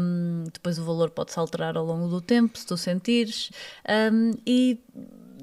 um, 0.00 0.44
depois 0.52 0.78
o 0.78 0.84
valor 0.84 1.10
pode-se 1.10 1.38
alterar 1.38 1.76
ao 1.76 1.84
longo 1.84 2.08
do 2.08 2.20
tempo, 2.20 2.56
se 2.56 2.66
tu 2.66 2.76
sentires, 2.76 3.50
um, 4.12 4.32
e 4.46 4.80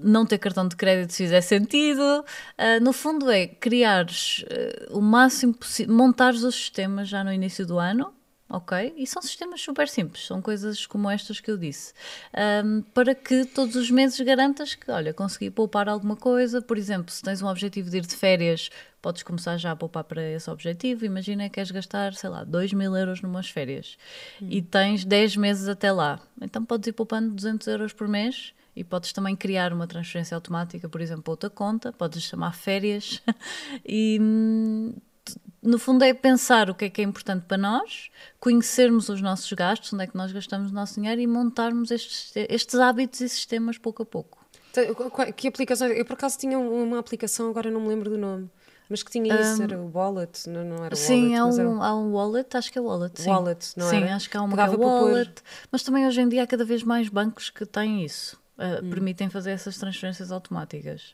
não 0.01 0.25
ter 0.25 0.37
cartão 0.37 0.67
de 0.67 0.75
crédito 0.75 1.13
se 1.13 1.23
fizer 1.23 1.41
sentido. 1.41 2.25
Uh, 2.57 2.83
no 2.83 2.93
fundo, 2.93 3.29
é 3.29 3.47
criares 3.47 4.43
uh, 4.89 4.97
o 4.97 5.01
máximo 5.01 5.53
possível, 5.53 5.93
montares 5.93 6.43
os 6.43 6.55
sistemas 6.55 7.07
já 7.07 7.23
no 7.23 7.31
início 7.31 7.65
do 7.65 7.77
ano 7.77 8.16
ok? 8.49 8.93
E 8.95 9.05
são 9.05 9.21
sistemas 9.21 9.61
super 9.61 9.87
simples, 9.87 10.25
são 10.25 10.41
coisas 10.41 10.85
como 10.85 11.09
estas 11.09 11.39
que 11.39 11.51
eu 11.51 11.57
disse, 11.57 11.93
um, 12.63 12.81
para 12.93 13.13
que 13.13 13.45
todos 13.45 13.75
os 13.75 13.91
meses 13.91 14.19
garantas 14.21 14.75
que, 14.75 14.89
olha, 14.89 15.13
consegui 15.13 15.49
poupar 15.49 15.89
alguma 15.89 16.15
coisa. 16.15 16.61
Por 16.61 16.77
exemplo, 16.77 17.11
se 17.11 17.21
tens 17.21 17.41
um 17.41 17.47
objetivo 17.47 17.89
de 17.89 17.97
ir 17.97 18.05
de 18.05 18.15
férias, 18.15 18.69
podes 19.01 19.23
começar 19.23 19.57
já 19.57 19.71
a 19.71 19.75
poupar 19.75 20.03
para 20.03 20.21
esse 20.21 20.49
objetivo. 20.49 21.05
Imagina 21.05 21.43
que 21.45 21.55
queres 21.55 21.71
gastar, 21.71 22.13
sei 22.13 22.29
lá, 22.29 22.43
2 22.43 22.73
mil 22.73 22.95
euros 22.95 23.21
numas 23.21 23.49
férias 23.49 23.97
hum. 24.41 24.47
e 24.49 24.61
tens 24.61 25.03
10 25.03 25.35
meses 25.37 25.67
até 25.67 25.91
lá. 25.91 26.19
Então 26.41 26.63
podes 26.63 26.87
ir 26.87 26.93
poupando 26.93 27.33
200 27.33 27.67
euros 27.67 27.93
por 27.93 28.07
mês 28.07 28.53
e 28.75 28.83
podes 28.83 29.11
também 29.11 29.35
criar 29.35 29.73
uma 29.73 29.87
transferência 29.87 30.35
automática, 30.35 30.87
por 30.87 31.01
exemplo, 31.01 31.23
para 31.23 31.31
outra 31.31 31.49
conta, 31.49 31.91
podes 31.91 32.21
chamar 32.21 32.53
férias 32.53 33.21
e 33.83 34.19
hum, 34.21 34.93
no 35.61 35.77
fundo 35.77 36.03
é 36.03 36.13
pensar 36.13 36.69
o 36.69 36.75
que 36.75 36.85
é 36.85 36.89
que 36.89 37.01
é 37.01 37.03
importante 37.03 37.45
para 37.45 37.57
nós, 37.57 38.09
conhecermos 38.39 39.09
os 39.09 39.21
nossos 39.21 39.51
gastos, 39.53 39.91
onde 39.93 40.03
é 40.03 40.07
que 40.07 40.15
nós 40.15 40.31
gastamos 40.31 40.71
o 40.71 40.73
nosso 40.73 40.95
dinheiro 40.95 41.19
e 41.19 41.27
montarmos 41.27 41.91
estes, 41.91 42.31
estes 42.35 42.79
hábitos 42.79 43.21
e 43.21 43.29
sistemas 43.29 43.77
pouco 43.77 44.03
a 44.03 44.05
pouco. 44.05 44.37
Que 45.35 45.47
aplicação? 45.47 45.87
Eu 45.87 46.05
por 46.05 46.13
acaso 46.13 46.37
tinha 46.37 46.57
uma 46.57 46.99
aplicação, 46.99 47.49
agora 47.49 47.71
não 47.71 47.81
me 47.81 47.87
lembro 47.87 48.09
do 48.09 48.17
nome. 48.17 48.49
Mas 48.89 49.03
que 49.03 49.11
tinha 49.11 49.35
isso, 49.41 49.59
um, 49.59 49.63
era 49.63 49.81
o 49.81 49.91
wallet, 49.93 50.49
não, 50.49 50.63
não 50.63 50.85
era 50.85 50.93
o 50.93 50.97
sim, 50.97 51.35
wallet. 51.35 51.55
Sim, 51.55 51.61
há, 51.61 51.67
um, 51.67 51.83
há 51.83 51.95
um 51.95 52.13
wallet, 52.13 52.55
acho 52.55 52.71
que 52.71 52.79
é 52.79 52.81
wallet. 52.81 53.21
Sim. 53.21 53.29
Wallet, 53.29 53.73
não 53.75 53.89
sim, 53.89 53.97
era? 53.97 54.15
acho 54.15 54.29
que 54.29 54.37
há 54.37 54.41
uma 54.41 54.55
que 54.55 54.61
é 54.61 54.77
wallet. 54.77 55.43
Mas 55.69 55.83
também 55.83 56.07
hoje 56.07 56.21
em 56.21 56.29
dia 56.29 56.43
há 56.43 56.47
cada 56.47 56.63
vez 56.63 56.83
mais 56.83 57.09
bancos 57.09 57.49
que 57.49 57.65
têm 57.65 58.05
isso. 58.05 58.39
Uh, 58.57 58.83
hum. 58.83 58.89
Permitem 58.89 59.29
fazer 59.29 59.51
essas 59.51 59.77
transferências 59.77 60.31
automáticas. 60.31 61.13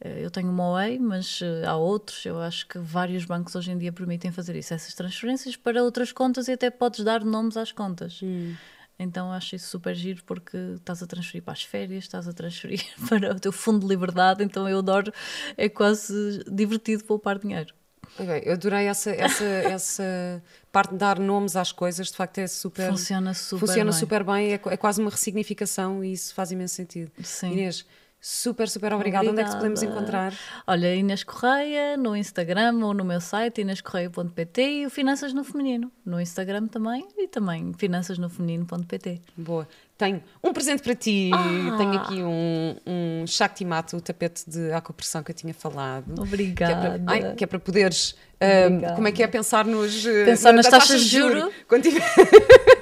Eh, 0.00 0.24
eu 0.24 0.30
tenho 0.30 0.50
uma 0.50 0.70
OEI, 0.70 0.98
mas 0.98 1.40
eh, 1.42 1.64
há 1.66 1.76
outros. 1.76 2.24
Eu 2.24 2.40
acho 2.40 2.66
que 2.66 2.78
vários 2.78 3.24
bancos 3.24 3.54
hoje 3.54 3.70
em 3.70 3.78
dia 3.78 3.92
permitem 3.92 4.32
fazer 4.32 4.56
isso, 4.56 4.72
essas 4.74 4.94
transferências 4.94 5.56
para 5.56 5.82
outras 5.82 6.10
contas 6.10 6.48
e 6.48 6.52
até 6.52 6.70
podes 6.70 7.04
dar 7.04 7.24
nomes 7.24 7.56
às 7.56 7.70
contas. 7.70 8.20
Hum. 8.22 8.54
Então 8.98 9.32
acho 9.32 9.56
isso 9.56 9.68
super 9.68 9.94
giro 9.94 10.22
porque 10.24 10.56
estás 10.76 11.02
a 11.02 11.06
transferir 11.06 11.42
para 11.42 11.54
as 11.54 11.62
férias, 11.62 12.04
estás 12.04 12.28
a 12.28 12.32
transferir 12.32 12.84
para 13.08 13.34
o 13.34 13.40
teu 13.40 13.52
fundo 13.52 13.80
de 13.80 13.86
liberdade, 13.86 14.44
então 14.44 14.68
eu 14.68 14.78
adoro, 14.78 15.12
é 15.56 15.68
quase 15.68 16.44
divertido 16.50 17.04
poupar 17.04 17.38
dinheiro. 17.38 17.74
Okay, 18.22 18.42
eu 18.44 18.52
adorei 18.52 18.86
essa, 18.86 19.10
essa, 19.10 19.44
essa 19.72 20.42
parte 20.70 20.90
de 20.92 20.98
dar 20.98 21.18
nomes 21.18 21.56
às 21.56 21.72
coisas, 21.72 22.08
de 22.08 22.16
facto 22.16 22.38
é 22.38 22.46
super. 22.46 22.90
Funciona 22.90 23.34
super 23.34 23.66
funciona 23.66 23.90
bem. 23.90 24.00
super 24.00 24.24
bem, 24.24 24.52
é, 24.52 24.54
é 24.54 24.76
quase 24.76 25.00
uma 25.00 25.10
ressignificação 25.10 26.04
e 26.04 26.12
isso 26.12 26.34
faz 26.34 26.50
imenso 26.52 26.74
sentido. 26.74 27.10
Sim. 27.22 27.52
Inês, 27.52 27.86
Super, 28.22 28.68
super 28.68 28.92
obrigada. 28.92 29.30
obrigada. 29.30 29.30
Onde 29.30 29.40
é 29.40 29.44
que 29.44 29.50
te 29.50 29.56
podemos 29.56 29.82
encontrar? 29.82 30.34
Olha, 30.66 30.94
Inês 30.94 31.24
Correia, 31.24 31.96
no 31.96 32.14
Instagram 32.14 32.78
ou 32.84 32.92
no 32.92 33.02
meu 33.02 33.18
site, 33.18 33.62
inêscorreia.pt 33.62 34.62
e 34.62 34.86
o 34.86 34.90
Finanças 34.90 35.32
no 35.32 35.42
Feminino, 35.42 35.90
no 36.04 36.20
Instagram 36.20 36.66
também 36.66 37.08
e 37.16 37.26
também 37.26 37.72
finançasnofeminino.pt. 37.72 39.22
Boa. 39.38 39.66
Tenho 40.00 40.22
um 40.42 40.50
presente 40.54 40.82
para 40.82 40.94
ti. 40.94 41.30
Ah. 41.34 41.76
Tenho 41.76 41.92
aqui 41.92 42.22
um, 42.22 42.74
um 42.86 43.26
Shakti 43.26 43.66
Mato, 43.66 43.98
o 43.98 44.00
tapete 44.00 44.48
de 44.48 44.72
acupressão 44.72 45.22
que 45.22 45.30
eu 45.30 45.34
tinha 45.34 45.52
falado. 45.52 46.22
Obrigada. 46.22 46.72
Que 46.72 46.86
é 46.86 46.98
para, 46.98 47.12
ai, 47.28 47.34
que 47.34 47.44
é 47.44 47.46
para 47.46 47.58
poderes. 47.58 48.16
Um, 48.42 48.94
como 48.94 49.08
é 49.08 49.12
que 49.12 49.22
é 49.22 49.26
pensar 49.26 49.66
nos. 49.66 50.02
Pensar 50.02 50.54
nas 50.54 50.64
taxas, 50.64 50.88
taxas 50.88 51.02
de 51.02 51.18
juros? 51.18 51.52
Quando 51.68 51.82
tiver... 51.82 52.02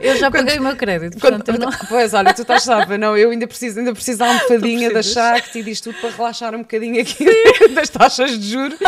Eu 0.00 0.16
já 0.16 0.30
paguei 0.30 0.54
quando, 0.54 0.60
o 0.60 0.68
meu 0.68 0.76
crédito. 0.76 1.18
Quando, 1.18 1.42
portanto, 1.42 1.58
não... 1.58 1.72
Pois, 1.88 2.14
olha, 2.14 2.32
tu 2.32 2.42
estás 2.42 2.62
sabe, 2.62 2.96
não, 2.96 3.16
eu 3.16 3.32
ainda 3.32 3.48
preciso, 3.48 3.80
ainda 3.80 3.92
preciso 3.92 4.20
dar 4.20 4.30
uma 4.30 4.40
fadinha 4.42 4.92
da 4.92 5.02
Shakti 5.02 5.58
e 5.58 5.62
diz 5.64 5.80
tudo 5.80 5.98
para 6.00 6.10
relaxar 6.10 6.54
um 6.54 6.58
bocadinho 6.58 7.02
aqui 7.02 7.26
das 7.74 7.88
taxas 7.88 8.38
de 8.38 8.48
juros. 8.48 8.78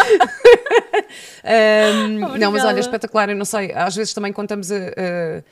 um, 1.43 2.39
não, 2.39 2.53
mas 2.53 2.64
olha, 2.64 2.78
espetacular, 2.78 3.28
eu 3.28 3.37
não 3.37 3.45
sei, 3.45 3.72
às 3.72 3.97
vezes 3.97 4.14
também 4.14 4.33
contamos 4.33 4.70
a, 4.70 4.76
a 4.76 5.43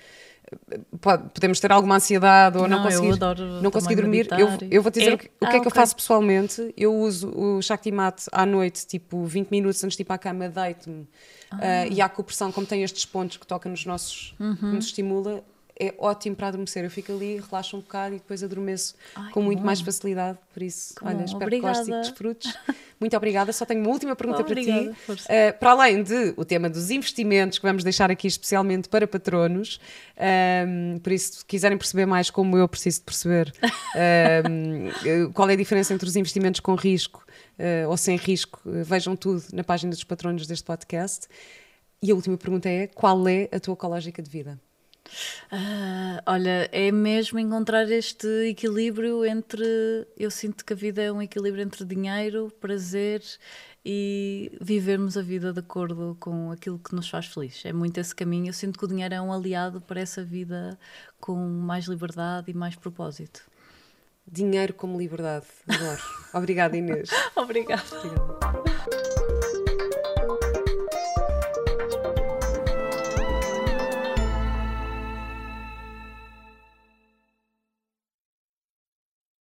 podemos 1.00 1.60
ter 1.60 1.72
alguma 1.72 1.96
ansiedade 1.96 2.58
ou 2.58 2.68
não, 2.68 2.78
não 2.78 2.84
conseguir, 2.84 3.18
não 3.62 3.70
conseguir 3.70 3.96
dormir. 3.96 4.28
Eu, 4.32 4.48
eu 4.70 4.82
vou 4.82 4.90
te 4.90 4.98
dizer 5.00 5.12
é, 5.12 5.14
o, 5.14 5.18
que, 5.18 5.26
o 5.26 5.30
ah, 5.46 5.50
que 5.50 5.56
é 5.56 5.60
que 5.60 5.66
eu 5.66 5.70
faço 5.70 5.96
pessoalmente. 5.96 6.72
Eu 6.76 6.94
uso 6.94 7.28
o 7.28 7.62
Shakti 7.62 7.90
Mat 7.90 8.26
à 8.32 8.44
noite, 8.44 8.86
tipo 8.86 9.24
20 9.24 9.50
minutos 9.50 9.82
antes 9.84 9.96
de 9.96 10.02
ir 10.02 10.04
para 10.04 10.16
a 10.16 10.18
cama, 10.18 10.48
deito-me. 10.48 11.06
Ah. 11.50 11.56
Uh, 11.56 11.92
e 11.92 12.00
a 12.00 12.06
acupressão, 12.06 12.52
como 12.52 12.66
tem 12.66 12.82
estes 12.82 13.04
pontos 13.04 13.36
que 13.36 13.46
toca 13.46 13.68
nos 13.68 13.84
nossos, 13.86 14.34
uhum. 14.38 14.74
nos 14.74 14.86
estimula, 14.86 15.42
é 15.80 15.94
ótimo 15.98 16.34
para 16.34 16.48
adormecer. 16.48 16.84
Eu 16.84 16.90
fico 16.90 17.12
ali, 17.12 17.40
relaxo 17.40 17.76
um 17.76 17.80
bocado 17.80 18.14
e 18.14 18.18
depois 18.18 18.42
adormeço 18.42 18.94
Ai, 19.14 19.30
com 19.30 19.40
muito 19.40 19.60
bom. 19.60 19.66
mais 19.66 19.80
facilidade. 19.80 20.38
Por 20.52 20.62
isso, 20.62 20.94
que 20.94 21.04
olha, 21.04 21.18
bom. 21.18 21.24
espero 21.24 21.44
Obrigada. 21.44 21.84
que 21.84 21.90
gostes 21.90 22.06
e 22.06 22.10
desfrutes. 22.10 22.58
Muito 23.00 23.16
obrigada. 23.16 23.52
Só 23.52 23.64
tenho 23.64 23.80
uma 23.80 23.90
última 23.90 24.16
pergunta 24.16 24.42
Obrigada, 24.42 24.96
para 25.06 25.16
ti. 25.16 25.22
Uh, 25.22 25.58
para 25.58 25.70
além 25.70 26.02
de 26.02 26.34
o 26.36 26.44
tema 26.44 26.68
dos 26.68 26.90
investimentos, 26.90 27.58
que 27.58 27.64
vamos 27.64 27.84
deixar 27.84 28.10
aqui 28.10 28.26
especialmente 28.26 28.88
para 28.88 29.06
patronos, 29.06 29.78
um, 30.16 30.24
ehm, 30.24 30.98
por 30.98 31.12
isso, 31.12 31.38
se 31.38 31.44
quiserem 31.44 31.78
perceber 31.78 32.06
mais 32.06 32.28
como 32.28 32.56
eu 32.58 32.66
preciso 32.68 32.98
de 32.98 33.04
perceber 33.04 33.52
um, 33.62 34.88
ehm, 34.88 35.30
qual 35.32 35.48
é 35.48 35.52
a 35.52 35.56
diferença 35.56 35.94
entre 35.94 36.08
os 36.08 36.16
investimentos 36.16 36.58
com 36.58 36.74
risco 36.74 37.24
uh, 37.58 37.88
ou 37.88 37.96
sem 37.96 38.16
risco, 38.16 38.60
vejam 38.64 39.14
tudo 39.14 39.44
na 39.52 39.62
página 39.62 39.90
dos 39.90 40.02
patronos 40.02 40.46
deste 40.46 40.64
podcast. 40.64 41.28
E 42.02 42.10
a 42.10 42.14
última 42.14 42.36
pergunta 42.36 42.68
é: 42.68 42.86
qual 42.86 43.26
é 43.28 43.48
a 43.52 43.60
tua 43.60 43.74
ecológica 43.74 44.22
de 44.22 44.30
vida? 44.30 44.58
Uh, 45.52 46.20
olha, 46.26 46.68
é 46.72 46.90
mesmo 46.92 47.38
encontrar 47.38 47.90
este 47.90 48.26
equilíbrio 48.48 49.24
entre. 49.24 50.06
Eu 50.16 50.30
sinto 50.30 50.64
que 50.64 50.72
a 50.72 50.76
vida 50.76 51.02
é 51.02 51.10
um 51.12 51.22
equilíbrio 51.22 51.62
entre 51.62 51.84
dinheiro, 51.84 52.52
prazer 52.60 53.22
e 53.84 54.52
vivermos 54.60 55.16
a 55.16 55.22
vida 55.22 55.52
de 55.52 55.60
acordo 55.60 56.16
com 56.20 56.50
aquilo 56.50 56.78
que 56.78 56.94
nos 56.94 57.08
faz 57.08 57.26
feliz. 57.26 57.64
É 57.64 57.72
muito 57.72 57.98
esse 57.98 58.14
caminho. 58.14 58.48
Eu 58.48 58.52
sinto 58.52 58.78
que 58.78 58.84
o 58.84 58.88
dinheiro 58.88 59.14
é 59.14 59.20
um 59.20 59.32
aliado 59.32 59.80
para 59.80 60.00
essa 60.00 60.22
vida 60.22 60.78
com 61.20 61.36
mais 61.36 61.86
liberdade 61.86 62.50
e 62.50 62.54
mais 62.54 62.76
propósito. 62.76 63.40
Dinheiro 64.30 64.74
como 64.74 64.98
liberdade. 64.98 65.46
Adoro. 65.66 66.02
Obrigada, 66.34 66.76
Inês. 66.76 67.08
Obrigada. 67.34 67.82
Obrigada. 67.92 69.47